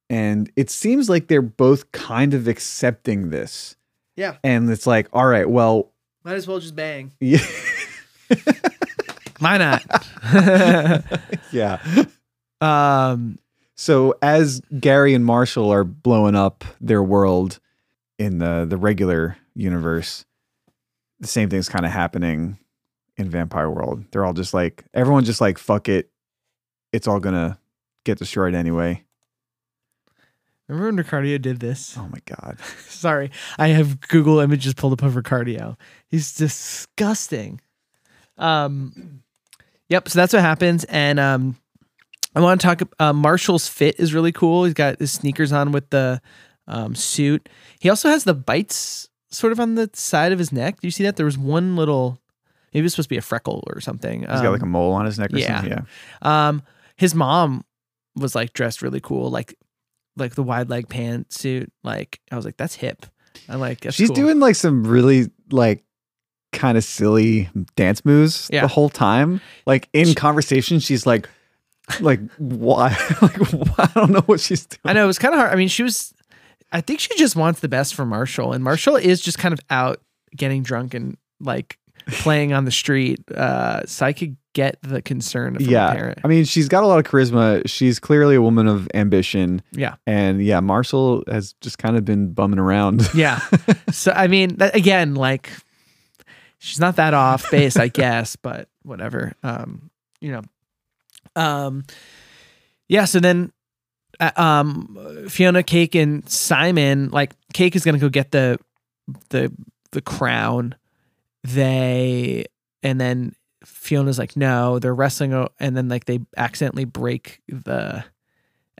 And 0.09 0.51
it 0.55 0.69
seems 0.69 1.09
like 1.09 1.27
they're 1.27 1.41
both 1.41 1.91
kind 1.91 2.33
of 2.33 2.47
accepting 2.47 3.29
this. 3.29 3.75
yeah. 4.15 4.37
And 4.43 4.69
it's 4.69 4.85
like, 4.87 5.07
all 5.11 5.25
right, 5.25 5.49
well, 5.49 5.91
Might 6.23 6.35
as 6.35 6.47
well 6.47 6.59
just 6.59 6.75
bang. 6.75 7.11
yeah. 7.19 7.39
Why 9.39 9.57
not? 9.57 9.83
yeah. 11.51 11.79
um, 12.61 13.37
So 13.75 14.15
as 14.21 14.61
Gary 14.79 15.13
and 15.13 15.25
Marshall 15.25 15.69
are 15.71 15.83
blowing 15.83 16.35
up 16.35 16.63
their 16.79 17.03
world 17.03 17.59
in 18.17 18.37
the 18.37 18.65
the 18.67 18.77
regular 18.77 19.37
universe, 19.55 20.23
the 21.19 21.27
same 21.27 21.49
thing's 21.49 21.67
kind 21.67 21.85
of 21.85 21.91
happening 21.91 22.57
in 23.17 23.29
Vampire 23.29 23.69
World. 23.69 24.03
They're 24.11 24.25
all 24.25 24.33
just 24.33 24.53
like 24.53 24.83
everyone's 24.93 25.27
just 25.27 25.41
like 25.41 25.57
fuck 25.57 25.89
it. 25.89 26.09
It's 26.91 27.07
all 27.07 27.19
gonna 27.19 27.59
get 28.03 28.17
destroyed 28.17 28.55
anyway. 28.55 29.03
remember 30.67 30.95
when 30.95 31.05
Ricardio 31.05 31.41
did 31.41 31.59
this? 31.59 31.97
Oh 31.97 32.07
my 32.07 32.19
god. 32.25 32.59
Sorry, 32.87 33.31
I 33.57 33.69
have 33.69 33.99
Google 34.01 34.39
images 34.39 34.73
pulled 34.73 34.93
up 34.93 35.03
of 35.03 35.13
Ricardio. 35.13 35.77
He's 36.07 36.33
disgusting. 36.35 37.61
Um, 38.37 39.23
yep. 39.89 40.09
So 40.09 40.19
that's 40.19 40.33
what 40.33 40.41
happens, 40.41 40.83
and 40.85 41.19
um, 41.19 41.57
I 42.35 42.41
want 42.41 42.59
to 42.59 42.67
talk. 42.67 42.81
Uh, 42.99 43.13
Marshall's 43.13 43.67
fit 43.67 43.99
is 43.99 44.13
really 44.13 44.31
cool. 44.31 44.65
He's 44.65 44.73
got 44.73 44.99
his 44.99 45.11
sneakers 45.11 45.51
on 45.51 45.71
with 45.71 45.89
the 45.89 46.21
um, 46.67 46.95
suit. 46.95 47.47
He 47.79 47.89
also 47.89 48.09
has 48.09 48.23
the 48.23 48.33
bites 48.33 49.09
sort 49.29 49.53
of 49.53 49.59
on 49.59 49.75
the 49.75 49.89
side 49.93 50.31
of 50.31 50.39
his 50.39 50.51
neck. 50.51 50.81
Do 50.81 50.87
you 50.87 50.91
see 50.91 51.03
that? 51.03 51.15
There 51.15 51.25
was 51.25 51.37
one 51.37 51.75
little. 51.75 52.19
Maybe 52.75 52.87
it's 52.87 52.95
supposed 52.95 53.07
to 53.07 53.13
be 53.13 53.17
a 53.17 53.21
freckle 53.21 53.63
or 53.67 53.79
something. 53.79 54.19
He's 54.19 54.41
got 54.41 54.51
like 54.51 54.61
a 54.61 54.65
mole 54.65 54.91
on 54.91 55.05
his 55.05 55.17
neck 55.17 55.31
or 55.31 55.37
yeah. 55.37 55.61
something. 55.61 55.87
Yeah. 56.21 56.47
Um, 56.49 56.61
his 56.97 57.15
mom 57.15 57.63
was 58.17 58.35
like 58.35 58.51
dressed 58.51 58.81
really 58.81 58.99
cool, 58.99 59.29
like 59.29 59.55
like 60.17 60.35
the 60.35 60.43
wide 60.43 60.69
leg 60.69 60.89
pantsuit. 60.89 61.69
Like 61.85 62.19
I 62.33 62.35
was 62.35 62.43
like, 62.43 62.57
that's 62.57 62.75
hip. 62.75 63.05
I'm 63.47 63.61
like, 63.61 63.85
She's 63.91 64.09
cool. 64.09 64.15
doing 64.15 64.41
like 64.41 64.55
some 64.55 64.85
really 64.85 65.31
like 65.51 65.85
kind 66.51 66.77
of 66.77 66.83
silly 66.83 67.47
dance 67.77 68.03
moves 68.03 68.49
Yeah. 68.51 68.59
the 68.59 68.67
whole 68.67 68.89
time. 68.89 69.39
Like 69.65 69.87
in 69.93 70.13
conversation, 70.13 70.79
she's 70.79 71.05
like 71.05 71.29
like 72.01 72.19
why 72.39 72.89
like 73.21 73.79
I 73.79 73.89
don't 73.95 74.11
know 74.11 74.23
what 74.25 74.41
she's 74.41 74.65
doing. 74.65 74.81
I 74.83 74.91
know 74.91 75.05
it 75.05 75.07
was 75.07 75.19
kind 75.19 75.33
of 75.33 75.39
hard. 75.39 75.53
I 75.53 75.55
mean, 75.55 75.69
she 75.69 75.83
was. 75.83 76.13
I 76.73 76.81
think 76.81 76.99
she 76.99 77.15
just 77.15 77.37
wants 77.37 77.61
the 77.61 77.69
best 77.69 77.95
for 77.95 78.05
Marshall, 78.05 78.51
and 78.51 78.61
Marshall 78.61 78.97
is 78.97 79.21
just 79.21 79.37
kind 79.37 79.53
of 79.53 79.61
out 79.69 80.01
getting 80.35 80.61
drunk 80.61 80.93
and 80.93 81.15
like 81.39 81.77
playing 82.07 82.53
on 82.53 82.65
the 82.65 82.71
street. 82.71 83.19
Uh, 83.31 83.85
so 83.85 84.05
I 84.05 84.13
could 84.13 84.37
get 84.53 84.77
the 84.83 85.01
concern 85.01 85.55
from 85.55 85.65
a 85.65 85.67
yeah 85.67 85.91
parent. 85.93 86.17
i 86.23 86.29
mean 86.29 86.45
she's 86.45 86.69
got 86.69 86.81
a 86.81 86.87
lot 86.87 86.97
of 86.97 87.03
charisma 87.03 87.61
she's 87.67 87.99
clearly 87.99 88.35
a 88.35 88.41
woman 88.41 88.67
of 88.69 88.87
ambition 88.93 89.61
yeah, 89.73 89.95
and 90.07 90.41
yeah 90.41 90.61
marshall 90.61 91.25
has 91.27 91.51
just 91.59 91.77
kind 91.77 91.97
of 91.97 92.05
been 92.05 92.31
bumming 92.31 92.57
around 92.57 93.05
yeah. 93.13 93.41
so 93.91 94.13
I 94.15 94.27
mean, 94.27 94.55
that, 94.57 94.75
again, 94.75 95.15
like 95.15 95.51
she's 96.57 96.79
not 96.79 96.95
that 96.95 97.13
off 97.13 97.49
base, 97.51 97.77
I 97.77 97.87
guess, 97.87 98.35
but 98.35 98.69
whatever. 98.83 99.33
Um, 99.43 99.89
you 100.19 100.31
know, 100.31 100.41
um, 101.35 101.83
yeah. 102.87 103.05
So 103.05 103.19
then, 103.19 103.51
uh, 104.19 104.31
um, 104.35 105.25
Fionna, 105.29 105.63
Cake, 105.63 105.95
and 105.95 106.27
Simon, 106.29 107.09
like 107.09 107.35
Cake 107.53 107.75
is 107.75 107.83
gonna 107.83 107.99
go 107.99 108.09
get 108.09 108.31
the 108.31 108.57
the 109.29 109.51
the 109.91 110.01
crown. 110.01 110.75
They 111.45 112.45
and 112.83 112.99
then 112.99 113.35
Fionna's 113.63 114.19
like, 114.19 114.35
no, 114.35 114.79
they're 114.79 114.95
wrestling, 114.95 115.47
and 115.59 115.75
then 115.75 115.89
like 115.89 116.05
they 116.05 116.19
accidentally 116.37 116.85
break 116.85 117.41
the 117.47 118.03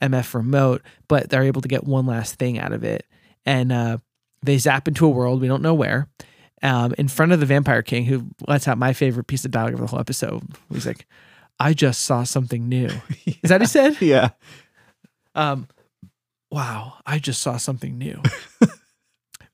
MF 0.01 0.33
remote, 0.33 0.81
but 1.07 1.29
they're 1.29 1.43
able 1.43 1.61
to 1.61 1.67
get 1.67 1.83
one 1.83 2.05
last 2.05 2.35
thing 2.35 2.59
out 2.59 2.71
of 2.71 2.83
it, 2.83 3.05
and 3.45 3.71
uh, 3.71 3.97
they 4.43 4.57
zap 4.57 4.87
into 4.87 5.05
a 5.05 5.09
world 5.09 5.41
we 5.41 5.47
don't 5.47 5.63
know 5.63 5.73
where. 5.73 6.07
Um, 6.63 6.95
in 6.97 7.07
front 7.07 7.31
of 7.31 7.39
the 7.39 7.45
Vampire 7.45 7.83
King, 7.83 8.05
who 8.05 8.27
lets 8.47 8.67
out 8.67 8.77
my 8.77 8.93
favorite 8.93 9.27
piece 9.27 9.45
of 9.45 9.51
dialogue 9.51 9.73
of 9.73 9.79
the 9.81 9.87
whole 9.87 9.99
episode. 9.99 10.41
He's 10.71 10.87
like, 10.87 11.05
"I 11.59 11.73
just 11.73 12.01
saw 12.01 12.23
something 12.23 12.67
new." 12.67 12.85
Is 13.25 13.49
that 13.49 13.59
what 13.59 13.61
he 13.61 13.67
said? 13.67 14.01
yeah 14.01 14.29
um, 15.35 15.67
wow, 16.49 16.93
I 17.05 17.19
just 17.19 17.41
saw 17.41 17.57
something 17.57 17.97
new. 17.97 18.21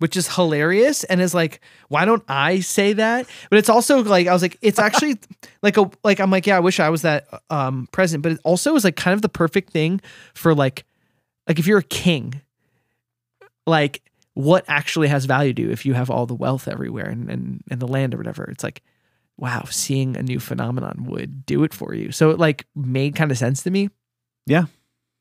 Which 0.02 0.18
is 0.18 0.34
hilarious 0.34 1.04
and 1.04 1.22
is 1.22 1.36
like, 1.36 1.62
why 1.88 2.06
don't 2.06 2.24
I 2.28 2.62
say 2.62 2.94
that? 2.94 3.28
But 3.52 3.60
it's 3.60 3.70
also 3.70 4.04
like 4.04 4.26
I 4.26 4.34
was 4.34 4.42
like, 4.42 4.58
it's 4.64 4.80
actually 4.88 5.20
like 5.62 5.78
a 5.78 5.92
like 6.04 6.20
I'm 6.20 6.32
like, 6.32 6.48
yeah, 6.48 6.58
I 6.58 6.60
wish 6.60 6.80
I 6.80 6.90
was 6.90 7.04
that 7.04 7.28
um 7.52 7.88
present, 7.92 8.24
but 8.24 8.32
it 8.32 8.40
also 8.44 8.76
is 8.76 8.84
like 8.84 8.96
kind 8.96 9.14
of 9.14 9.22
the 9.22 9.30
perfect 9.30 9.70
thing 9.70 10.02
for 10.34 10.56
like 10.56 10.86
like 11.48 11.60
if 11.60 11.68
you're 11.68 11.78
a 11.78 11.84
king, 11.84 12.42
like 13.68 14.02
what 14.34 14.66
actually 14.68 15.08
has 15.08 15.26
value 15.26 15.54
to 15.54 15.62
you 15.62 15.70
if 15.70 15.86
you 15.86 15.94
have 15.94 16.10
all 16.10 16.26
the 16.26 16.34
wealth 16.34 16.68
everywhere 16.68 17.06
and 17.06 17.30
and, 17.30 17.62
and 17.70 17.80
the 17.80 17.88
land 17.88 18.16
or 18.16 18.18
whatever. 18.18 18.46
It's 18.46 18.64
like, 18.64 18.82
wow, 19.38 19.66
seeing 19.70 20.18
a 20.18 20.24
new 20.24 20.40
phenomenon 20.40 21.06
would 21.10 21.46
do 21.46 21.64
it 21.64 21.76
for 21.76 21.94
you. 21.94 22.12
So 22.12 22.32
it 22.32 22.40
like 22.40 22.66
made 22.76 23.16
kind 23.16 23.30
of 23.30 23.38
sense 23.38 23.62
to 23.64 23.70
me. 23.70 23.92
Yeah. 24.48 24.66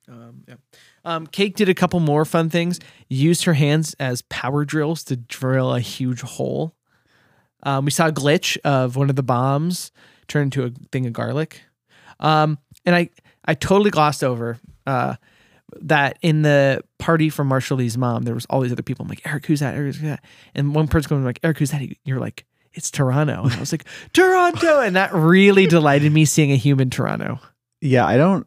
Um, 0.09 0.45
yeah. 0.49 0.55
Um, 1.05 1.27
Cake 1.27 1.57
did 1.57 1.69
a 1.69 1.75
couple 1.75 2.01
more 2.01 2.25
fun 2.25 2.51
things. 2.51 2.79
Used 3.09 3.45
her 3.45 3.55
hands 3.55 3.95
as 3.99 4.23
power 4.23 4.65
drills 4.65 5.05
to 5.05 5.17
drill 5.17 5.75
a 5.75 5.81
huge 5.81 6.21
hole. 6.21 6.75
Um, 7.63 7.85
we 7.85 7.91
saw 7.91 8.09
a 8.09 8.13
glitch 8.13 8.57
of 8.65 8.97
one 8.97 9.11
of 9.11 9.17
the 9.17 9.23
bombs 9.23 9.93
turn 10.29 10.45
into 10.45 10.65
a 10.65 10.71
thing 10.93 11.07
of 11.07 11.13
garlic. 11.13 11.63
Um, 12.21 12.59
and 12.87 12.95
I, 12.95 13.11
I 13.45 13.55
totally 13.55 13.91
glossed 13.91 14.23
over 14.25 14.59
uh, 14.87 15.17
that 15.83 16.19
in 16.23 16.43
the 16.43 16.83
party 16.99 17.29
for 17.31 17.45
Marshall 17.45 17.79
Lee's 17.79 17.99
mom, 17.99 18.23
there 18.23 18.35
was 18.35 18.47
all 18.47 18.61
these 18.61 18.73
other 18.73 18.83
people. 18.83 19.05
I'm 19.05 19.09
like, 19.09 19.23
Eric, 19.27 19.47
who's 19.47 19.61
that? 19.61 19.75
Eric, 19.75 19.97
who's 19.97 20.03
that? 20.03 20.25
And 20.55 20.75
one 20.75 20.89
person 20.89 21.09
going 21.09 21.25
like, 21.25 21.41
Eric, 21.43 21.59
who's 21.59 21.71
that? 21.71 21.83
You're 22.05 22.21
like, 22.21 22.45
it's 22.73 22.91
Toronto. 22.91 23.43
And 23.45 23.53
I 23.53 23.61
was 23.61 23.73
like, 23.73 23.85
Toronto. 24.13 24.81
And 24.81 24.97
that 24.97 25.13
really 25.13 25.67
delighted 25.69 26.13
me 26.13 26.25
seeing 26.25 26.53
a 26.53 26.57
human 26.57 26.89
Toronto. 26.91 27.41
yeah 27.81 28.07
i 28.07 28.17
don't 28.17 28.47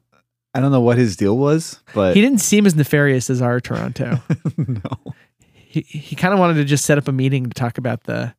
i 0.53 0.59
don't 0.59 0.71
know 0.71 0.81
what 0.81 0.97
his 0.97 1.15
deal 1.15 1.37
was 1.37 1.79
but 1.93 2.15
He 2.15 2.21
didn't 2.21 2.41
seem 2.41 2.65
as 2.65 2.75
nefarious 2.75 3.29
as 3.29 3.41
our 3.41 3.59
Toronto. 3.59 4.19
no 4.57 5.13
he 5.51 5.81
he 5.81 6.15
kind 6.15 6.33
of 6.33 6.39
wanted 6.39 6.55
to 6.55 6.63
just 6.65 6.85
set 6.85 6.97
up 6.99 7.07
a 7.07 7.11
meeting 7.11 7.45
to 7.45 7.53
talk 7.53 7.77
about 7.77 8.03
the 8.03 8.33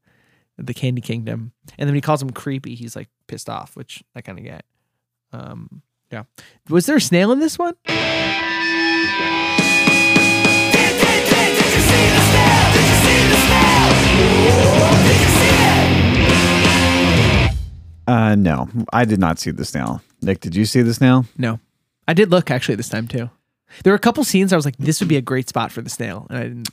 the 0.56 0.72
Candy 0.72 1.00
Kingdom, 1.00 1.50
and 1.76 1.80
then 1.80 1.88
when 1.88 1.94
he 1.96 2.00
calls 2.00 2.22
him 2.22 2.30
creepy, 2.30 2.76
he's 2.76 2.94
like 2.94 3.08
pissed 3.26 3.50
off, 3.50 3.74
which 3.74 4.04
I 4.14 4.20
kind 4.20 4.38
of 4.38 4.44
get. 4.44 4.64
Um, 5.32 5.82
yeah. 6.12 6.22
Was 6.68 6.86
there 6.86 6.94
a 6.94 7.00
snail 7.00 7.32
in 7.32 7.40
this 7.40 7.58
one? 7.58 7.74
uh 18.06 18.34
no 18.34 18.68
i 18.92 19.04
did 19.04 19.18
not 19.18 19.38
see 19.38 19.50
the 19.50 19.64
snail 19.64 20.02
nick 20.22 20.40
did 20.40 20.54
you 20.54 20.64
see 20.64 20.82
the 20.82 20.92
snail 20.94 21.24
No, 21.38 21.58
I 22.08 22.14
did 22.14 22.30
look 22.30 22.50
actually 22.50 22.74
this 22.76 22.88
time 22.88 23.08
too. 23.08 23.30
There 23.82 23.92
were 23.92 23.96
a 23.96 24.00
couple 24.00 24.22
scenes 24.24 24.52
I 24.52 24.56
was 24.56 24.64
like, 24.64 24.76
this 24.76 25.00
would 25.00 25.08
be 25.08 25.16
a 25.16 25.22
great 25.22 25.48
spot 25.48 25.72
for 25.72 25.82
the 25.82 25.90
snail, 25.90 26.26
and 26.30 26.38
I 26.38 26.42
didn't. 26.44 26.68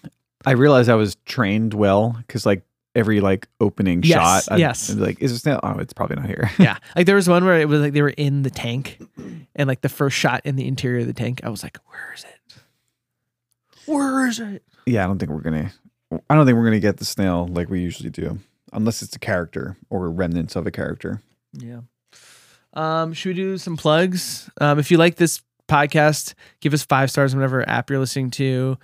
i 0.45 0.51
realized 0.51 0.89
i 0.89 0.95
was 0.95 1.15
trained 1.25 1.73
well 1.73 2.15
because 2.27 2.45
like 2.45 2.63
every 2.95 3.21
like 3.21 3.47
opening 3.59 4.03
Yes, 4.03 4.45
shot 4.45 4.53
I'd- 4.53 4.61
yes. 4.61 4.89
I'd 4.91 4.97
like 4.97 5.21
is 5.21 5.31
a 5.31 5.39
snail 5.39 5.59
oh 5.63 5.77
it's 5.79 5.93
probably 5.93 6.17
not 6.17 6.25
here 6.25 6.51
Yeah, 6.59 6.77
like 6.95 7.05
there 7.05 7.15
was 7.15 7.29
one 7.29 7.45
where 7.45 7.59
it 7.59 7.67
was 7.69 7.79
like 7.81 7.93
they 7.93 8.01
were 8.01 8.09
in 8.09 8.43
the 8.43 8.49
tank, 8.49 8.99
and 9.55 9.67
like 9.67 9.81
the 9.81 9.89
first 9.89 10.17
shot 10.17 10.41
in 10.45 10.55
the 10.57 10.67
interior 10.67 10.99
of 11.01 11.07
the 11.07 11.13
tank, 11.13 11.41
I 11.43 11.49
was 11.49 11.63
like, 11.63 11.77
where 11.87 12.13
is 12.15 12.23
it? 12.25 12.55
Where 13.85 14.27
is 14.27 14.39
it? 14.39 14.63
yeah 14.87 15.03
i 15.03 15.07
don't 15.07 15.19
think 15.19 15.31
we're 15.31 15.41
gonna 15.41 15.71
i 16.29 16.35
don't 16.35 16.45
think 16.47 16.57
we're 16.57 16.63
gonna 16.65 16.79
get 16.79 16.97
the 16.97 17.05
snail 17.05 17.47
like 17.47 17.69
we 17.69 17.79
usually 17.81 18.09
do 18.09 18.39
unless 18.73 19.01
it's 19.03 19.15
a 19.15 19.19
character 19.19 19.77
or 19.91 20.09
remnants 20.09 20.55
of 20.55 20.65
a 20.65 20.71
character 20.71 21.21
Yeah. 21.53 21.81
Um, 22.73 23.13
should 23.13 23.29
we 23.29 23.33
do 23.35 23.57
some 23.57 23.77
plugs? 23.77 24.49
Um, 24.59 24.79
if 24.79 24.91
you 24.91 24.97
like 24.97 25.15
this 25.15 25.41
Podcast. 25.71 26.33
Give 26.59 26.73
us 26.73 26.83
five 26.83 27.09
stars 27.09 27.33
on 27.33 27.39
whatever 27.39 27.67
app 27.67 27.89
you're 27.89 27.97
listening 27.99 28.29
to, 28.31 28.77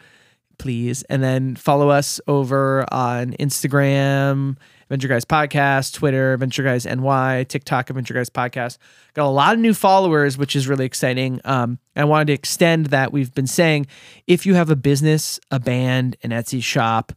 please. 0.58 1.04
And 1.04 1.22
then 1.22 1.58
follow 1.58 1.90
us 1.90 2.22
over 2.28 2.86
on 2.94 3.32
Instagram, 3.34 4.56
Adventure 4.84 5.10
Guys 5.10 5.26
Podcast, 5.26 5.96
Twitter, 5.96 6.34
Adventure 6.34 6.64
Guys 6.64 6.86
NY, 6.86 7.46
TikTok, 7.50 7.90
Adventure 7.90 8.14
Guys 8.14 8.30
Podcast. 8.30 8.78
Got 9.16 9.28
a 9.28 9.30
lot 9.30 9.54
of 9.54 9.60
new 9.60 9.74
followers, 9.74 10.38
which 10.38 10.56
is 10.56 10.70
really 10.70 10.86
exciting. 10.86 11.42
Um, 11.44 11.78
I 11.94 12.06
wanted 12.06 12.28
to 12.28 12.34
extend 12.34 12.86
that. 12.88 13.12
We've 13.12 13.34
been 13.34 13.48
saying 13.48 13.88
if 14.26 14.46
you 14.46 14.54
have 14.54 14.70
a 14.70 14.78
business, 14.78 15.42
a 15.52 15.60
band, 15.60 16.16
an 16.24 16.30
Etsy 16.30 16.64
shop, 16.64 17.12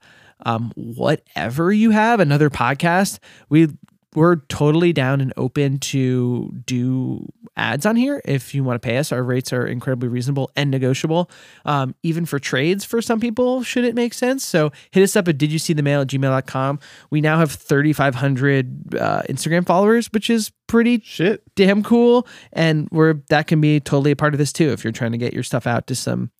um, 0.44 0.72
whatever 0.74 1.72
you 1.72 1.90
have, 1.90 2.18
another 2.18 2.50
podcast, 2.50 3.20
we 3.48 3.68
we're 4.14 4.36
totally 4.48 4.92
down 4.92 5.20
and 5.20 5.32
open 5.36 5.78
to 5.78 6.50
do 6.66 7.26
ads 7.56 7.86
on 7.86 7.94
here 7.94 8.20
if 8.24 8.54
you 8.54 8.64
want 8.64 8.80
to 8.80 8.86
pay 8.86 8.96
us. 8.96 9.12
Our 9.12 9.22
rates 9.22 9.52
are 9.52 9.66
incredibly 9.66 10.08
reasonable 10.08 10.50
and 10.56 10.70
negotiable, 10.70 11.30
um, 11.64 11.94
even 12.02 12.26
for 12.26 12.38
trades 12.38 12.84
for 12.84 13.00
some 13.00 13.20
people, 13.20 13.62
should 13.62 13.84
it 13.84 13.94
make 13.94 14.14
sense. 14.14 14.44
So 14.44 14.72
hit 14.90 15.02
us 15.02 15.14
up 15.14 15.28
at 15.28 15.38
did 15.38 15.52
you 15.52 15.58
see 15.58 15.72
the 15.72 15.82
mail 15.82 16.00
at 16.00 16.08
gmail.com. 16.08 16.80
We 17.10 17.20
now 17.20 17.38
have 17.38 17.52
3,500 17.52 18.94
uh, 18.96 19.22
Instagram 19.28 19.64
followers, 19.64 20.10
which 20.12 20.28
is 20.28 20.50
pretty 20.66 21.00
Shit. 21.04 21.42
damn 21.54 21.82
cool. 21.82 22.26
And 22.52 22.88
we're 22.90 23.14
that 23.28 23.46
can 23.46 23.60
be 23.60 23.78
totally 23.78 24.10
a 24.10 24.16
part 24.16 24.34
of 24.34 24.38
this 24.38 24.52
too 24.52 24.70
if 24.70 24.82
you're 24.82 24.92
trying 24.92 25.12
to 25.12 25.18
get 25.18 25.32
your 25.32 25.42
stuff 25.42 25.66
out 25.66 25.86
to 25.88 25.94
some 25.94 26.30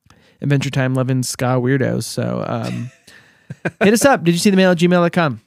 Adventure 0.43 0.71
Time 0.71 0.95
loving 0.95 1.23
ska 1.23 1.61
weirdos. 1.61 2.05
So 2.05 2.45
um, 2.47 2.91
hit 3.83 3.93
us 3.93 4.05
up. 4.05 4.25
Did 4.25 4.33
you 4.33 4.39
see 4.39 4.51
the 4.51 4.57
mail 4.57 4.71
at 4.73 4.79
gmail.com? 4.79 5.41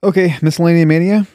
Okay, 0.00 0.36
miscellaneous 0.42 0.86
mania. 0.86 1.26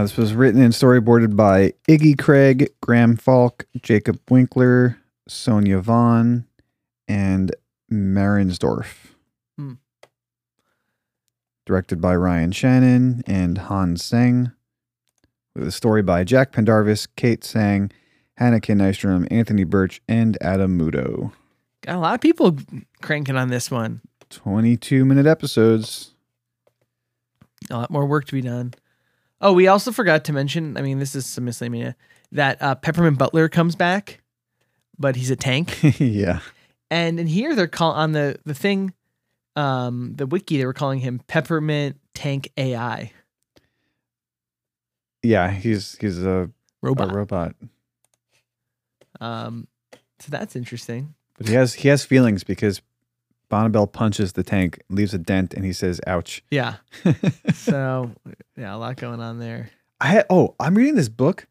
Uh, 0.00 0.04
this 0.04 0.16
was 0.16 0.32
written 0.32 0.62
and 0.62 0.72
storyboarded 0.72 1.36
by 1.36 1.74
Iggy 1.86 2.18
Craig, 2.18 2.70
Graham 2.80 3.16
Falk, 3.16 3.66
Jacob 3.82 4.18
Winkler, 4.30 4.96
Sonia 5.28 5.78
Vaughn, 5.80 6.46
and 7.06 7.54
Marinsdorf. 7.92 9.08
Hmm. 9.58 9.74
Directed 11.66 12.00
by 12.00 12.16
Ryan 12.16 12.50
Shannon 12.50 13.22
and 13.26 13.58
Hans 13.58 14.02
Seng. 14.02 14.52
With 15.54 15.68
a 15.68 15.70
story 15.70 16.00
by 16.00 16.24
Jack 16.24 16.52
Pendarvis, 16.52 17.06
Kate 17.06 17.42
Tsang, 17.42 17.92
Hanneke 18.40 18.74
Nystrom, 18.74 19.28
Anthony 19.30 19.64
Birch, 19.64 20.00
and 20.08 20.38
Adam 20.40 20.78
Muto. 20.78 21.30
Got 21.82 21.96
a 21.96 21.98
lot 21.98 22.14
of 22.14 22.22
people 22.22 22.56
cranking 23.02 23.36
on 23.36 23.50
this 23.50 23.70
one. 23.70 24.00
22 24.30 25.04
minute 25.04 25.26
episodes. 25.26 26.14
A 27.68 27.76
lot 27.76 27.90
more 27.90 28.06
work 28.06 28.24
to 28.24 28.32
be 28.32 28.40
done. 28.40 28.72
Oh, 29.40 29.52
we 29.52 29.66
also 29.68 29.90
forgot 29.92 30.24
to 30.24 30.32
mention. 30.32 30.76
I 30.76 30.82
mean, 30.82 30.98
this 30.98 31.14
is 31.14 31.24
some 31.26 31.44
miscellaneous 31.46 31.94
that 32.32 32.60
uh, 32.60 32.74
Peppermint 32.74 33.18
Butler 33.18 33.48
comes 33.48 33.74
back, 33.74 34.20
but 34.98 35.16
he's 35.16 35.30
a 35.30 35.36
tank. 35.36 35.78
yeah. 35.98 36.40
and 36.90 37.18
in 37.18 37.26
here, 37.26 37.54
they're 37.54 37.66
call 37.66 37.92
on 37.92 38.12
the 38.12 38.38
the 38.44 38.54
thing, 38.54 38.92
um, 39.56 40.12
the 40.16 40.26
wiki. 40.26 40.58
They 40.58 40.66
were 40.66 40.72
calling 40.74 41.00
him 41.00 41.20
Peppermint 41.26 41.96
Tank 42.14 42.50
AI 42.58 43.12
Yeah, 45.22 45.50
he's 45.50 45.96
he's 46.00 46.22
a, 46.22 46.50
robot. 46.82 47.10
a 47.10 47.14
robot. 47.14 47.54
um, 49.20 49.66
so 50.18 50.26
that's 50.30 50.54
interesting. 50.56 51.14
But 51.38 51.48
he 51.48 51.54
has 51.54 51.74
he 51.74 51.88
has 51.88 52.04
feelings 52.04 52.44
because 52.44 52.82
Bonnibel 53.50 53.90
punches 53.90 54.32
the 54.32 54.44
tank, 54.44 54.80
leaves 54.88 55.12
a 55.12 55.18
dent, 55.18 55.54
and 55.54 55.64
he 55.64 55.72
says, 55.72 56.00
"Ouch." 56.06 56.42
Yeah. 56.50 56.76
so 57.54 58.12
yeah, 58.56 58.74
a 58.74 58.78
lot 58.78 58.96
going 58.96 59.20
on 59.20 59.38
there. 59.38 59.70
I 60.00 60.06
had, 60.06 60.26
oh, 60.30 60.54
I'm 60.58 60.74
reading 60.74 60.94
this 60.94 61.08
book, 61.08 61.46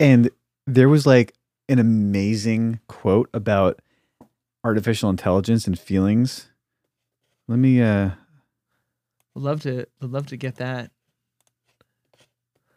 and 0.00 0.30
there 0.66 0.88
was 0.88 1.06
like 1.06 1.34
an 1.68 1.78
amazing 1.78 2.80
quote 2.88 3.30
about 3.32 3.80
artificial 4.64 5.08
intelligence 5.08 5.66
and 5.66 5.78
feelings. 5.78 6.48
Let 7.46 7.58
me. 7.58 7.80
uh 7.80 8.10
Would 9.34 9.44
love 9.44 9.62
to. 9.62 9.86
Would 10.00 10.10
love 10.10 10.26
to 10.26 10.36
get 10.36 10.56
that. 10.56 10.90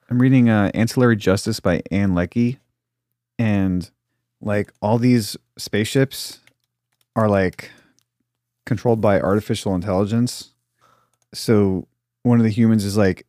I'm 0.10 0.22
reading 0.22 0.50
uh, 0.50 0.70
Ancillary 0.74 1.16
Justice 1.16 1.60
by 1.60 1.82
Ann 1.90 2.14
Leckie, 2.14 2.60
and 3.40 3.90
like 4.42 4.72
all 4.82 4.98
these 4.98 5.38
spaceships 5.58 6.40
are 7.16 7.30
like 7.30 7.72
controlled 8.66 9.02
by 9.02 9.20
artificial 9.20 9.76
intelligence. 9.76 10.54
So 11.34 11.88
one 12.24 12.40
of 12.40 12.44
the 12.44 12.52
humans 12.52 12.86
is 12.86 12.98
like, 12.98 13.26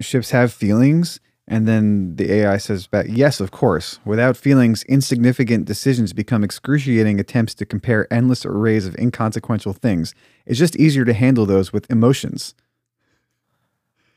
ships 0.00 0.30
have 0.30 0.52
feelings. 0.52 1.20
And 1.50 1.66
then 1.66 2.16
the 2.16 2.30
AI 2.30 2.58
says 2.58 2.86
back, 2.86 3.06
yes, 3.08 3.40
of 3.40 3.50
course. 3.50 4.00
Without 4.04 4.36
feelings, 4.36 4.82
insignificant 4.84 5.64
decisions 5.64 6.12
become 6.12 6.44
excruciating 6.44 7.18
attempts 7.18 7.54
to 7.54 7.64
compare 7.64 8.12
endless 8.12 8.44
arrays 8.44 8.86
of 8.86 8.94
inconsequential 8.96 9.72
things. 9.72 10.14
It's 10.44 10.58
just 10.58 10.76
easier 10.76 11.06
to 11.06 11.14
handle 11.14 11.46
those 11.46 11.72
with 11.72 11.90
emotions. 11.90 12.54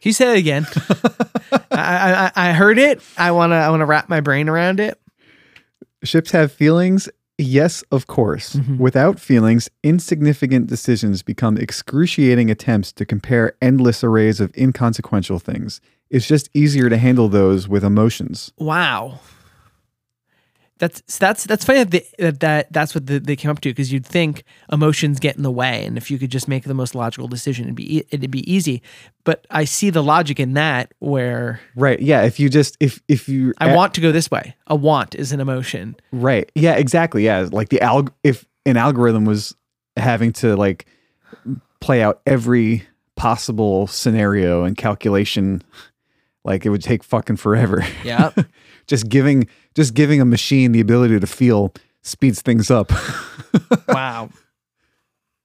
Can 0.01 0.09
you 0.09 0.13
say 0.13 0.33
it 0.33 0.39
again? 0.39 0.67
I, 1.71 2.31
I 2.35 2.49
I 2.49 2.53
heard 2.53 2.79
it. 2.79 3.01
I 3.17 3.31
wanna 3.31 3.55
I 3.55 3.69
wanna 3.69 3.85
wrap 3.85 4.09
my 4.09 4.19
brain 4.19 4.49
around 4.49 4.79
it. 4.79 4.99
Ships 6.03 6.31
have 6.31 6.51
feelings? 6.51 7.07
Yes, 7.41 7.83
of 7.91 8.05
course. 8.07 8.55
Mm-hmm. 8.55 8.77
Without 8.77 9.19
feelings, 9.19 9.69
insignificant 9.83 10.67
decisions 10.67 11.23
become 11.23 11.57
excruciating 11.57 12.51
attempts 12.51 12.91
to 12.93 13.05
compare 13.05 13.55
endless 13.61 14.03
arrays 14.03 14.39
of 14.39 14.55
inconsequential 14.55 15.39
things. 15.39 15.81
It's 16.11 16.27
just 16.27 16.49
easier 16.53 16.89
to 16.89 16.97
handle 16.97 17.29
those 17.29 17.67
with 17.67 17.83
emotions. 17.83 18.53
Wow. 18.57 19.19
That's 20.81 21.19
that's 21.19 21.43
that's 21.43 21.63
funny 21.63 21.83
that 21.83 21.91
they, 21.91 22.07
that, 22.17 22.39
that 22.39 22.73
that's 22.73 22.95
what 22.95 23.05
the, 23.05 23.19
they 23.19 23.35
came 23.35 23.51
up 23.51 23.61
to 23.61 23.69
because 23.69 23.93
you'd 23.93 24.05
think 24.05 24.43
emotions 24.71 25.19
get 25.19 25.37
in 25.37 25.43
the 25.43 25.51
way, 25.51 25.85
and 25.85 25.95
if 25.95 26.09
you 26.09 26.17
could 26.17 26.31
just 26.31 26.47
make 26.47 26.63
the 26.63 26.73
most 26.73 26.95
logical 26.95 27.27
decision, 27.27 27.65
it'd 27.65 27.75
be 27.75 28.03
it'd 28.09 28.31
be 28.31 28.51
easy. 28.51 28.81
But 29.23 29.45
I 29.51 29.65
see 29.65 29.91
the 29.91 30.01
logic 30.01 30.39
in 30.39 30.53
that 30.53 30.93
where 30.97 31.59
Right. 31.75 31.99
Yeah. 31.99 32.23
If 32.23 32.39
you 32.39 32.49
just, 32.49 32.77
if, 32.79 33.01
if 33.07 33.29
you, 33.29 33.53
I 33.59 33.75
want 33.75 33.93
to 33.95 34.01
go 34.01 34.11
this 34.11 34.31
way. 34.31 34.55
A 34.67 34.75
want 34.75 35.15
is 35.15 35.31
an 35.31 35.39
emotion. 35.39 35.95
right. 36.11 36.51
Yeah, 36.55 36.73
exactly. 36.73 37.23
Yeah. 37.25 37.47
Like 37.51 37.69
the 37.69 37.77
alg, 37.79 38.11
if 38.23 38.45
an 38.65 38.77
algorithm 38.77 39.25
was 39.25 39.55
having 39.97 40.33
to 40.33 40.55
like 40.55 40.85
play 41.79 42.01
out 42.01 42.21
every 42.25 42.87
possible 43.15 43.87
scenario 43.87 44.63
and 44.63 44.75
calculation, 44.75 45.61
like 46.43 46.65
it 46.65 46.69
would 46.69 46.81
take 46.83 47.03
fucking 47.03 47.37
forever. 47.37 47.85
Yeah. 48.03 48.31
just 48.91 49.07
giving 49.07 49.47
just 49.73 49.93
giving 49.93 50.19
a 50.19 50.25
machine 50.25 50.73
the 50.73 50.81
ability 50.81 51.17
to 51.17 51.25
feel 51.25 51.73
speeds 52.01 52.41
things 52.41 52.69
up. 52.69 52.91
wow. 53.87 54.29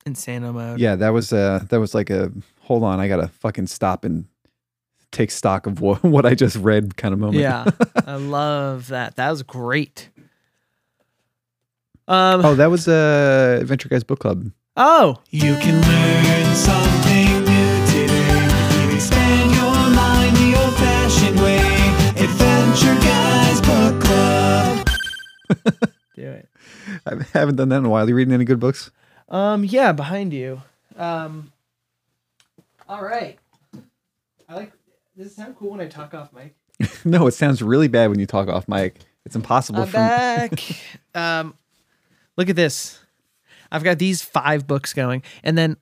Insano 0.04 0.52
mode. 0.52 0.80
yeah, 0.80 0.96
that 0.96 1.10
was 1.10 1.32
uh 1.32 1.64
that 1.70 1.78
was 1.78 1.94
like 1.94 2.10
a 2.10 2.32
hold 2.62 2.82
on, 2.82 2.98
I 2.98 3.06
gotta 3.06 3.28
fucking 3.28 3.68
stop 3.68 4.04
and 4.04 4.26
take 5.12 5.30
stock 5.30 5.66
of 5.68 5.80
what, 5.80 6.02
what 6.14 6.26
I 6.26 6.34
just 6.34 6.56
read 6.56 6.96
kind 6.96 7.14
of 7.14 7.20
moment. 7.20 7.38
Yeah. 7.38 7.70
I 8.06 8.16
love 8.16 8.88
that. 8.88 9.14
That 9.14 9.30
was 9.30 9.44
great. 9.44 10.10
Um. 12.08 12.44
Oh, 12.44 12.54
that 12.56 12.70
was 12.70 12.88
uh 12.88 13.58
Adventure 13.60 13.88
Guys 13.88 14.02
Book 14.02 14.18
Club. 14.18 14.50
Oh. 14.76 15.22
You 15.30 15.54
can 15.56 15.80
learn 15.80 16.54
something 16.56 17.15
I 27.06 27.24
haven't 27.32 27.56
done 27.56 27.68
that 27.70 27.78
in 27.78 27.84
a 27.84 27.88
while. 27.88 28.08
You 28.08 28.14
reading 28.14 28.34
any 28.34 28.44
good 28.44 28.60
books? 28.60 28.90
Um. 29.28 29.64
Yeah. 29.64 29.92
Behind 29.92 30.32
you. 30.32 30.62
Um. 30.96 31.52
All 32.88 33.02
right. 33.02 33.38
I 34.48 34.54
like. 34.54 34.72
Does 35.16 35.28
it 35.28 35.32
sound 35.32 35.56
cool 35.56 35.70
when 35.70 35.80
I 35.80 35.86
talk 35.86 36.14
off 36.14 36.30
mic? 36.32 36.54
no, 37.04 37.26
it 37.26 37.32
sounds 37.32 37.62
really 37.62 37.88
bad 37.88 38.10
when 38.10 38.18
you 38.18 38.26
talk 38.26 38.48
off 38.48 38.68
mic. 38.68 39.00
It's 39.24 39.34
impossible 39.34 39.82
I'm 39.82 39.88
for 39.88 39.92
back. 39.92 40.60
um, 41.14 41.54
look 42.36 42.48
at 42.48 42.56
this. 42.56 43.00
I've 43.72 43.82
got 43.82 43.98
these 43.98 44.22
five 44.22 44.66
books 44.66 44.92
going, 44.92 45.22
and 45.42 45.58
then 45.58 45.76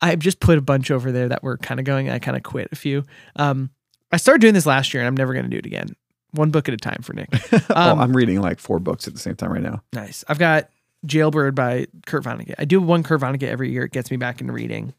I've 0.00 0.20
just 0.20 0.40
put 0.40 0.58
a 0.58 0.62
bunch 0.62 0.90
over 0.90 1.10
there 1.10 1.28
that 1.28 1.42
were 1.42 1.56
kind 1.56 1.80
of 1.80 1.86
going. 1.86 2.08
I 2.10 2.18
kind 2.18 2.36
of 2.36 2.42
quit 2.42 2.68
a 2.70 2.76
few. 2.76 3.04
Um, 3.36 3.70
I 4.12 4.16
started 4.16 4.40
doing 4.40 4.54
this 4.54 4.66
last 4.66 4.94
year, 4.94 5.02
and 5.02 5.08
I'm 5.08 5.16
never 5.16 5.32
going 5.32 5.44
to 5.44 5.50
do 5.50 5.58
it 5.58 5.66
again. 5.66 5.96
One 6.32 6.50
book 6.50 6.68
at 6.68 6.74
a 6.74 6.76
time 6.76 7.02
for 7.02 7.12
Nick. 7.12 7.28
oh, 7.52 7.60
Um, 7.74 8.00
I'm 8.00 8.16
reading 8.16 8.40
like 8.40 8.58
four 8.60 8.78
books 8.78 9.06
at 9.08 9.14
the 9.14 9.20
same 9.20 9.34
time 9.36 9.52
right 9.52 9.62
now. 9.62 9.82
nice. 9.92 10.24
I've 10.28 10.38
got 10.38 10.68
Jailbird 11.06 11.54
by 11.54 11.86
Kurt 12.06 12.24
Vonnegut. 12.24 12.54
I 12.58 12.64
do 12.64 12.80
one 12.80 13.02
Kurt 13.02 13.20
Vonnegut 13.20 13.48
every 13.48 13.70
year. 13.72 13.84
It 13.84 13.92
gets 13.92 14.10
me 14.10 14.16
back 14.16 14.40
into 14.40 14.52
reading. 14.52 14.92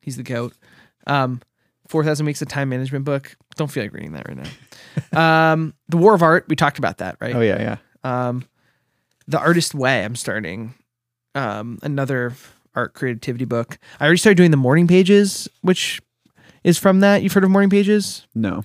He's 0.00 0.16
the 0.16 0.22
goat. 0.22 0.54
Um, 1.06 1.40
Four 1.88 2.04
Thousand 2.04 2.26
Weeks 2.26 2.42
of 2.42 2.48
Time 2.48 2.68
Management 2.68 3.04
book. 3.06 3.34
Don't 3.56 3.68
feel 3.70 3.82
like 3.82 3.92
reading 3.94 4.12
that 4.12 4.28
right 4.28 4.36
now. 5.12 5.52
um, 5.52 5.74
the 5.88 5.96
War 5.96 6.14
of 6.14 6.22
Art. 6.22 6.44
We 6.48 6.54
talked 6.54 6.78
about 6.78 6.98
that, 6.98 7.16
right? 7.20 7.34
Oh 7.34 7.40
yeah, 7.40 7.78
yeah. 8.04 8.28
Um, 8.28 8.44
the 9.26 9.38
Artist 9.38 9.74
Way. 9.74 10.04
I'm 10.04 10.14
starting. 10.14 10.74
Um, 11.34 11.78
another 11.82 12.34
art 12.74 12.94
creativity 12.94 13.44
book. 13.46 13.78
I 14.00 14.04
already 14.04 14.18
started 14.18 14.36
doing 14.36 14.50
the 14.50 14.56
morning 14.58 14.86
pages, 14.86 15.48
which 15.62 16.00
is 16.62 16.76
from 16.78 17.00
that. 17.00 17.22
You've 17.22 17.32
heard 17.32 17.44
of 17.44 17.50
morning 17.50 17.70
pages? 17.70 18.26
No. 18.34 18.64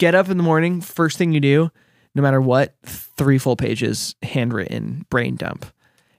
Get 0.00 0.14
up 0.14 0.30
in 0.30 0.38
the 0.38 0.42
morning. 0.42 0.80
First 0.80 1.18
thing 1.18 1.32
you 1.32 1.40
do, 1.40 1.70
no 2.14 2.22
matter 2.22 2.40
what, 2.40 2.74
three 2.86 3.36
full 3.36 3.54
pages, 3.54 4.14
handwritten, 4.22 5.04
brain 5.10 5.36
dump, 5.36 5.66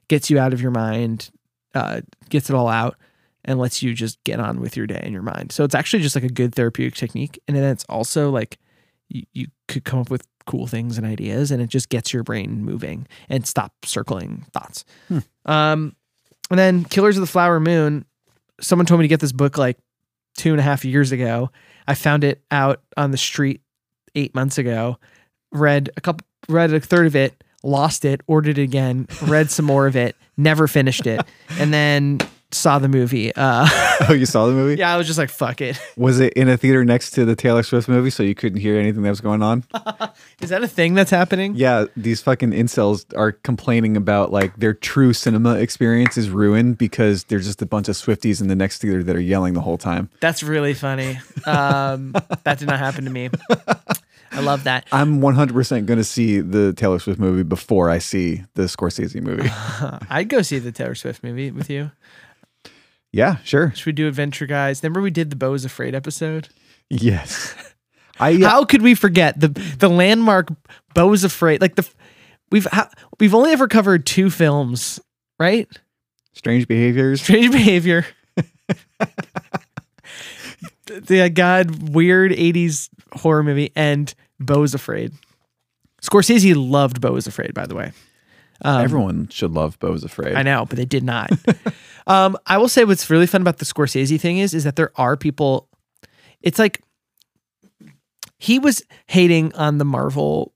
gets 0.06 0.30
you 0.30 0.38
out 0.38 0.52
of 0.52 0.62
your 0.62 0.70
mind, 0.70 1.32
uh, 1.74 2.02
gets 2.28 2.48
it 2.48 2.54
all 2.54 2.68
out, 2.68 2.96
and 3.44 3.58
lets 3.58 3.82
you 3.82 3.92
just 3.92 4.22
get 4.22 4.38
on 4.38 4.60
with 4.60 4.76
your 4.76 4.86
day 4.86 5.02
in 5.04 5.12
your 5.12 5.22
mind. 5.22 5.50
So 5.50 5.64
it's 5.64 5.74
actually 5.74 6.00
just 6.00 6.14
like 6.14 6.22
a 6.22 6.28
good 6.28 6.54
therapeutic 6.54 6.94
technique, 6.94 7.40
and 7.48 7.56
then 7.56 7.64
it's 7.64 7.84
also 7.88 8.30
like 8.30 8.60
you, 9.08 9.24
you 9.32 9.46
could 9.66 9.82
come 9.84 9.98
up 9.98 10.10
with 10.10 10.28
cool 10.46 10.68
things 10.68 10.96
and 10.96 11.04
ideas, 11.04 11.50
and 11.50 11.60
it 11.60 11.66
just 11.66 11.88
gets 11.88 12.12
your 12.12 12.22
brain 12.22 12.62
moving 12.64 13.08
and 13.28 13.44
stop 13.44 13.72
circling 13.84 14.46
thoughts. 14.52 14.84
Um, 15.44 15.96
and 16.50 16.58
then 16.58 16.84
Killers 16.84 17.16
of 17.16 17.20
the 17.20 17.26
Flower 17.26 17.58
Moon. 17.58 18.04
Someone 18.60 18.86
told 18.86 19.00
me 19.00 19.04
to 19.04 19.08
get 19.08 19.18
this 19.18 19.32
book 19.32 19.58
like 19.58 19.76
two 20.36 20.52
and 20.52 20.60
a 20.60 20.62
half 20.62 20.84
years 20.84 21.10
ago. 21.10 21.50
I 21.88 21.94
found 21.94 22.22
it 22.22 22.44
out 22.52 22.80
on 22.96 23.10
the 23.10 23.18
street 23.18 23.60
eight 24.14 24.34
months 24.34 24.58
ago. 24.58 24.98
Read 25.52 25.90
a 25.96 26.00
couple, 26.00 26.26
read 26.48 26.72
a 26.72 26.80
third 26.80 27.06
of 27.06 27.16
it, 27.16 27.44
lost 27.62 28.04
it, 28.04 28.20
ordered 28.26 28.58
it 28.58 28.62
again, 28.62 29.06
read 29.22 29.50
some 29.50 29.64
more 29.64 29.86
of 29.86 29.96
it, 29.96 30.16
never 30.36 30.66
finished 30.66 31.06
it, 31.06 31.20
and 31.58 31.72
then 31.72 32.18
saw 32.52 32.78
the 32.78 32.88
movie. 32.88 33.34
Uh, 33.34 33.68
Oh, 34.08 34.12
you 34.14 34.26
saw 34.26 34.46
the 34.46 34.52
movie? 34.52 34.80
yeah, 34.80 34.92
I 34.92 34.96
was 34.96 35.06
just 35.06 35.18
like, 35.18 35.30
fuck 35.30 35.60
it. 35.60 35.80
Was 35.96 36.18
it 36.18 36.32
in 36.32 36.48
a 36.48 36.56
theater 36.56 36.84
next 36.84 37.12
to 37.12 37.24
the 37.24 37.36
Taylor 37.36 37.62
Swift 37.62 37.88
movie, 37.88 38.10
so 38.10 38.24
you 38.24 38.34
couldn't 38.34 38.58
hear 38.58 38.76
anything 38.76 39.02
that 39.04 39.10
was 39.10 39.20
going 39.20 39.42
on? 39.42 39.62
Is 40.40 40.50
that 40.50 40.62
a 40.64 40.66
thing 40.68 40.94
that's 40.94 41.10
happening? 41.12 41.54
Yeah, 41.54 41.84
these 41.96 42.20
fucking 42.20 42.50
incels 42.50 43.04
are 43.16 43.30
complaining 43.32 43.96
about 43.96 44.32
like 44.32 44.56
their 44.56 44.74
true 44.74 45.12
cinema 45.12 45.54
experience 45.54 46.16
is 46.16 46.30
ruined 46.30 46.78
because 46.78 47.24
there's 47.24 47.46
just 47.46 47.62
a 47.62 47.66
bunch 47.66 47.88
of 47.88 47.94
Swifties 47.94 48.40
in 48.40 48.48
the 48.48 48.56
next 48.56 48.78
theater 48.80 49.04
that 49.04 49.14
are 49.14 49.20
yelling 49.20 49.54
the 49.54 49.60
whole 49.60 49.78
time. 49.78 50.10
That's 50.20 50.42
really 50.42 50.74
funny. 50.74 51.20
Um, 51.46 52.12
that 52.42 52.58
did 52.58 52.66
not 52.66 52.80
happen 52.80 53.04
to 53.04 53.10
me. 53.10 53.30
I 54.32 54.40
love 54.40 54.64
that. 54.64 54.86
I'm 54.90 55.20
100% 55.20 55.86
going 55.86 55.98
to 55.98 56.04
see 56.04 56.40
the 56.40 56.72
Taylor 56.72 56.98
Swift 56.98 57.20
movie 57.20 57.42
before 57.44 57.88
I 57.90 57.98
see 57.98 58.42
the 58.54 58.62
Scorsese 58.64 59.20
movie. 59.22 59.48
I'd 60.10 60.28
go 60.28 60.42
see 60.42 60.58
the 60.58 60.72
Taylor 60.72 60.94
Swift 60.96 61.22
movie 61.22 61.50
with 61.52 61.70
you. 61.70 61.92
Yeah, 63.12 63.36
sure. 63.44 63.72
Should 63.74 63.86
we 63.86 63.92
do 63.92 64.08
Adventure 64.08 64.46
Guys? 64.46 64.82
Remember 64.82 65.02
we 65.02 65.10
did 65.10 65.30
the 65.30 65.36
Beau 65.36 65.52
is 65.52 65.64
Afraid 65.64 65.94
episode? 65.94 66.48
Yes. 66.88 67.54
I 68.20 68.34
uh, 68.34 68.48
How 68.48 68.64
could 68.64 68.82
we 68.82 68.94
forget 68.94 69.38
the 69.38 69.48
the 69.48 69.88
landmark 69.88 70.48
Beau 70.94 71.12
is 71.12 71.24
Afraid? 71.24 71.60
Like 71.60 71.76
the 71.76 71.88
we've 72.50 72.66
we've 73.20 73.34
only 73.34 73.52
ever 73.52 73.68
covered 73.68 74.06
two 74.06 74.30
films, 74.30 75.00
right? 75.38 75.68
strange 76.34 76.66
behaviors. 76.66 77.22
Strange 77.22 77.52
Behavior. 77.52 78.06
the 80.86 81.00
the 81.00 81.30
God 81.30 81.90
weird 81.90 82.32
'80s 82.32 82.88
horror 83.12 83.42
movie 83.42 83.72
and 83.76 84.14
Beau 84.40 84.62
is 84.62 84.74
Afraid. 84.74 85.12
Scorsese 86.02 86.54
loved 86.56 87.00
Beau 87.00 87.16
is 87.16 87.26
Afraid, 87.26 87.54
by 87.54 87.66
the 87.66 87.74
way. 87.74 87.92
Everyone 88.64 89.28
should 89.28 89.52
love 89.52 89.78
Beau's 89.78 90.04
Afraid. 90.04 90.34
I 90.34 90.42
know, 90.42 90.64
but 90.66 90.76
they 90.76 90.84
did 90.84 91.04
not. 91.04 91.30
um, 92.06 92.36
I 92.46 92.58
will 92.58 92.68
say 92.68 92.84
what's 92.84 93.10
really 93.10 93.26
fun 93.26 93.40
about 93.40 93.58
the 93.58 93.64
Scorsese 93.64 94.20
thing 94.20 94.38
is, 94.38 94.54
is 94.54 94.64
that 94.64 94.76
there 94.76 94.92
are 94.96 95.16
people. 95.16 95.68
It's 96.40 96.58
like 96.58 96.82
he 98.38 98.58
was 98.58 98.82
hating 99.06 99.54
on 99.54 99.78
the 99.78 99.84
Marvel 99.84 100.52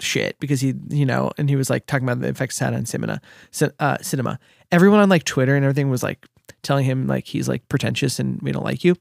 shit 0.00 0.38
because 0.40 0.60
he, 0.60 0.74
you 0.88 1.04
know, 1.04 1.30
and 1.36 1.48
he 1.48 1.56
was 1.56 1.70
like 1.70 1.86
talking 1.86 2.08
about 2.08 2.20
the 2.20 2.28
effects 2.28 2.60
it 2.60 2.64
had 2.64 2.74
on 2.74 2.86
cinema, 2.86 3.20
cin- 3.50 3.72
uh, 3.78 3.98
cinema. 4.00 4.38
Everyone 4.72 5.00
on 5.00 5.08
like 5.08 5.24
Twitter 5.24 5.54
and 5.54 5.64
everything 5.64 5.90
was 5.90 6.02
like 6.02 6.26
telling 6.62 6.84
him 6.84 7.06
like 7.06 7.26
he's 7.26 7.48
like 7.48 7.68
pretentious 7.68 8.18
and 8.18 8.40
we 8.42 8.52
don't 8.52 8.64
like 8.64 8.84
you. 8.84 8.96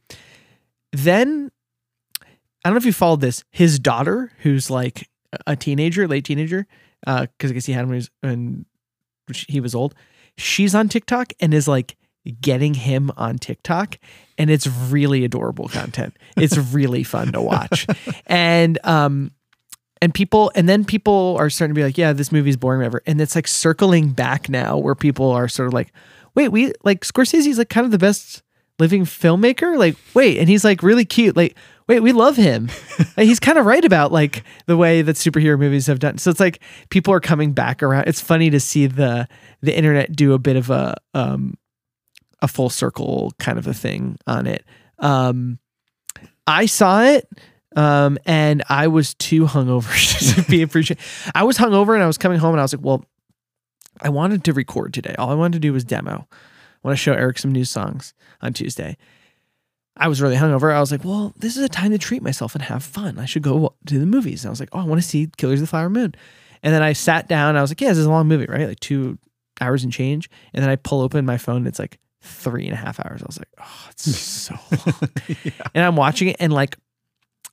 Then 0.91 1.51
I 2.63 2.69
don't 2.69 2.73
know 2.73 2.77
if 2.79 2.85
you 2.85 2.93
followed 2.93 3.21
this. 3.21 3.43
His 3.51 3.79
daughter, 3.79 4.31
who's 4.39 4.69
like 4.69 5.09
a 5.47 5.55
teenager, 5.55 6.07
late 6.07 6.25
teenager, 6.25 6.67
because 7.05 7.51
I 7.51 7.53
guess 7.53 7.65
he 7.65 7.73
had 7.73 7.83
him 7.83 7.89
when 7.89 7.95
he 7.95 7.97
was, 7.97 8.09
when 8.21 8.65
he 9.47 9.59
was 9.59 9.75
old. 9.75 9.95
She's 10.37 10.73
on 10.73 10.89
TikTok 10.89 11.33
and 11.39 11.53
is 11.53 11.67
like 11.67 11.97
getting 12.41 12.73
him 12.73 13.11
on 13.17 13.37
TikTok, 13.37 13.97
and 14.37 14.49
it's 14.49 14.67
really 14.67 15.25
adorable 15.25 15.67
content. 15.67 16.15
It's 16.37 16.57
really 16.57 17.03
fun 17.03 17.31
to 17.33 17.41
watch, 17.41 17.87
and 18.25 18.77
um, 18.83 19.31
and 20.01 20.13
people, 20.13 20.51
and 20.55 20.67
then 20.67 20.85
people 20.85 21.35
are 21.39 21.49
starting 21.49 21.73
to 21.75 21.79
be 21.79 21.83
like, 21.83 21.97
yeah, 21.97 22.13
this 22.13 22.31
movie's 22.31 22.57
boring, 22.57 22.79
whatever, 22.79 23.01
and 23.05 23.19
it's 23.19 23.35
like 23.35 23.47
circling 23.47 24.09
back 24.09 24.49
now, 24.49 24.77
where 24.77 24.95
people 24.95 25.31
are 25.31 25.47
sort 25.47 25.67
of 25.67 25.73
like, 25.73 25.91
wait, 26.35 26.49
we 26.49 26.73
like 26.83 27.01
Scorsese's 27.01 27.57
like 27.57 27.69
kind 27.69 27.85
of 27.85 27.91
the 27.91 27.97
best 27.97 28.43
living 28.79 29.03
filmmaker, 29.03 29.77
like 29.77 29.95
wait, 30.13 30.37
and 30.37 30.47
he's 30.47 30.63
like 30.63 30.83
really 30.83 31.05
cute, 31.05 31.35
like 31.35 31.55
wait, 31.89 32.01
we 32.01 32.11
love 32.11 32.37
him. 32.37 32.69
He's 33.17 33.39
kind 33.39 33.57
of 33.57 33.65
right 33.65 33.83
about 33.83 34.11
like 34.11 34.43
the 34.67 34.77
way 34.77 35.01
that 35.01 35.15
superhero 35.15 35.59
movies 35.59 35.87
have 35.87 35.99
done. 35.99 36.19
So 36.19 36.29
it's 36.29 36.39
like 36.39 36.61
people 36.89 37.13
are 37.13 37.19
coming 37.19 37.51
back 37.51 37.81
around. 37.81 38.07
It's 38.07 38.21
funny 38.21 38.51
to 38.51 38.59
see 38.59 38.85
the 38.87 39.27
the 39.61 39.75
internet 39.75 40.15
do 40.15 40.33
a 40.33 40.39
bit 40.39 40.55
of 40.55 40.69
a 40.69 40.95
um 41.13 41.55
a 42.41 42.47
full 42.47 42.69
circle 42.69 43.33
kind 43.39 43.57
of 43.57 43.67
a 43.67 43.73
thing 43.73 44.17
on 44.27 44.45
it. 44.47 44.63
Um 44.99 45.57
I 46.45 46.67
saw 46.67 47.01
it 47.01 47.27
um 47.75 48.19
and 48.25 48.63
I 48.69 48.87
was 48.87 49.15
too 49.15 49.45
hungover 49.45 50.35
to 50.35 50.43
be 50.43 50.61
appreciated. 50.61 51.03
I 51.33 51.43
was 51.43 51.57
hungover 51.57 51.95
and 51.95 52.03
I 52.03 52.07
was 52.07 52.19
coming 52.19 52.37
home 52.37 52.51
and 52.51 52.61
I 52.61 52.63
was 52.63 52.73
like, 52.73 52.85
well, 52.85 53.03
I 53.99 54.09
wanted 54.09 54.43
to 54.43 54.53
record 54.53 54.93
today. 54.93 55.15
All 55.17 55.31
I 55.31 55.35
wanted 55.35 55.53
to 55.53 55.59
do 55.59 55.73
was 55.73 55.83
demo. 55.83 56.27
I 56.31 56.87
want 56.87 56.97
to 56.97 57.01
show 57.01 57.13
Eric 57.13 57.39
some 57.39 57.51
new 57.51 57.65
songs 57.65 58.13
on 58.41 58.53
Tuesday. 58.53 58.95
I 59.99 60.07
was 60.07 60.21
really 60.21 60.37
hungover. 60.37 60.73
I 60.73 60.79
was 60.79 60.91
like, 60.91 61.03
well, 61.03 61.33
this 61.37 61.57
is 61.57 61.63
a 61.63 61.69
time 61.69 61.91
to 61.91 61.97
treat 61.97 62.23
myself 62.23 62.55
and 62.55 62.63
have 62.63 62.83
fun. 62.83 63.19
I 63.19 63.25
should 63.25 63.43
go 63.43 63.75
to 63.85 63.99
the 63.99 64.05
movies. 64.05 64.43
And 64.43 64.49
I 64.49 64.51
was 64.51 64.61
like, 64.61 64.69
oh, 64.71 64.79
I 64.79 64.85
want 64.85 65.01
to 65.01 65.07
see 65.07 65.29
Killers 65.37 65.59
of 65.59 65.67
the 65.67 65.69
Flower 65.69 65.89
Moon. 65.89 66.15
And 66.63 66.73
then 66.73 66.81
I 66.81 66.93
sat 66.93 67.27
down. 67.27 67.57
I 67.57 67.61
was 67.61 67.69
like, 67.69 67.81
yeah, 67.81 67.89
this 67.89 67.97
is 67.97 68.05
a 68.05 68.09
long 68.09 68.27
movie, 68.27 68.45
right? 68.45 68.69
Like 68.69 68.79
two 68.79 69.17
hours 69.59 69.83
and 69.83 69.91
change. 69.91 70.29
And 70.53 70.63
then 70.63 70.69
I 70.69 70.77
pull 70.77 71.01
open 71.01 71.25
my 71.25 71.37
phone. 71.37 71.57
And 71.57 71.67
it's 71.67 71.79
like 71.79 71.99
three 72.21 72.65
and 72.65 72.73
a 72.73 72.77
half 72.77 72.97
hours. 73.01 73.21
I 73.21 73.25
was 73.25 73.37
like, 73.39 73.49
oh, 73.59 73.87
it's 73.89 74.15
so 74.17 74.55
long. 74.71 75.11
And 75.75 75.83
I'm 75.83 75.97
watching 75.97 76.29
it. 76.29 76.37
And 76.39 76.53
like, 76.53 76.77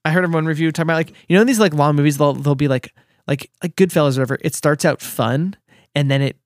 I 0.05 0.13
heard 0.13 0.25
of 0.25 0.33
one 0.33 0.47
review 0.47 0.71
talking 0.71 0.87
about 0.87 0.97
like, 0.97 1.13
you 1.29 1.37
know, 1.37 1.43
these 1.43 1.59
like 1.59 1.75
long 1.75 1.97
movies, 1.97 2.17
they'll, 2.17 2.35
they'll 2.35 2.55
be 2.55 2.69
like, 2.69 2.95
like, 3.27 3.51
like 3.61 3.75
Goodfellas 3.75 4.17
or 4.17 4.21
whatever. 4.21 4.39
It 4.43 4.55
starts 4.55 4.85
out 4.85 5.03
fun 5.03 5.57
and 5.97 6.09
then 6.09 6.23
it 6.23 6.37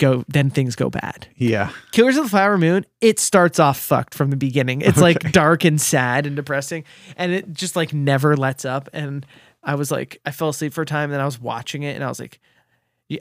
go, 0.00 0.24
then 0.26 0.50
things 0.50 0.74
go 0.74 0.90
bad. 0.90 1.28
Yeah. 1.36 1.70
Killers 1.92 2.16
of 2.16 2.24
the 2.24 2.30
Flower 2.30 2.58
Moon, 2.58 2.84
it 3.00 3.20
starts 3.20 3.60
off 3.60 3.78
fucked 3.78 4.14
from 4.14 4.30
the 4.30 4.36
beginning. 4.36 4.80
It's 4.80 4.98
like 4.98 5.30
dark 5.32 5.64
and 5.64 5.80
sad 5.80 6.26
and 6.26 6.34
depressing, 6.34 6.84
and 7.16 7.30
it 7.30 7.52
just 7.52 7.76
like 7.76 7.94
never 7.94 8.36
lets 8.36 8.64
up. 8.64 8.88
And 8.92 9.24
I 9.62 9.76
was 9.76 9.90
like, 9.90 10.20
I 10.26 10.32
fell 10.32 10.48
asleep 10.48 10.72
for 10.72 10.82
a 10.82 10.86
time, 10.86 11.04
and 11.04 11.12
then 11.12 11.20
I 11.20 11.26
was 11.26 11.40
watching 11.40 11.84
it, 11.84 11.94
and 11.94 12.02
I 12.02 12.08
was 12.08 12.18
like, 12.18 12.40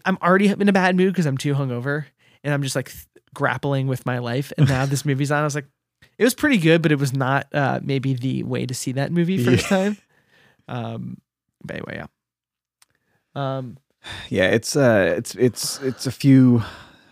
I'm 0.06 0.18
already 0.24 0.48
in 0.48 0.70
a 0.70 0.74
bad 0.74 0.96
mood 0.96 1.14
because 1.14 1.26
I'm 1.26 1.38
too 1.38 1.54
hungover, 1.54 2.06
and 2.44 2.54
I'm 2.54 2.64
just 2.64 2.76
like 2.76 2.90
th- 2.92 3.06
grappling 3.34 3.88
with 3.88 4.06
my 4.06 4.20
life. 4.20 4.52
And 4.58 4.68
now 4.68 4.86
this 4.86 5.06
movie's 5.06 5.32
on. 5.32 5.42
I 5.42 5.44
was 5.44 5.56
like, 5.56 5.68
it 6.18 6.24
was 6.24 6.34
pretty 6.34 6.58
good, 6.58 6.82
but 6.82 6.92
it 6.92 7.00
was 7.00 7.14
not 7.14 7.48
uh, 7.54 7.80
maybe 7.84 8.14
the 8.14 8.44
way 8.44 8.66
to 8.66 8.74
see 8.74 8.94
that 8.94 9.12
movie 9.12 9.44
first 9.44 9.68
time. 9.68 9.98
Um, 10.68 11.18
but 11.64 11.78
anyway, 11.78 11.96
yeah. 11.96 12.08
Um, 13.36 13.78
Yeah, 14.30 14.46
it's 14.46 14.76
uh 14.76 15.14
it's 15.18 15.36
it's 15.36 15.80
it's 15.82 16.08
a 16.08 16.12
few 16.12 16.64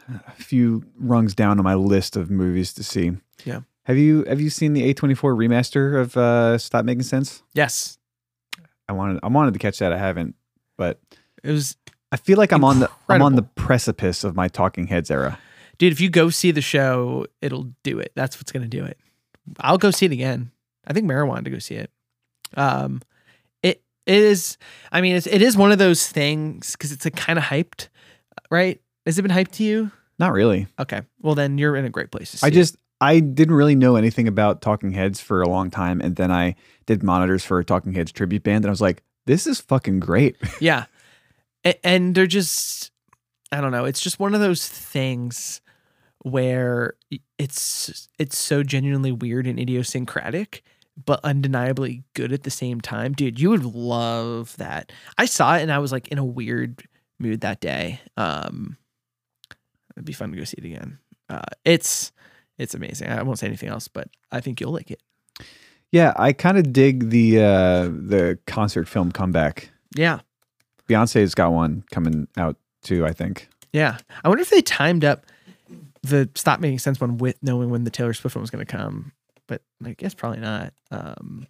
a 0.10 0.32
few 0.34 0.84
rungs 1.00 1.36
down 1.36 1.58
on 1.60 1.64
my 1.64 1.76
list 1.76 2.16
of 2.16 2.30
movies 2.32 2.74
to 2.74 2.84
see. 2.84 3.12
Yeah. 3.46 3.62
Have 3.84 3.98
you 3.98 4.24
have 4.26 4.42
you 4.42 4.50
seen 4.50 4.74
the 4.74 4.94
A24 4.94 5.16
remaster 5.36 6.00
of 6.00 6.16
uh 6.18 6.58
Stop 6.58 6.86
Making 6.86 7.04
Sense? 7.04 7.44
yes, 7.54 7.98
I 8.90 8.94
wanted 8.94 9.20
I 9.24 9.28
wanted 9.28 9.54
to 9.54 9.60
catch 9.60 9.80
that. 9.80 9.92
I 9.94 9.98
haven't, 9.98 10.36
but 10.78 11.00
it 11.44 11.52
was 11.52 11.76
I 12.12 12.18
feel 12.18 12.38
like 12.38 12.52
I'm 12.54 12.64
on 12.64 12.80
the 12.80 12.90
I'm 13.10 13.22
on 13.22 13.36
the 13.36 13.44
precipice 13.44 14.24
of 14.24 14.36
my 14.36 14.48
Talking 14.48 14.88
Heads 14.88 15.12
era. 15.12 15.38
dude 15.78 15.92
if 15.92 16.00
you 16.02 16.10
go 16.10 16.30
see 16.30 16.52
the 16.52 16.62
show 16.62 17.26
it'll 17.42 17.70
do 17.84 18.00
it 18.00 18.12
that's 18.16 18.38
what's 18.40 18.52
gonna 18.52 18.68
do 18.68 18.84
it 18.84 18.98
i'll 19.60 19.78
go 19.78 19.92
see 19.92 20.06
it 20.08 20.12
again 20.12 20.50
i 20.88 20.94
think 20.94 21.06
Mara 21.06 21.26
wanted 21.28 21.44
to 21.46 21.52
go 21.52 21.60
see 21.60 21.76
it 21.76 21.92
um 22.56 23.02
it 24.08 24.16
is 24.16 24.58
i 24.92 25.02
mean 25.02 25.16
it's, 25.16 25.28
it 25.28 25.42
is 25.42 25.56
one 25.56 25.72
of 25.72 25.78
those 25.78 26.08
things 26.08 26.72
because 26.72 26.92
it's 26.92 27.06
like 27.06 27.16
kind 27.16 27.38
of 27.38 27.46
hyped 27.46 27.90
right 28.50 28.82
has 29.06 29.20
it 29.20 29.22
been 29.22 29.32
hyped 29.32 29.52
to 29.52 29.64
you 29.64 29.92
Not 30.18 30.34
really. 30.34 30.66
okay 30.80 31.02
well 31.22 31.36
then 31.36 31.58
you're 31.60 31.76
in 31.76 31.86
a 31.86 31.90
great 31.90 32.10
place 32.12 32.32
to 32.32 32.38
see 32.38 32.46
I 32.46 32.48
it. 32.48 32.54
just 32.54 32.78
I 33.00 33.20
didn't 33.20 33.54
really 33.54 33.76
know 33.76 33.96
anything 33.96 34.28
about 34.28 34.64
Talking 34.64 34.90
Heads 34.92 35.22
for 35.22 35.44
a 35.44 35.48
long 35.48 35.70
time, 35.70 36.02
and 36.02 36.16
then 36.16 36.32
I 36.32 36.56
did 36.88 37.04
monitors 37.04 37.46
for 37.46 37.60
a 37.60 37.64
Talking 37.64 37.94
Heads 37.94 38.12
tribute 38.12 38.42
band, 38.42 38.66
and 38.66 38.70
I 38.70 38.72
was 38.72 38.82
like, 38.82 39.04
"This 39.28 39.46
is 39.46 39.62
fucking 39.62 40.00
great." 40.00 40.36
yeah 40.60 40.86
and 41.84 42.16
they're 42.16 42.28
just 42.28 42.92
I 43.52 43.62
don't 43.62 43.72
know. 43.72 43.86
It's 43.86 44.02
just 44.02 44.20
one 44.20 44.34
of 44.34 44.42
those 44.42 44.68
things 44.68 45.62
where 46.24 46.96
it's 47.38 48.10
it's 48.20 48.38
so 48.38 48.64
genuinely 48.64 49.12
weird 49.12 49.48
and 49.48 49.60
idiosyncratic, 49.60 50.64
but 51.06 51.20
undeniably 51.24 52.04
good 52.14 52.32
at 52.32 52.44
the 52.44 52.50
same 52.50 52.82
time. 52.82 53.14
Dude, 53.14 53.40
you 53.40 53.50
would 53.50 53.66
love 53.66 54.56
that. 54.58 54.92
I 55.18 55.26
saw 55.26 55.56
it 55.56 55.62
and 55.62 55.72
I 55.72 55.80
was 55.80 55.92
like 55.92 56.08
in 56.10 56.18
a 56.18 56.26
weird 56.26 56.84
mood 57.20 57.42
that 57.42 57.62
day. 57.62 58.02
Um 58.16 58.78
it'd 59.96 60.06
be 60.06 60.14
fun 60.14 60.32
to 60.32 60.38
go 60.38 60.44
see 60.44 60.58
it 60.58 60.66
again. 60.66 61.00
Uh 61.30 61.42
it's 61.66 62.12
it's 62.58 62.74
amazing. 62.74 63.10
I 63.10 63.22
won't 63.24 63.40
say 63.40 63.48
anything 63.48 63.70
else, 63.70 63.88
but 63.88 64.10
I 64.32 64.40
think 64.40 64.60
you'll 64.60 64.72
like 64.74 64.92
it. 64.92 65.02
Yeah, 65.92 66.14
I 66.18 66.34
kind 66.34 66.58
of 66.58 66.74
dig 66.74 67.10
the 67.10 67.40
uh 67.40 67.84
the 67.84 68.40
concert 68.48 68.88
film 68.88 69.12
comeback. 69.12 69.70
Yeah. 69.96 70.20
Beyonce's 70.90 71.36
got 71.36 71.52
one 71.52 71.84
coming 71.92 72.28
out 72.38 72.58
too, 72.84 73.06
I 73.06 73.14
think. 73.14 73.50
Yeah. 73.74 73.98
I 74.24 74.30
wonder 74.30 74.42
if 74.42 74.50
they 74.50 74.62
timed 74.62 75.06
up 75.06 75.26
the 76.02 76.30
stop 76.36 76.60
making 76.60 76.80
sense 76.80 77.00
one 77.00 77.18
with 77.18 77.38
knowing 77.42 77.70
when 77.70 77.84
the 77.84 77.90
Taylor 77.90 78.14
Swift 78.14 78.36
one 78.36 78.42
was 78.42 78.50
going 78.50 78.66
to 78.66 78.72
come, 78.72 79.12
but 79.48 79.62
I 79.84 79.94
guess 79.94 80.14
probably 80.14 80.40
not. 80.42 80.74
Um, 80.92 81.48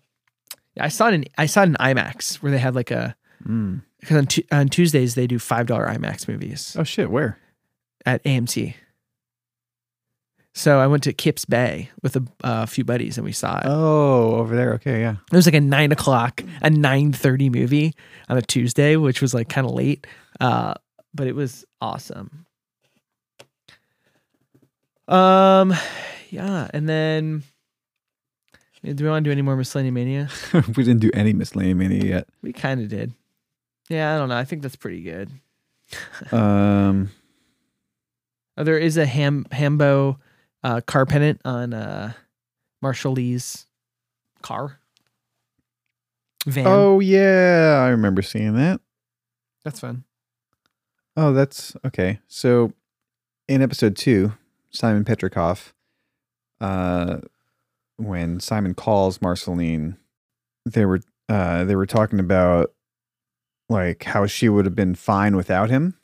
I 0.79 0.87
saw 0.89 1.07
it 1.09 1.13
in 1.15 1.25
I 1.37 1.45
saw 1.47 1.61
it 1.63 1.69
in 1.69 1.73
IMAX 1.75 2.35
where 2.37 2.51
they 2.51 2.59
had 2.59 2.75
like 2.75 2.91
a 2.91 3.15
Mm. 3.47 3.83
because 3.99 4.17
on, 4.17 4.25
Tu- 4.25 4.43
on 4.51 4.67
Tuesdays 4.67 5.13
they 5.13 5.27
do 5.27 5.37
five 5.37 5.67
dollar 5.67 5.85
IMAX 5.87 6.27
movies 6.27 6.75
Oh 6.79 6.83
shit, 6.83 7.11
where? 7.11 7.37
at 8.05 8.23
AMC. 8.23 8.73
So 10.53 10.79
I 10.79 10.87
went 10.87 11.03
to 11.03 11.13
Kips 11.13 11.45
Bay 11.45 11.91
with 12.01 12.15
a 12.15 12.23
uh, 12.43 12.65
few 12.65 12.83
buddies 12.83 13.17
and 13.19 13.23
we 13.25 13.31
saw 13.31 13.59
it. 13.59 13.65
Oh, 13.67 14.37
over 14.37 14.55
there. 14.55 14.73
Okay, 14.73 15.01
yeah. 15.01 15.17
It 15.31 15.35
was 15.35 15.45
like 15.45 15.53
a 15.53 15.61
nine 15.61 15.91
o'clock, 15.91 16.41
a 16.63 16.69
nine 16.71 17.13
thirty 17.13 17.51
movie 17.51 17.93
on 18.27 18.37
a 18.37 18.41
Tuesday, 18.41 18.95
which 18.95 19.21
was 19.21 19.35
like 19.35 19.49
kind 19.49 19.67
of 19.67 19.73
late, 19.73 20.07
uh, 20.39 20.73
but 21.13 21.27
it 21.27 21.35
was 21.35 21.63
awesome. 21.79 22.47
Um, 25.07 25.73
yeah, 26.31 26.69
and 26.73 26.89
then 26.89 27.43
do 28.93 29.03
we 29.03 29.09
want 29.09 29.23
to 29.23 29.27
do 29.27 29.31
any 29.31 29.41
more 29.41 29.55
miscellaneous 29.55 29.93
mania? 29.93 30.29
we 30.75 30.83
didn't 30.83 30.99
do 30.99 31.11
any 31.13 31.33
miscellaneous 31.33 31.77
mania 31.77 32.03
yet. 32.03 32.27
We 32.41 32.53
kind 32.53 32.81
of 32.81 32.87
did. 32.89 33.13
Yeah, 33.89 34.13
I 34.13 34.17
don't 34.17 34.29
know. 34.29 34.37
I 34.37 34.43
think 34.45 34.61
that's 34.61 34.75
pretty 34.75 35.01
good. 35.01 35.29
Um, 36.33 37.11
Oh, 38.57 38.63
there 38.63 38.77
is 38.77 38.97
a 38.97 39.05
ham 39.05 39.45
Hambo 39.51 40.19
uh, 40.63 40.81
car 40.81 41.05
pennant 41.05 41.39
on 41.45 41.73
uh, 41.73 42.13
Marshall 42.81 43.11
Lee's 43.13 43.67
car 44.41 44.79
van. 46.45 46.65
oh 46.67 46.99
yeah, 46.99 47.83
I 47.85 47.89
remember 47.89 48.21
seeing 48.21 48.55
that. 48.55 48.81
that's 49.63 49.79
fun. 49.79 50.03
Oh, 51.15 51.33
that's 51.33 51.75
okay. 51.85 52.19
So, 52.27 52.73
in 53.47 53.61
episode 53.61 53.95
two, 53.95 54.33
Simon 54.71 55.03
Petrikov, 55.05 55.73
uh, 56.59 57.19
when 57.97 58.39
Simon 58.39 58.73
calls 58.73 59.21
Marceline, 59.21 59.97
they 60.65 60.85
were 60.85 61.01
uh, 61.29 61.65
they 61.65 61.75
were 61.75 61.85
talking 61.85 62.19
about 62.19 62.73
like 63.69 64.03
how 64.03 64.25
she 64.25 64.47
would 64.49 64.65
have 64.65 64.75
been 64.75 64.95
fine 64.95 65.35
without 65.35 65.69
him, 65.69 65.95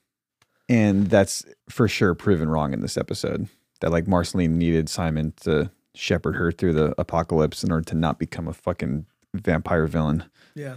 and 0.67 1.07
that's 1.07 1.45
for 1.69 1.87
sure 1.87 2.13
proven 2.13 2.49
wrong 2.49 2.73
in 2.73 2.81
this 2.81 2.97
episode. 2.97 3.47
That 3.79 3.91
like 3.91 4.07
Marceline 4.07 4.57
needed 4.57 4.89
Simon 4.89 5.33
to 5.41 5.71
shepherd 5.95 6.35
her 6.35 6.51
through 6.51 6.73
the 6.73 6.93
apocalypse 6.97 7.63
in 7.63 7.71
order 7.71 7.85
to 7.85 7.95
not 7.95 8.19
become 8.19 8.47
a 8.47 8.53
fucking 8.53 9.05
vampire 9.33 9.87
villain. 9.87 10.25
Yeah. 10.55 10.75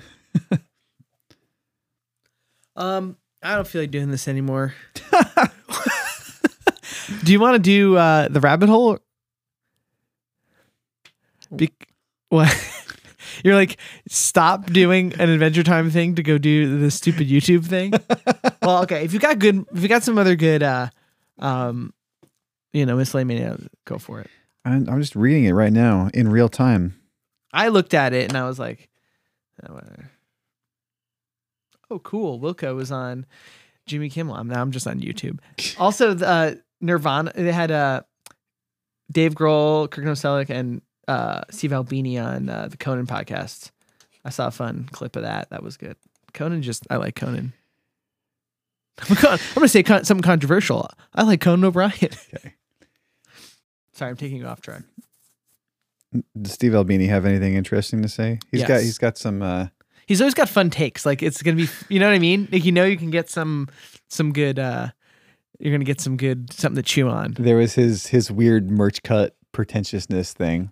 um, 2.77 3.17
I 3.43 3.55
don't 3.55 3.67
feel 3.67 3.83
like 3.83 3.91
doing 3.91 4.11
this 4.11 4.29
anymore. 4.29 4.75
do 7.25 7.33
you 7.33 7.41
want 7.41 7.55
to 7.55 7.59
do 7.59 7.97
uh, 7.97 8.29
the 8.29 8.41
rabbit 8.41 8.69
hole? 8.69 8.99
Be- 11.55 11.73
what? 12.29 12.55
You're 13.45 13.55
like, 13.55 13.77
stop 14.09 14.67
doing 14.67 15.13
an 15.19 15.29
Adventure 15.29 15.63
Time 15.63 15.91
thing 15.91 16.15
to 16.15 16.23
go 16.23 16.39
do 16.39 16.79
the 16.79 16.91
stupid 16.91 17.29
YouTube 17.29 17.67
thing. 17.67 17.93
well, 18.63 18.83
okay. 18.85 19.05
If 19.05 19.13
you 19.13 19.19
got 19.19 19.39
good, 19.39 19.65
if 19.75 19.83
you 19.83 19.89
got 19.89 20.03
some 20.03 20.17
other 20.19 20.37
good, 20.37 20.63
uh, 20.63 20.89
um, 21.39 21.93
you 22.73 22.87
know, 22.87 22.97
Mania, 22.97 23.59
go 23.85 23.99
for 23.99 24.21
it. 24.21 24.31
I'm, 24.65 24.89
I'm 24.89 25.01
just 25.01 25.17
reading 25.17 25.45
it 25.45 25.53
right 25.53 25.73
now 25.73 26.11
in 26.15 26.29
real 26.29 26.49
time. 26.49 27.01
I 27.53 27.69
looked 27.69 27.95
at 27.95 28.13
it 28.13 28.29
and 28.29 28.37
I 28.37 28.47
was 28.47 28.59
like, 28.59 28.89
oh, 31.91 31.99
cool. 32.01 32.41
Wilco 32.41 32.75
was 32.75 32.91
on 32.91 33.27
Jimmy 33.87 34.11
Kimmel. 34.11 34.35
I'm 34.35 34.49
now 34.49 34.61
I'm 34.61 34.73
just 34.73 34.87
on 34.87 35.01
YouTube. 35.01 35.39
Also, 35.79 36.15
the, 36.15 36.27
uh, 36.27 36.55
Nirvana. 36.81 37.33
They 37.35 37.53
had 37.53 37.71
uh, 37.71 38.03
Dave 39.11 39.35
Grohl, 39.35 39.91
Kirk 39.91 40.05
Novoselic, 40.05 40.51
and 40.51 40.83
uh, 41.09 41.43
Steve 41.51 41.73
Albini 41.73 42.19
on 42.19 42.49
uh, 42.49 42.69
the 42.69 42.77
Conan 42.77 43.07
podcast. 43.07 43.71
I 44.25 44.31
saw 44.31 44.49
a 44.49 44.51
fun 44.51 44.89
clip 44.93 45.17
of 45.17 45.23
that. 45.23 45.51
That 45.51 45.63
was 45.63 45.77
good. 45.77 45.97
Conan 46.35 46.63
just 46.63 46.87
I 46.91 46.97
like 46.97 47.15
Conan. 47.15 47.53
I'm 49.11 49.39
gonna, 49.55 49.69
say 49.69 49.83
con- 49.83 50.05
something 50.05 50.23
controversial. 50.23 50.89
I 51.15 51.23
like 51.23 51.41
Conan 51.41 51.65
O'Brien. 51.65 51.93
Okay. 52.35 52.55
Sorry, 53.93 54.11
I'm 54.11 54.17
taking 54.17 54.37
you 54.39 54.47
off 54.47 54.61
track. 54.61 54.83
Does 56.41 56.53
Steve 56.53 56.75
Albini 56.75 57.07
have 57.07 57.25
anything 57.25 57.55
interesting 57.55 58.03
to 58.03 58.09
say? 58.09 58.39
He's 58.53 58.65
got 58.65 58.81
he's 58.83 58.99
got 58.99 59.17
some 59.19 59.43
uh 59.43 59.69
he's 60.07 60.21
always 60.21 60.35
got 60.35 60.49
fun 60.49 60.69
takes. 60.71 61.07
Like 61.07 61.23
it's 61.23 61.43
gonna 61.43 61.57
be, 61.57 61.69
you 61.89 61.99
know 61.99 62.07
what 62.07 62.15
I 62.15 62.19
mean? 62.19 62.49
Like 62.53 62.65
you 62.65 62.73
know, 62.73 62.85
you 62.85 62.97
can 62.97 63.11
get 63.11 63.31
some 63.31 63.69
some 64.09 64.33
good. 64.33 64.59
uh 64.59 64.89
You're 65.59 65.73
gonna 65.73 65.85
get 65.85 66.01
some 66.01 66.17
good 66.19 66.53
something 66.53 66.77
to 66.77 66.83
chew 66.83 67.09
on. 67.09 67.35
there 67.39 67.57
was 67.57 67.75
his 67.75 68.09
his 68.09 68.31
weird 68.31 68.71
merch 68.71 69.03
cut 69.03 69.35
pretentiousness 69.53 70.33
thing 70.35 70.71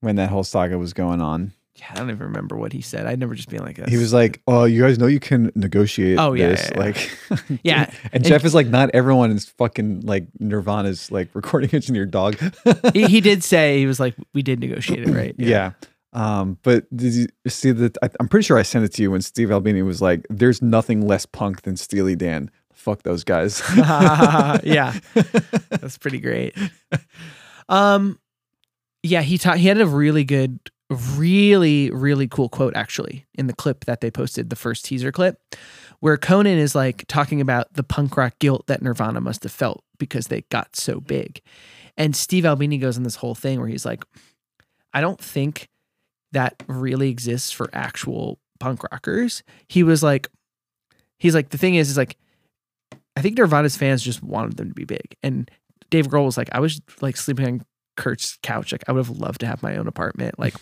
when 0.00 0.16
that 0.16 0.28
whole 0.30 0.44
saga 0.44 0.78
was 0.78 0.92
going 0.92 1.20
on. 1.20 1.52
Yeah, 1.76 1.86
I 1.92 1.94
don't 1.94 2.10
even 2.10 2.26
remember 2.26 2.56
what 2.56 2.72
he 2.74 2.82
said. 2.82 3.06
I'd 3.06 3.18
never 3.18 3.34
just 3.34 3.48
been 3.48 3.62
like 3.62 3.76
this. 3.76 3.88
He 3.88 3.96
was 3.96 4.12
like, 4.12 4.42
"Oh, 4.46 4.64
you 4.64 4.82
guys 4.82 4.98
know 4.98 5.06
you 5.06 5.20
can 5.20 5.50
negotiate 5.54 6.18
Oh, 6.18 6.34
yeah, 6.34 6.48
this." 6.48 6.62
yeah, 6.64 6.70
yeah. 6.74 6.78
Like 6.80 7.18
Yeah, 7.62 7.82
And, 8.04 8.14
and- 8.14 8.24
Jeff 8.24 8.44
is 8.44 8.54
like, 8.54 8.66
"Not 8.66 8.90
everyone 8.92 9.30
is 9.30 9.46
fucking 9.46 10.02
like 10.02 10.26
Nirvana's 10.38 11.10
like 11.10 11.28
recording 11.34 11.70
engineer 11.72 12.04
dog." 12.04 12.36
he, 12.92 13.06
he 13.06 13.20
did 13.22 13.42
say 13.42 13.78
he 13.78 13.86
was 13.86 13.98
like, 13.98 14.14
we 14.34 14.42
did 14.42 14.60
negotiate 14.60 15.08
it, 15.08 15.12
right? 15.12 15.34
yeah. 15.38 15.72
Um, 16.12 16.58
but 16.62 16.84
did 16.94 17.14
you 17.14 17.26
see 17.48 17.70
that? 17.70 17.96
I, 18.02 18.10
I'm 18.18 18.28
pretty 18.28 18.44
sure 18.44 18.58
I 18.58 18.62
sent 18.62 18.84
it 18.84 18.92
to 18.94 19.02
you 19.02 19.10
when 19.10 19.22
Steve 19.22 19.50
Albini 19.50 19.80
was 19.82 20.02
like, 20.02 20.26
"There's 20.28 20.60
nothing 20.60 21.06
less 21.06 21.24
punk 21.24 21.62
than 21.62 21.76
Steely 21.78 22.14
Dan." 22.16 22.50
Fuck 22.74 23.04
those 23.04 23.24
guys. 23.24 23.62
yeah, 23.76 24.98
that's 25.70 25.96
pretty 25.98 26.18
great. 26.20 26.56
Um, 27.68 28.18
yeah, 29.02 29.22
he 29.22 29.38
taught. 29.38 29.58
He 29.58 29.68
had 29.68 29.80
a 29.80 29.86
really 29.86 30.24
good, 30.24 30.58
really, 30.90 31.90
really 31.90 32.28
cool 32.28 32.48
quote 32.48 32.76
actually 32.76 33.26
in 33.34 33.46
the 33.46 33.54
clip 33.54 33.84
that 33.86 34.00
they 34.00 34.10
posted, 34.10 34.50
the 34.50 34.56
first 34.56 34.84
teaser 34.84 35.12
clip, 35.12 35.40
where 36.00 36.16
Conan 36.16 36.58
is 36.58 36.74
like 36.74 37.04
talking 37.08 37.40
about 37.40 37.72
the 37.74 37.82
punk 37.82 38.16
rock 38.16 38.38
guilt 38.38 38.66
that 38.66 38.82
Nirvana 38.82 39.20
must 39.20 39.42
have 39.42 39.52
felt 39.52 39.84
because 39.98 40.26
they 40.26 40.42
got 40.50 40.76
so 40.76 41.00
big, 41.00 41.40
and 41.96 42.14
Steve 42.16 42.46
Albini 42.46 42.78
goes 42.78 42.96
on 42.96 43.02
this 43.02 43.16
whole 43.16 43.34
thing 43.34 43.58
where 43.58 43.68
he's 43.68 43.84
like, 43.84 44.04
I 44.92 45.00
don't 45.00 45.20
think 45.20 45.68
that 46.32 46.62
really 46.68 47.10
exists 47.10 47.50
for 47.50 47.68
actual 47.72 48.38
punk 48.58 48.82
rockers. 48.92 49.42
He 49.68 49.82
was 49.82 50.02
like, 50.02 50.28
he's 51.18 51.34
like, 51.34 51.50
the 51.50 51.58
thing 51.58 51.74
is, 51.74 51.90
is 51.90 51.96
like, 51.96 52.16
I 53.16 53.22
think 53.22 53.36
Nirvana's 53.36 53.76
fans 53.76 54.02
just 54.02 54.22
wanted 54.22 54.56
them 54.56 54.68
to 54.68 54.74
be 54.74 54.84
big. 54.84 55.16
And 55.22 55.50
Dave 55.90 56.06
Grohl 56.06 56.24
was 56.24 56.36
like, 56.36 56.48
I 56.52 56.60
was 56.60 56.80
like 57.00 57.16
sleeping 57.16 57.46
on 57.46 57.64
Kurt's 57.96 58.38
couch. 58.42 58.72
Like, 58.72 58.84
I 58.88 58.92
would 58.92 59.04
have 59.04 59.18
loved 59.18 59.40
to 59.40 59.46
have 59.46 59.62
my 59.62 59.76
own 59.76 59.86
apartment. 59.86 60.38
Like, 60.38 60.54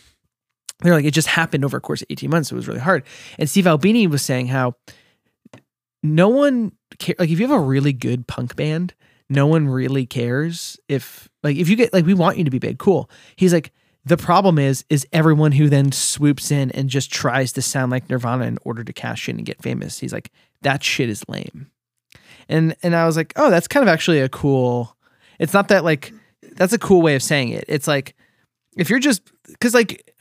they're 0.80 0.94
like, 0.94 1.04
it 1.04 1.12
just 1.12 1.28
happened 1.28 1.64
over 1.64 1.76
a 1.76 1.80
course 1.80 2.02
of 2.02 2.06
18 2.10 2.30
months. 2.30 2.48
So 2.48 2.54
it 2.54 2.58
was 2.58 2.68
really 2.68 2.80
hard. 2.80 3.04
And 3.38 3.48
Steve 3.48 3.66
Albini 3.66 4.06
was 4.06 4.22
saying 4.22 4.46
how 4.46 4.74
no 6.02 6.28
one 6.28 6.72
care. 6.98 7.16
Like, 7.18 7.30
if 7.30 7.40
you 7.40 7.46
have 7.46 7.56
a 7.56 7.60
really 7.60 7.92
good 7.92 8.26
punk 8.26 8.56
band, 8.56 8.94
no 9.28 9.46
one 9.46 9.68
really 9.68 10.06
cares 10.06 10.78
if, 10.88 11.28
like, 11.42 11.56
if 11.56 11.68
you 11.68 11.76
get, 11.76 11.92
like, 11.92 12.06
we 12.06 12.14
want 12.14 12.38
you 12.38 12.44
to 12.44 12.50
be 12.50 12.58
big, 12.58 12.78
cool. 12.78 13.10
He's 13.36 13.52
like, 13.52 13.72
the 14.04 14.16
problem 14.16 14.58
is, 14.58 14.84
is 14.88 15.06
everyone 15.12 15.52
who 15.52 15.68
then 15.68 15.92
swoops 15.92 16.50
in 16.50 16.70
and 16.70 16.88
just 16.88 17.12
tries 17.12 17.52
to 17.52 17.62
sound 17.62 17.90
like 17.92 18.08
Nirvana 18.08 18.46
in 18.46 18.58
order 18.64 18.82
to 18.82 18.92
cash 18.92 19.28
in 19.28 19.36
and 19.36 19.44
get 19.44 19.62
famous. 19.62 19.98
He's 19.98 20.14
like, 20.14 20.30
that 20.62 20.82
shit 20.82 21.10
is 21.10 21.28
lame. 21.28 21.70
And 22.48 22.74
and 22.82 22.96
I 22.96 23.04
was 23.04 23.16
like, 23.16 23.34
oh, 23.36 23.50
that's 23.50 23.68
kind 23.68 23.82
of 23.82 23.92
actually 23.92 24.20
a 24.20 24.28
cool. 24.28 24.96
It's 25.38 25.52
not 25.52 25.68
that 25.68 25.84
like 25.84 26.12
that's 26.58 26.72
a 26.72 26.78
cool 26.78 27.00
way 27.00 27.14
of 27.14 27.22
saying 27.22 27.50
it. 27.50 27.64
It's 27.68 27.86
like 27.86 28.14
if 28.76 28.90
you're 28.90 28.98
just 28.98 29.22
because 29.46 29.74
like 29.74 30.14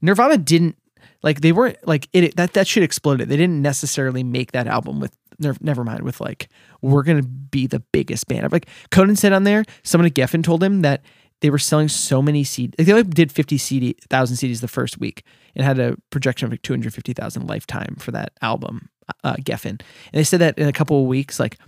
Nirvana 0.00 0.38
didn't 0.38 0.76
like 1.22 1.40
they 1.40 1.52
weren't 1.52 1.76
like 1.86 2.08
it 2.12 2.36
that 2.36 2.54
that 2.54 2.66
shit 2.66 2.82
exploded. 2.82 3.28
They 3.28 3.36
didn't 3.36 3.60
necessarily 3.60 4.22
make 4.22 4.52
that 4.52 4.66
album 4.66 5.00
with 5.00 5.14
never 5.38 5.84
mind 5.84 6.02
with 6.02 6.20
like 6.20 6.48
we're 6.80 7.02
gonna 7.02 7.22
be 7.22 7.66
the 7.66 7.80
biggest 7.92 8.26
band. 8.28 8.50
Like 8.52 8.68
Conan 8.90 9.16
said 9.16 9.32
on 9.32 9.44
there, 9.44 9.64
someone 9.82 10.06
at 10.06 10.14
Geffen 10.14 10.42
told 10.42 10.62
him 10.62 10.82
that 10.82 11.02
they 11.40 11.50
were 11.50 11.58
selling 11.58 11.88
so 11.88 12.20
many 12.20 12.42
CDs. 12.44 12.74
Like 12.78 12.86
they 12.86 12.92
only 12.92 13.04
did 13.04 13.32
fifty 13.32 13.58
CD 13.58 13.96
thousand 14.08 14.36
CDs 14.36 14.60
the 14.60 14.68
first 14.68 14.98
week 14.98 15.24
and 15.54 15.64
had 15.64 15.78
a 15.78 15.96
projection 16.10 16.46
of 16.46 16.52
like 16.52 16.62
two 16.62 16.72
hundred 16.72 16.94
fifty 16.94 17.12
thousand 17.12 17.46
lifetime 17.46 17.96
for 17.98 18.12
that 18.12 18.32
album. 18.42 18.88
uh, 19.24 19.36
Geffen, 19.36 19.70
and 19.70 19.80
they 20.12 20.24
said 20.24 20.40
that 20.40 20.58
in 20.58 20.68
a 20.68 20.72
couple 20.72 21.00
of 21.00 21.06
weeks, 21.06 21.40
like 21.40 21.58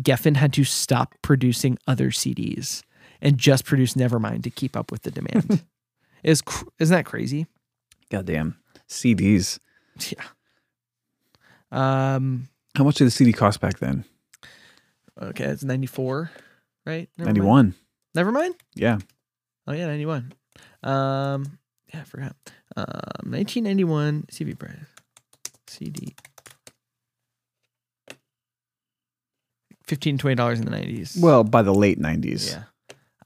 Geffen 0.00 0.36
had 0.36 0.52
to 0.54 0.64
stop 0.64 1.14
producing 1.22 1.78
other 1.86 2.10
CDs 2.10 2.82
and 3.20 3.38
just 3.38 3.64
produce 3.64 3.94
Nevermind 3.94 4.42
to 4.44 4.50
keep 4.50 4.76
up 4.76 4.90
with 4.90 5.02
the 5.02 5.10
demand. 5.10 5.64
Is 6.24 6.42
cr- 6.42 6.66
isn't 6.78 6.94
that 6.96 7.04
crazy? 7.06 7.46
Goddamn. 8.10 8.56
CDs. 8.88 9.58
Yeah. 10.10 10.24
Um. 11.70 12.48
How 12.76 12.84
much 12.84 12.96
did 12.96 13.06
the 13.06 13.10
CD 13.10 13.32
cost 13.32 13.60
back 13.60 13.78
then? 13.78 14.04
Okay, 15.20 15.44
it's 15.44 15.62
ninety 15.64 15.86
four, 15.86 16.30
right? 16.86 17.08
Nevermind? 17.18 17.24
91. 17.26 17.74
Nevermind. 18.16 18.54
Yeah. 18.74 18.98
Oh 19.66 19.72
yeah, 19.72 19.86
ninety 19.86 20.06
one. 20.06 20.32
Um. 20.82 21.58
Yeah, 21.92 22.00
I 22.00 22.04
forgot. 22.04 22.34
Um. 22.76 22.86
Nineteen 23.30 23.64
ninety 23.64 23.84
one 23.84 24.24
CV 24.32 24.58
price. 24.58 24.76
CD. 25.66 26.14
Fifteen 29.84 30.18
twenty 30.18 30.34
dollars 30.34 30.58
in 30.58 30.64
the 30.64 30.70
nineties. 30.70 31.16
Well, 31.20 31.44
by 31.44 31.62
the 31.62 31.74
late 31.74 31.98
90s. 31.98 32.50
yeah. 32.52 32.62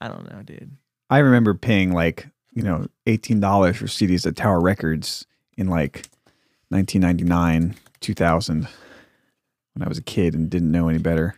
I 0.03 0.09
don't 0.09 0.29
know, 0.29 0.43
dude. 0.43 0.75
I 1.09 1.19
remember 1.19 1.53
paying 1.53 1.93
like, 1.93 2.27
you 2.51 2.61
know, 2.61 2.87
$18 3.07 3.39
for 3.75 3.85
CDs 3.85 4.27
at 4.27 4.35
Tower 4.35 4.59
Records 4.59 5.25
in 5.55 5.67
like 5.67 6.09
1999, 6.69 7.75
2000 8.01 8.67
when 9.73 9.83
I 9.83 9.87
was 9.87 9.97
a 9.97 10.03
kid 10.03 10.33
and 10.33 10.49
didn't 10.49 10.71
know 10.71 10.89
any 10.89 10.97
better. 10.97 11.35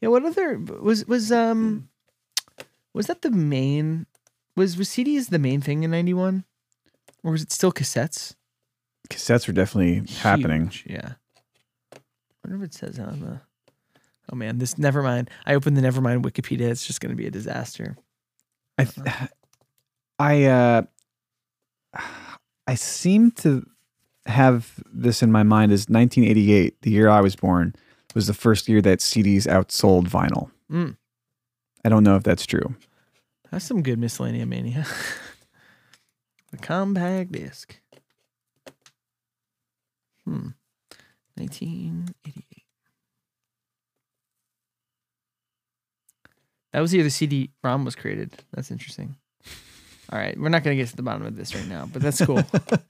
Yeah. 0.00 0.08
What 0.08 0.24
other 0.24 0.58
was 0.58 1.06
was 1.06 1.30
um 1.30 1.88
was 2.92 3.06
that 3.06 3.22
the 3.22 3.30
main 3.30 4.06
was 4.56 4.76
was 4.76 4.88
CDs 4.88 5.30
the 5.30 5.38
main 5.38 5.60
thing 5.60 5.84
in 5.84 5.92
ninety 5.92 6.12
one, 6.12 6.44
or 7.22 7.30
was 7.30 7.42
it 7.42 7.52
still 7.52 7.72
cassettes? 7.72 8.34
Cassettes 9.08 9.46
were 9.46 9.52
definitely 9.52 10.12
happening. 10.16 10.72
Yeah. 10.84 11.12
I 11.94 11.98
wonder 12.44 12.64
if 12.64 12.70
it 12.70 12.74
says 12.74 12.98
on 12.98 13.20
the. 13.20 13.40
Oh 14.30 14.36
man, 14.36 14.58
this 14.58 14.78
never 14.78 15.02
mind. 15.02 15.30
I 15.46 15.54
opened 15.54 15.76
the 15.76 15.82
Nevermind 15.82 16.22
Wikipedia. 16.22 16.68
It's 16.70 16.86
just 16.86 17.00
going 17.00 17.10
to 17.10 17.16
be 17.16 17.26
a 17.26 17.30
disaster. 17.30 17.96
I 18.78 18.84
th- 18.84 19.06
I 20.18 20.44
uh 20.44 20.82
I 22.66 22.74
seem 22.74 23.30
to 23.32 23.66
have 24.26 24.80
this 24.92 25.22
in 25.22 25.32
my 25.32 25.42
mind 25.42 25.72
as 25.72 25.88
1988, 25.88 26.80
the 26.82 26.90
year 26.90 27.08
I 27.08 27.20
was 27.20 27.34
born, 27.34 27.74
was 28.14 28.28
the 28.28 28.34
first 28.34 28.68
year 28.68 28.80
that 28.82 29.00
CDs 29.00 29.46
outsold 29.46 30.08
vinyl. 30.08 30.50
Mm. 30.70 30.96
I 31.84 31.88
don't 31.88 32.04
know 32.04 32.16
if 32.16 32.22
that's 32.22 32.46
true. 32.46 32.76
That's 33.50 33.64
some 33.64 33.82
good 33.82 33.98
miscellanea 33.98 34.46
mania. 34.46 34.86
the 36.52 36.58
compact 36.58 37.32
disc. 37.32 37.76
Hmm. 40.24 40.50
1988. 41.34 42.51
That 46.72 46.80
was 46.80 46.90
the 46.90 46.98
year 46.98 47.04
the 47.04 47.10
CD-ROM 47.10 47.84
was 47.84 47.94
created. 47.94 48.32
That's 48.52 48.70
interesting. 48.70 49.16
All 50.10 50.18
right, 50.18 50.38
we're 50.38 50.48
not 50.50 50.62
going 50.62 50.76
to 50.76 50.82
get 50.82 50.90
to 50.90 50.96
the 50.96 51.02
bottom 51.02 51.24
of 51.24 51.36
this 51.36 51.54
right 51.54 51.66
now, 51.66 51.88
but 51.90 52.02
that's 52.02 52.24
cool. 52.24 52.42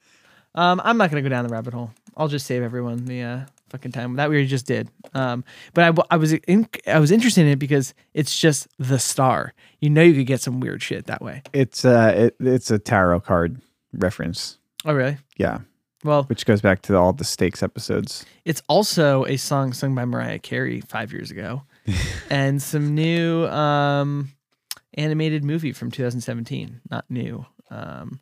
um, 0.55 0.81
I'm 0.83 0.97
not 0.97 1.09
going 1.09 1.23
to 1.23 1.29
go 1.29 1.33
down 1.33 1.45
the 1.47 1.53
rabbit 1.53 1.73
hole. 1.73 1.91
I'll 2.17 2.27
just 2.27 2.45
save 2.45 2.63
everyone 2.63 3.05
the 3.05 3.21
uh, 3.23 3.39
fucking 3.69 3.91
time 3.91 4.15
that 4.17 4.29
we 4.29 4.45
just 4.45 4.65
did. 4.67 4.89
Um, 5.13 5.43
but 5.73 5.97
I, 5.97 6.03
I 6.11 6.17
was 6.17 6.33
in, 6.33 6.67
I 6.85 6.99
was 6.99 7.11
interested 7.11 7.41
in 7.41 7.47
it 7.47 7.59
because 7.59 7.93
it's 8.13 8.37
just 8.37 8.67
the 8.77 8.99
star. 8.99 9.53
You 9.79 9.89
know, 9.89 10.01
you 10.01 10.13
could 10.13 10.27
get 10.27 10.41
some 10.41 10.59
weird 10.59 10.81
shit 10.83 11.07
that 11.07 11.21
way. 11.21 11.41
It's 11.53 11.83
uh 11.85 12.13
it, 12.15 12.35
it's 12.39 12.71
a 12.71 12.79
tarot 12.79 13.21
card 13.21 13.61
reference. 13.93 14.57
Oh, 14.85 14.93
really? 14.93 15.17
Yeah, 15.37 15.59
Well, 16.03 16.23
which 16.23 16.45
goes 16.45 16.61
back 16.61 16.81
to 16.83 16.97
all 16.97 17.13
the 17.13 17.23
stakes 17.23 17.63
episodes. 17.63 18.25
It's 18.45 18.61
also 18.67 19.25
a 19.25 19.37
song 19.37 19.73
sung 19.73 19.95
by 19.95 20.05
Mariah 20.05 20.39
Carey 20.39 20.81
five 20.81 21.11
years 21.13 21.31
ago, 21.31 21.63
and 22.29 22.61
some 22.61 22.95
new 22.95 23.45
um, 23.47 24.29
animated 24.93 25.43
movie 25.43 25.73
from 25.73 25.91
2017. 25.91 26.79
Not 26.89 27.05
new. 27.09 27.45
Um, 27.69 28.21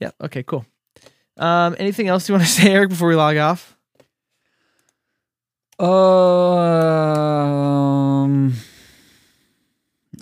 yeah. 0.00 0.10
Okay. 0.20 0.42
Cool. 0.42 0.64
Um, 1.36 1.76
anything 1.78 2.08
else 2.08 2.28
you 2.28 2.34
want 2.34 2.44
to 2.46 2.50
say, 2.52 2.72
Eric, 2.72 2.88
before 2.90 3.08
we 3.08 3.14
log 3.14 3.36
off? 3.36 3.76
Um 5.78 5.86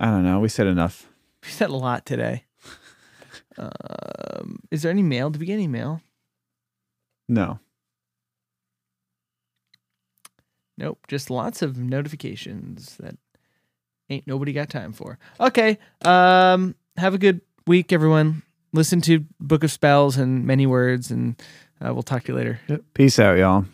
I 0.01 0.07
don't 0.07 0.25
know. 0.25 0.41
We 0.41 0.49
said 0.49 0.67
enough. 0.67 1.09
We 1.45 1.51
said 1.51 1.71
a 1.71 1.77
lot 1.77 2.05
today. 2.07 2.45
Um, 3.57 4.59
is 4.73 4.83
there 4.83 4.91
any 4.91 5.05
mail? 5.05 5.31
Did 5.31 5.39
we 5.39 5.47
get 5.47 5.55
any 5.55 5.69
mail? 5.69 6.01
No. 7.29 7.61
Nope. 10.77 11.07
Just 11.09 11.31
lots 11.31 11.63
of 11.63 11.79
notifications 11.79 12.97
that 12.97 13.17
ain't 14.11 14.27
nobody 14.27 14.53
got 14.53 14.69
time 14.71 14.93
for. 14.93 15.19
Okay. 15.41 15.79
Um, 16.05 16.75
have 16.97 17.15
a 17.15 17.19
good 17.19 17.41
week, 17.67 17.93
everyone. 17.93 18.43
Listen 18.73 19.01
to 19.03 19.25
Book 19.41 19.63
of 19.65 19.71
Spells 19.71 20.17
and 20.17 20.45
Many 20.45 20.67
Words, 20.67 21.11
and 21.11 21.41
uh, 21.81 21.93
we'll 21.95 22.03
talk 22.03 22.25
to 22.25 22.33
you 22.33 22.39
later. 22.39 22.61
Peace 22.93 23.19
out, 23.19 23.39
y'all. 23.39 23.67